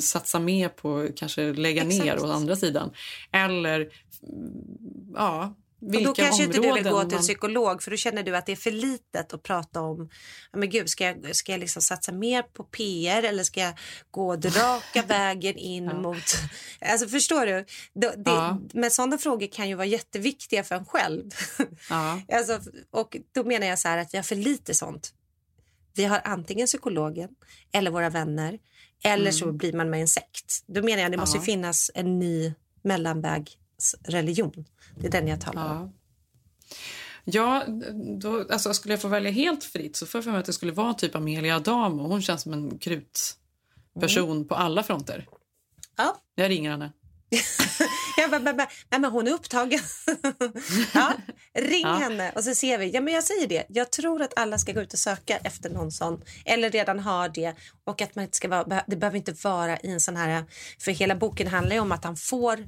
satsa 0.01 0.39
mer 0.39 0.69
på, 0.69 1.09
kanske 1.17 1.53
lägga 1.53 1.83
Exakt. 1.83 2.05
ner 2.05 2.25
å 2.25 2.27
andra 2.27 2.57
sidan. 2.57 2.91
Eller 3.33 3.89
ja, 5.15 5.55
vilka 5.81 6.11
och 6.11 6.17
då 6.17 6.23
kanske 6.23 6.45
inte 6.45 6.61
du 6.61 6.73
vill 6.73 6.85
gå 6.85 7.05
till 7.05 7.19
psykolog 7.19 7.83
för 7.83 7.91
då 7.91 7.97
känner 7.97 8.23
du 8.23 8.37
att 8.37 8.47
det 8.47 8.53
är 8.53 8.57
för 8.57 8.71
litet 8.71 9.33
att 9.33 9.43
prata 9.43 9.81
om. 9.81 10.11
Men 10.53 10.71
gud, 10.71 10.89
ska 10.89 11.05
jag, 11.05 11.37
ska 11.37 11.53
jag 11.53 11.59
liksom 11.59 11.83
satsa 11.83 12.13
mer 12.13 12.43
på 12.43 12.65
PR 12.65 13.23
eller 13.23 13.45
ska 13.45 13.61
jag 13.61 13.75
gå 14.11 14.37
raka 14.37 15.03
vägen 15.07 15.57
in 15.57 15.85
ja. 15.85 15.95
mot... 15.95 16.25
Alltså 16.81 17.09
förstår 17.09 17.47
du? 17.47 17.65
Det, 17.93 18.15
det, 18.17 18.31
ja. 18.31 18.59
Men 18.73 18.91
sådana 18.91 19.19
frågor 19.19 19.47
kan 19.47 19.69
ju 19.69 19.75
vara 19.75 19.87
jätteviktiga 19.87 20.65
för 20.65 20.75
en 20.75 20.85
själv. 20.85 21.31
Ja. 21.91 22.21
alltså, 22.33 22.61
och 22.91 23.17
då 23.33 23.45
menar 23.45 23.67
jag 23.67 23.79
så 23.79 23.89
här 23.89 23.99
att 23.99 24.15
vi 24.15 24.19
har 24.19 24.23
för 24.23 24.37
lite 24.37 24.75
sånt. 24.75 25.15
Vi 25.95 26.05
har 26.05 26.21
antingen 26.25 26.67
psykologen 26.67 27.29
eller 27.73 27.91
våra 27.91 28.11
vänner 28.11 28.59
eller 29.03 29.21
mm. 29.21 29.33
så 29.33 29.53
blir 29.53 29.73
man 29.73 29.91
med 29.91 30.01
en 30.01 30.09
sekt. 30.09 30.65
Då 30.67 30.83
menar 30.83 31.03
jag 31.03 31.11
det 31.11 31.17
måste 31.17 31.41
finnas 31.41 31.91
en 31.95 32.19
ny 32.19 32.55
mellanvägsreligion. 33.81 34.65
Det 34.97 35.07
är 35.07 35.11
den 35.11 35.29
jag 35.29 35.41
talar 35.41 35.75
ja. 35.75 35.81
om. 35.81 35.93
Ja, 37.25 37.65
då, 38.21 38.47
alltså, 38.51 38.75
skulle 38.75 38.95
jag 38.95 39.03
få 39.03 39.09
välja 39.09 39.31
helt 39.31 39.65
fritt 39.65 39.97
så 39.97 40.07
får 40.07 40.19
jag 40.19 40.25
för 40.25 40.31
mig 40.31 40.41
att 40.41 40.47
det 40.47 40.53
skulle 40.53 40.73
vara 40.73 40.95
typ 40.95 41.15
Amelia 41.15 41.57
Adamo. 41.57 42.09
Hon 42.09 42.23
känns 42.23 42.43
som 42.43 42.53
en 42.53 42.79
krutperson 42.79 44.37
mm. 44.37 44.49
på 44.49 44.55
alla 44.55 44.83
fronter. 44.83 45.27
Ja. 45.97 46.17
Jag 46.35 46.51
ringer 46.51 46.71
henne. 46.71 46.93
ja, 48.17 48.29
men, 48.31 48.45
men, 48.45 48.57
men, 48.57 48.67
men, 48.91 49.05
hon 49.05 49.27
är 49.27 49.33
upptagen. 49.33 49.81
ja, 50.95 51.13
ring 51.55 51.83
ja. 51.83 51.95
henne 51.95 52.33
och 52.35 52.45
så 52.45 52.55
ser 52.55 52.79
vi. 52.79 52.91
Ja, 52.91 53.01
men 53.01 53.15
jag 53.15 53.25
säger 53.25 53.47
det. 53.47 53.67
Jag 53.69 53.93
tror 53.93 54.23
att 54.23 54.39
alla 54.39 54.59
ska 54.59 54.73
gå 54.73 54.81
ut 54.81 54.93
och 54.93 54.99
söka 54.99 55.37
efter 55.37 55.71
någon 55.71 55.93
sån 55.93 56.23
eller 56.45 56.71
redan 56.71 57.01
har 57.01 57.29
det 57.29 57.55
och 57.85 58.03
att 58.03 58.15
man 58.15 58.25
inte 58.25 58.37
ska 58.37 58.49
vara, 58.49 58.85
det 58.87 58.97
behöver 58.97 59.19
inte 59.19 59.35
vara 59.45 59.79
i 59.79 59.91
en 59.91 60.01
sån 60.01 60.17
här 60.17 60.45
för 60.79 60.93
hela 60.93 61.15
boken 61.15 61.47
handlar 61.47 61.75
ju 61.75 61.81
om 61.81 61.93
att 61.93 62.05
han 62.05 62.17
får 62.17 62.65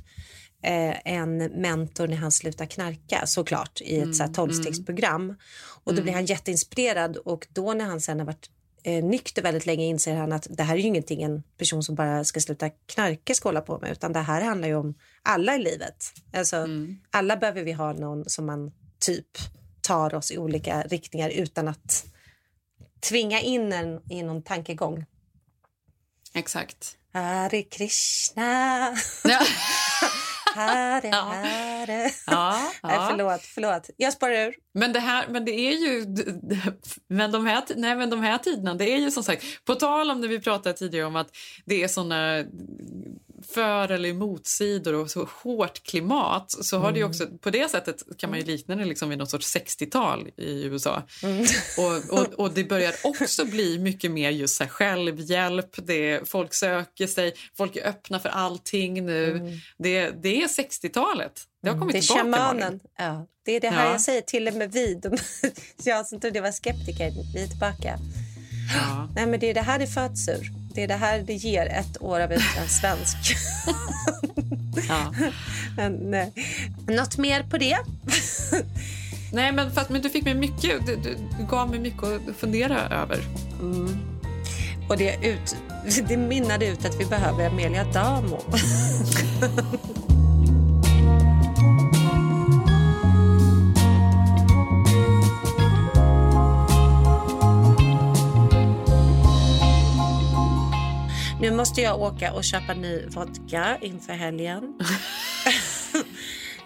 eh, 0.63 0.97
en 1.05 1.37
mentor 1.39 2.07
när 2.07 2.17
han 2.17 2.33
slutar 2.33 2.67
knarka 2.67 3.27
såklart 3.27 3.81
i 3.81 3.99
ett 3.99 4.21
mm, 4.21 4.33
tolvstegsprogram. 4.33 5.23
Mm. 5.23 5.37
Och 5.85 5.95
då 5.95 6.03
blir 6.03 6.13
mm. 6.13 6.15
han 6.15 6.27
jätteinspirerad 6.27 7.17
och 7.17 7.47
då 7.51 7.73
när 7.73 7.85
han 7.85 8.01
sen 8.01 8.19
har 8.19 8.27
varit 8.27 8.51
eh, 8.83 9.05
nykter 9.05 9.43
väldigt 9.43 9.67
länge 9.67 9.85
inser 9.85 10.17
han 10.17 10.33
att 10.33 10.47
det 10.51 10.63
här 10.63 10.75
är 10.75 10.79
ju 10.79 10.87
ingenting 10.87 11.23
en 11.23 11.43
person 11.59 11.83
som 11.83 11.95
bara 11.95 12.25
ska 12.25 12.41
sluta 12.41 12.71
knarka 12.71 13.35
ska 13.35 13.49
hålla 13.49 13.61
på 13.61 13.79
med 13.79 13.93
utan 13.93 14.13
det 14.13 14.21
här 14.21 14.43
handlar 14.43 14.69
ju 14.69 14.75
om 14.75 14.95
alla 15.23 15.57
i 15.57 15.59
livet. 15.59 16.13
Alltså 16.33 16.57
mm. 16.57 16.99
alla 17.11 17.37
behöver 17.37 17.63
vi 17.63 17.73
ha 17.73 17.93
någon 17.93 18.29
som 18.29 18.47
man 18.47 18.73
typ 18.99 19.39
tar 19.81 20.15
oss 20.15 20.31
i 20.31 20.39
olika 20.39 20.83
riktningar 20.83 21.31
utan 21.31 21.69
att 21.69 22.05
tvinga 23.01 23.41
in 23.41 23.73
en 23.73 24.01
i 24.11 24.23
någon 24.23 24.43
tankegång. 24.43 25.05
Exakt. 26.35 26.97
Hare 27.13 27.63
Krishna. 27.63 28.97
Ja. 29.25 29.41
Hare, 30.55 31.09
hare. 31.13 32.11
Ja, 32.11 32.13
ja. 32.27 32.71
Nej, 32.83 32.99
förlåt, 33.11 33.41
förlåt. 33.41 33.91
Jag 33.97 34.13
spårar 34.13 34.47
ur. 34.47 34.55
Men 34.75 34.93
det, 34.93 35.01
här, 35.01 35.25
men 35.29 35.45
det 35.45 35.53
är 35.53 35.73
ju... 35.73 36.07
Men 37.09 37.33
de, 37.33 37.47
här, 37.47 37.63
nej, 37.77 37.97
men 37.97 38.11
de 38.11 38.23
här 38.23 38.39
tiderna, 38.39 38.75
det 38.75 38.93
är 38.93 38.99
ju 38.99 39.11
som 39.11 39.23
sagt... 39.23 39.45
På 39.65 39.75
tal 39.75 40.11
om 40.11 40.21
det 40.21 40.29
vi 40.29 40.41
pratade 40.41 40.79
tidigare 40.79 41.07
om 41.07 41.17
att 41.17 41.37
det 41.65 41.83
är 41.83 41.89
såna 41.89 42.45
för 43.47 43.90
eller 43.90 44.09
emotsidor 44.09 44.95
och 44.95 45.11
så 45.11 45.28
hårt 45.43 45.82
klimat 45.82 46.51
så 46.51 46.78
har 46.78 46.88
mm. 46.88 47.01
det 47.01 47.05
också, 47.05 47.26
på 47.40 47.51
det 47.51 47.70
sättet 47.70 48.03
kan 48.18 48.30
man 48.30 48.38
ju 48.38 48.45
likna 48.45 48.76
det 48.76 48.84
liksom 48.84 49.09
vid 49.09 49.18
något 49.18 49.30
sorts 49.30 49.57
60-tal 49.57 50.28
i 50.36 50.64
USA. 50.64 51.03
Mm. 51.22 51.47
Och, 51.78 52.18
och, 52.18 52.34
och, 52.34 52.55
det 52.55 52.64
börjar 52.64 52.95
också 53.05 53.45
bli 53.45 53.78
mycket 53.78 54.11
mer 54.11 54.30
just 54.30 54.57
så 54.57 54.64
självhjälp, 54.66 55.86
det, 55.86 56.28
folk 56.28 56.55
söker 56.55 57.07
sig, 57.07 57.34
folk 57.57 57.76
är 57.76 57.88
öppna 57.88 58.18
för 58.18 58.28
allting 58.28 59.07
nu. 59.07 59.30
Mm. 59.30 59.59
Det, 59.78 60.11
det 60.11 60.43
är 60.43 60.47
60-talet. 60.47 61.32
Det 61.62 61.68
har 61.68 61.78
kommit 61.78 61.93
det 61.93 61.99
är 61.99 62.01
tillbaka. 62.01 62.38
Shamanen. 62.38 62.80
Ja, 62.99 63.26
det 63.45 63.57
är 63.57 63.61
det 63.61 63.70
här 63.70 63.86
ja. 63.86 63.93
jag 63.93 64.01
säger, 64.01 64.20
till 64.20 64.49
och 64.49 64.55
med 64.55 64.72
vi. 64.72 64.95
De, 64.95 65.16
jag 65.84 66.07
som 66.07 66.20
trodde 66.20 66.38
jag 66.38 66.43
var 66.43 66.53
skeptiker, 66.53 67.12
vi 67.34 67.43
är 67.43 67.49
tillbaka. 67.49 67.99
Ja. 68.74 69.09
Nej, 69.14 69.26
men 69.26 69.40
det 69.40 69.51
är 69.51 69.55
det 69.55 69.61
här 69.61 69.78
det 69.78 69.86
föds 69.86 70.28
ur. 70.28 70.62
Det 70.75 70.83
är 70.83 70.89
det 70.89 70.95
här 70.95 71.18
det 71.18 71.35
ger 71.35 71.66
ett 71.66 72.03
år 72.03 72.20
av 72.20 72.33
en 72.33 72.68
svensk. 72.68 73.37
ja. 74.89 75.12
men, 75.77 76.14
eh, 76.14 76.27
något 76.87 77.18
mer 77.18 77.43
på 77.43 77.59
det? 77.59 77.79
Nej, 79.33 79.53
men, 79.53 79.73
för 79.73 79.81
att, 79.81 79.91
men 79.91 80.03
du 80.03 80.11
fick 80.11 80.25
mig 80.25 80.35
mycket, 80.35 80.87
du, 80.87 80.97
du 80.97 81.16
gav 81.51 81.70
mig 81.70 81.79
mycket 81.79 82.03
att 82.03 82.37
fundera 82.37 82.81
över. 82.89 83.20
Mm. 83.61 83.99
Och 84.89 84.97
det, 84.97 85.16
ut, 85.23 85.57
det 86.09 86.16
minnade 86.16 86.66
ut 86.66 86.85
att 86.85 87.01
vi 87.01 87.05
behöver 87.05 87.47
Amelia 87.47 87.85
Damo. 87.85 88.41
Nu 101.43 101.51
måste 101.51 101.80
jag 101.80 102.01
åka 102.01 102.32
och 102.32 102.45
köpa 102.45 102.74
ny 102.74 103.07
vodka 103.07 103.78
inför 103.80 104.12
helgen. 104.12 104.74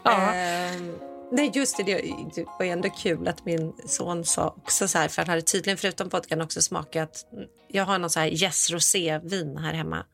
Ja. 0.05 0.35
Ehm, 0.35 0.95
nej, 1.33 1.51
just 1.55 1.77
det, 1.77 1.83
det. 1.83 2.45
Var 2.59 2.67
ändå 2.67 2.91
kul 2.91 3.29
att 3.29 3.45
min 3.45 3.73
son 3.87 4.25
sa 4.25 4.55
också 4.57 4.89
så 4.89 4.99
här, 4.99 5.09
för 5.09 5.23
han 5.23 5.29
hade 5.29 5.43
tydligen 5.43 5.79
förutom 5.79 6.09
vodkan 6.09 6.41
också 6.41 6.63
smakat. 6.63 7.27
Jag 7.69 7.85
har 7.85 7.99
någon 7.99 8.11
så 8.11 8.21
här 8.21 8.43
Yes 8.43 8.71
Rosé-vin 8.71 9.57
här 9.57 9.73
hemma. 9.73 10.07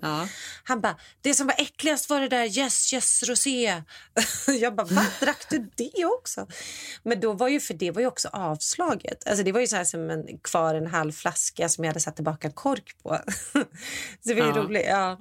Han 0.64 0.80
bara, 0.80 0.96
det 1.20 1.34
som 1.34 1.46
var 1.46 1.54
äckligast 1.58 2.10
var 2.10 2.20
det 2.20 2.28
där 2.28 2.58
Yes, 2.58 2.92
yes, 2.92 3.22
rosé. 3.22 3.82
Jag 4.60 4.74
bara, 4.74 4.86
va? 4.86 5.06
Drack 5.20 5.46
du 5.50 5.70
det 5.76 6.04
också? 6.04 6.46
Men 7.02 7.20
då 7.20 7.32
var 7.32 7.48
ju, 7.48 7.60
för 7.60 7.74
det 7.74 7.90
var 7.90 8.00
ju 8.00 8.06
också 8.06 8.28
avslaget. 8.32 9.26
Alltså 9.28 9.44
det 9.44 9.52
var 9.52 9.60
ju 9.60 9.66
så 9.66 9.76
här 9.76 9.84
som 9.84 10.10
en, 10.10 10.38
kvar 10.38 10.74
en 10.74 10.86
halv 10.86 11.12
flaska 11.12 11.68
som 11.68 11.84
jag 11.84 11.90
hade 11.90 12.00
satt 12.00 12.14
tillbaka 12.16 12.48
en 12.48 12.52
kork 12.54 12.96
på. 13.02 13.18
så 13.52 13.64
det 14.22 14.34
var 14.34 14.46
Ja. 14.46 14.56
roligt. 14.56 14.86
Ja. 14.88 15.18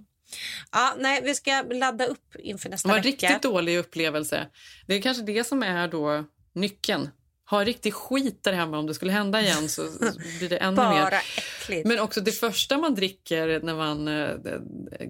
Ja, 0.71 0.93
nej, 0.99 1.21
vi 1.23 1.35
ska 1.35 1.61
ladda 1.71 2.05
upp 2.05 2.35
inför 2.39 2.69
nästa 2.69 2.87
Det 2.87 2.91
var 2.91 2.97
en 2.97 3.03
vecka. 3.03 3.27
riktigt 3.27 3.41
dålig 3.43 3.77
upplevelse. 3.77 4.47
Det 4.87 4.95
är 4.95 5.01
kanske 5.01 5.23
det 5.23 5.43
som 5.43 5.63
är 5.63 5.87
då 5.87 6.25
nyckeln. 6.53 7.09
Ha 7.49 7.63
riktig 7.63 7.93
skit 7.93 8.43
där 8.43 8.53
hemma 8.53 8.77
om 8.79 8.87
det 8.87 8.93
skulle 8.93 9.11
hända 9.11 9.41
igen 9.41 9.69
så 9.69 9.81
blir 10.39 10.49
det 10.49 10.57
ännu 10.57 10.75
Bara 10.75 10.89
mer. 10.89 11.13
äckligt. 11.37 11.87
Men 11.87 11.99
också 11.99 12.21
det 12.21 12.31
första 12.31 12.77
man 12.77 12.95
dricker 12.95 13.59
när 13.63 13.75
man 13.75 14.07
eh, 14.07 14.29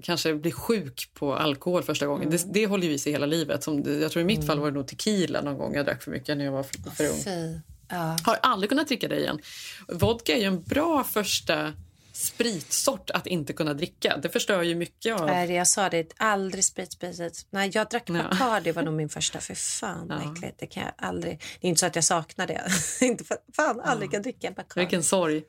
kanske 0.04 0.34
blir 0.36 0.52
sjuk 0.52 1.10
på 1.14 1.36
alkohol 1.36 1.84
första 1.84 2.06
gången, 2.08 2.28
Mm. 2.28 2.38
det, 2.38 2.54
det 2.60 2.68
håller 2.68 2.88
ju 2.88 2.94
i 2.94 2.98
sig 3.00 3.12
hela 3.12 3.26
livet. 3.26 3.64
Som, 3.64 4.02
jag 4.02 4.12
tror 4.12 4.22
i 4.22 4.26
mitt 4.26 4.46
fall 4.48 4.60
var 4.60 4.72
det 4.72 4.78
nog 4.78 4.88
tequila 4.88 5.42
någon 5.42 5.58
gång 5.58 5.76
jag 5.76 5.86
drack 5.86 6.04
för 6.04 6.12
mycket 6.12 6.38
när 6.38 6.46
jag 6.46 6.52
var 6.52 6.64
för, 6.64 6.92
för 6.96 7.04
ung. 7.04 7.62
Ja. 7.90 8.18
Har 8.24 8.38
aldrig 8.42 8.70
kunnat 8.70 8.88
dricka 8.88 9.08
det 9.08 9.20
igen. 9.20 9.40
Vodka 9.88 10.34
är 10.36 10.40
ju 10.40 10.46
en 10.46 10.64
bra 10.64 11.04
första 11.04 11.74
spritsort 12.22 13.10
att 13.10 13.28
inte 13.28 13.54
kunna 13.54 13.74
dricka. 13.74 14.18
Det 14.18 14.30
förstör 14.30 14.62
ju 14.62 14.76
mycket 14.76 15.20
av... 15.20 15.26
Nej, 15.28 15.52
jag 15.52 15.68
sa 15.68 15.90
det, 15.90 16.14
aldrig 16.18 16.66
sprit, 16.66 16.92
sprit, 16.94 17.16
sprit. 17.16 17.46
Nej, 17.50 17.72
jag 17.74 17.90
drack 17.90 18.04
Ja. 18.06 18.14
Bacardi 18.14 18.72
var 18.72 18.84
nog 18.84 18.94
min 18.94 19.10
första. 19.10 19.40
För 19.40 19.56
fan 19.56 20.08
vad 20.08 20.22
Ja. 20.22 20.32
äckligt. 20.34 20.60
Det 20.60 20.68
kan 20.68 20.84
jag 20.84 20.92
aldrig. 20.98 21.42
Det 21.62 21.68
är 21.68 21.70
inte 21.70 21.80
så 21.80 21.86
att 21.86 21.96
jag 21.96 22.04
saknar 22.06 22.48
det. 22.48 22.62
inte 23.06 23.24
för 23.24 23.38
fan 23.56 23.80
aldrig 23.80 24.12
kan 24.12 24.22
dricka 24.22 24.52
Bacardi. 24.52 24.80
Vilken 24.80 25.04
sorg. 25.04 25.44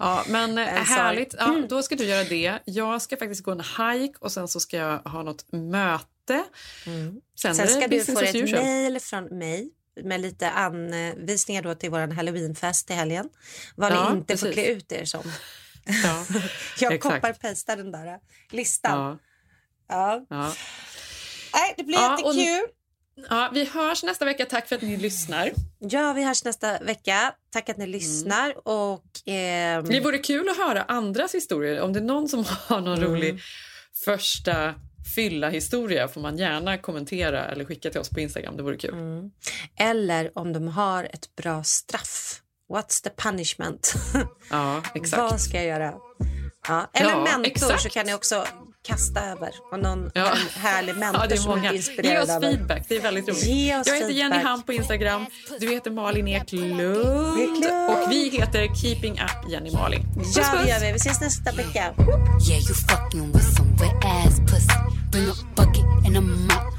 Ja, 0.00 0.24
men 0.28 0.58
eh, 0.58 0.64
härligt. 0.66 1.34
Ja, 1.38 1.62
då 1.68 1.82
ska 1.82 1.96
du 1.96 2.04
göra 2.04 2.24
det. 2.24 2.58
Jag 2.64 3.02
ska 3.02 3.16
faktiskt 3.16 3.42
gå 3.42 3.50
en 3.50 3.60
hike 3.60 4.14
och 4.20 4.32
sen 4.32 4.48
så 4.48 4.60
ska 4.60 4.76
jag 4.76 4.98
ha 4.98 5.22
något 5.22 5.52
möte. 5.52 6.44
Sen, 6.84 7.54
Sen 7.54 7.56
det 7.56 7.72
ska 7.72 7.88
du 7.88 8.04
få 8.04 8.20
ett 8.20 8.50
mejl 8.52 9.00
från 9.00 9.24
mig 9.38 9.70
med 10.02 10.20
lite 10.20 10.50
anvisningar 10.50 11.62
då 11.62 11.74
till 11.74 11.90
vår 11.90 12.14
halloweenfest 12.14 12.90
i 12.90 12.92
helgen. 12.92 13.28
Vad 13.76 13.92
Ja, 13.92 14.10
ni 14.12 14.18
inte 14.18 14.36
får 14.36 14.46
precis. 14.46 14.62
klä 14.62 14.72
ut 14.72 14.92
er 14.92 15.04
som. 15.04 15.22
Ja, 15.84 16.24
Jag 16.80 17.00
koppar-pastar 17.00 17.76
den 17.76 17.92
där 17.92 18.18
listan. 18.50 19.18
Ja, 19.88 20.24
Ja. 20.30 20.54
Nej, 21.54 21.74
det 21.76 21.84
blir 21.84 21.96
Ja, 21.96 22.18
och- 22.24 22.34
jättekul. 22.34 22.68
Ja, 23.30 23.50
vi 23.54 23.64
hörs 23.64 24.02
nästa 24.02 24.24
vecka. 24.24 24.44
Tack 24.46 24.68
för 24.68 24.76
att 24.76 24.82
ni 24.82 24.96
lyssnar. 24.96 25.52
Ja, 25.78 26.12
vi 26.12 26.24
hörs 26.24 26.44
nästa 26.44 26.78
vecka. 26.78 27.34
Tack 27.52 27.68
att 27.68 27.76
ni 27.76 27.86
lyssnar. 27.86 28.68
Och, 28.68 29.04
ehm, 29.26 29.84
Det 29.84 30.00
vore 30.00 30.18
kul 30.18 30.48
att 30.48 30.56
höra 30.56 30.82
andras 30.82 31.34
historier. 31.34 31.80
Om 31.80 31.92
det 31.92 31.98
är 31.98 32.04
någon 32.04 32.28
som 32.28 32.44
har 32.66 32.80
någon 32.80 32.98
Mm. 32.98 33.10
rolig 33.10 33.40
första 34.04 34.74
fylla 35.14 35.48
historia 35.50 36.08
får 36.08 36.20
man 36.20 36.38
gärna 36.38 36.78
kommentera 36.78 37.44
eller 37.44 37.64
skicka 37.64 37.90
till 37.90 38.00
oss 38.00 38.08
på 38.10 38.20
Instagram. 38.20 38.56
Det 38.56 38.62
vore 38.62 38.76
kul. 38.76 38.94
Mm. 38.94 39.30
Eller 39.76 40.38
om 40.38 40.52
de 40.52 40.68
har 40.68 41.04
ett 41.04 41.36
bra 41.36 41.64
straff. 41.64 42.41
What's 42.72 43.02
the 43.02 43.10
punishment? 43.10 43.94
Ja, 44.50 44.82
exakt. 44.94 45.22
Vad 45.22 45.40
ska 45.40 45.56
jag 45.56 45.66
göra? 45.66 45.92
Ja. 46.68 46.90
Eller 46.92 47.10
Ja, 47.10 47.16
mentor 47.24 47.46
exakt. 47.46 47.82
så 47.82 47.88
kan 47.88 48.06
ni 48.06 48.14
också 48.14 48.46
kasta 48.86 49.20
över. 49.20 49.50
Och 49.72 49.78
någon 49.78 50.10
Ja. 50.14 50.34
härlig 50.54 50.96
mentor 50.96 51.20
Ja, 51.22 51.26
det 51.28 51.34
är 51.34 51.38
som 51.38 51.48
många. 51.50 51.60
blir 51.60 51.70
Ge 51.70 51.76
inspirerad 51.76 52.22
oss 52.22 52.30
av 52.30 52.44
er. 52.44 52.48
feedback. 52.50 52.84
Det 52.88 52.96
är 52.96 53.00
väldigt 53.00 53.28
roligt. 53.28 53.44
Ge 53.44 53.76
oss 53.80 53.86
jag 53.86 53.94
heter 53.94 54.08
Jenny. 54.10 54.36
Ham 54.42 54.62
på 54.62 54.72
Instagram. 54.72 55.26
Du 55.60 55.70
heter 55.70 55.90
Malin 55.90 56.28
Eklund. 56.28 56.72
Eklund. 57.40 57.90
Och 57.90 58.10
vi 58.10 58.28
heter 58.30 58.74
Keeping 58.74 59.12
Up 59.12 59.50
Jenny 59.50 59.70
Malin. 59.70 60.02
Puss, 60.14 60.36
Ja, 60.36 60.42
puss. 60.42 60.62
det 60.64 60.68
gör 60.70 60.80
vi. 60.80 60.86
Vi 60.92 60.96
ses 60.96 61.20
nästa 61.20 61.52
vecka. 61.52 61.80
Yeah, 61.80 62.60
you 62.62 62.74
fucking 62.74 63.32
with 63.32 63.56
some 63.56 63.70
wet 63.70 64.04
ass 64.04 64.38
pussy. 64.40 64.78
Bring 65.10 65.28
a 65.28 65.34
bucket 65.56 65.84
and 66.06 66.16
a 66.16 66.20
mop 66.20 66.71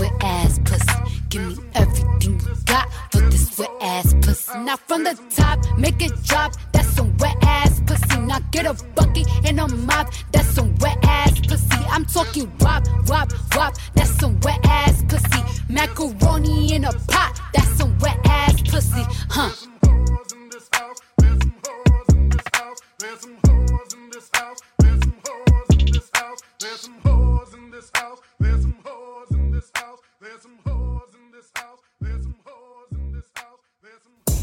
wet 0.00 0.12
ass 0.22 0.58
pussy. 0.64 0.98
Give 1.28 1.58
me 1.58 1.64
everything 1.74 2.40
you 2.40 2.54
got 2.64 2.88
for 3.12 3.20
this 3.20 3.58
wet 3.58 3.70
ass 3.82 4.14
pussy. 4.22 4.58
Now 4.58 4.76
from 4.76 5.04
the 5.04 5.14
top, 5.36 5.58
make 5.78 6.02
it 6.02 6.12
drop. 6.24 6.54
That's 6.72 6.88
some 6.88 7.14
wet 7.18 7.36
ass 7.42 7.80
pussy. 7.86 8.20
Now 8.20 8.38
get 8.50 8.64
a 8.64 8.74
bucket 8.94 9.28
and 9.44 9.60
a 9.60 9.68
mop. 9.68 10.12
That's 10.32 10.48
some 10.48 10.74
wet 10.78 10.98
ass 11.04 11.38
pussy. 11.40 11.84
I'm 11.90 12.06
talking 12.06 12.50
wop, 12.60 12.84
wop, 13.08 13.30
wop. 13.54 13.74
That's 13.94 14.10
some 14.18 14.40
wet 14.40 14.60
ass 14.64 15.04
pussy. 15.06 15.42
Macaroni 15.68 16.74
in 16.74 16.84
a 16.84 16.92
pot. 16.92 17.38
That's 17.52 17.68
some 17.76 17.96
wet 17.98 18.18
ass 18.24 18.62
pussy. 18.62 19.04
Huh? 19.28 19.50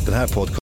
Den 0.05 0.13
här 0.13 0.27
podcasten 0.27 0.55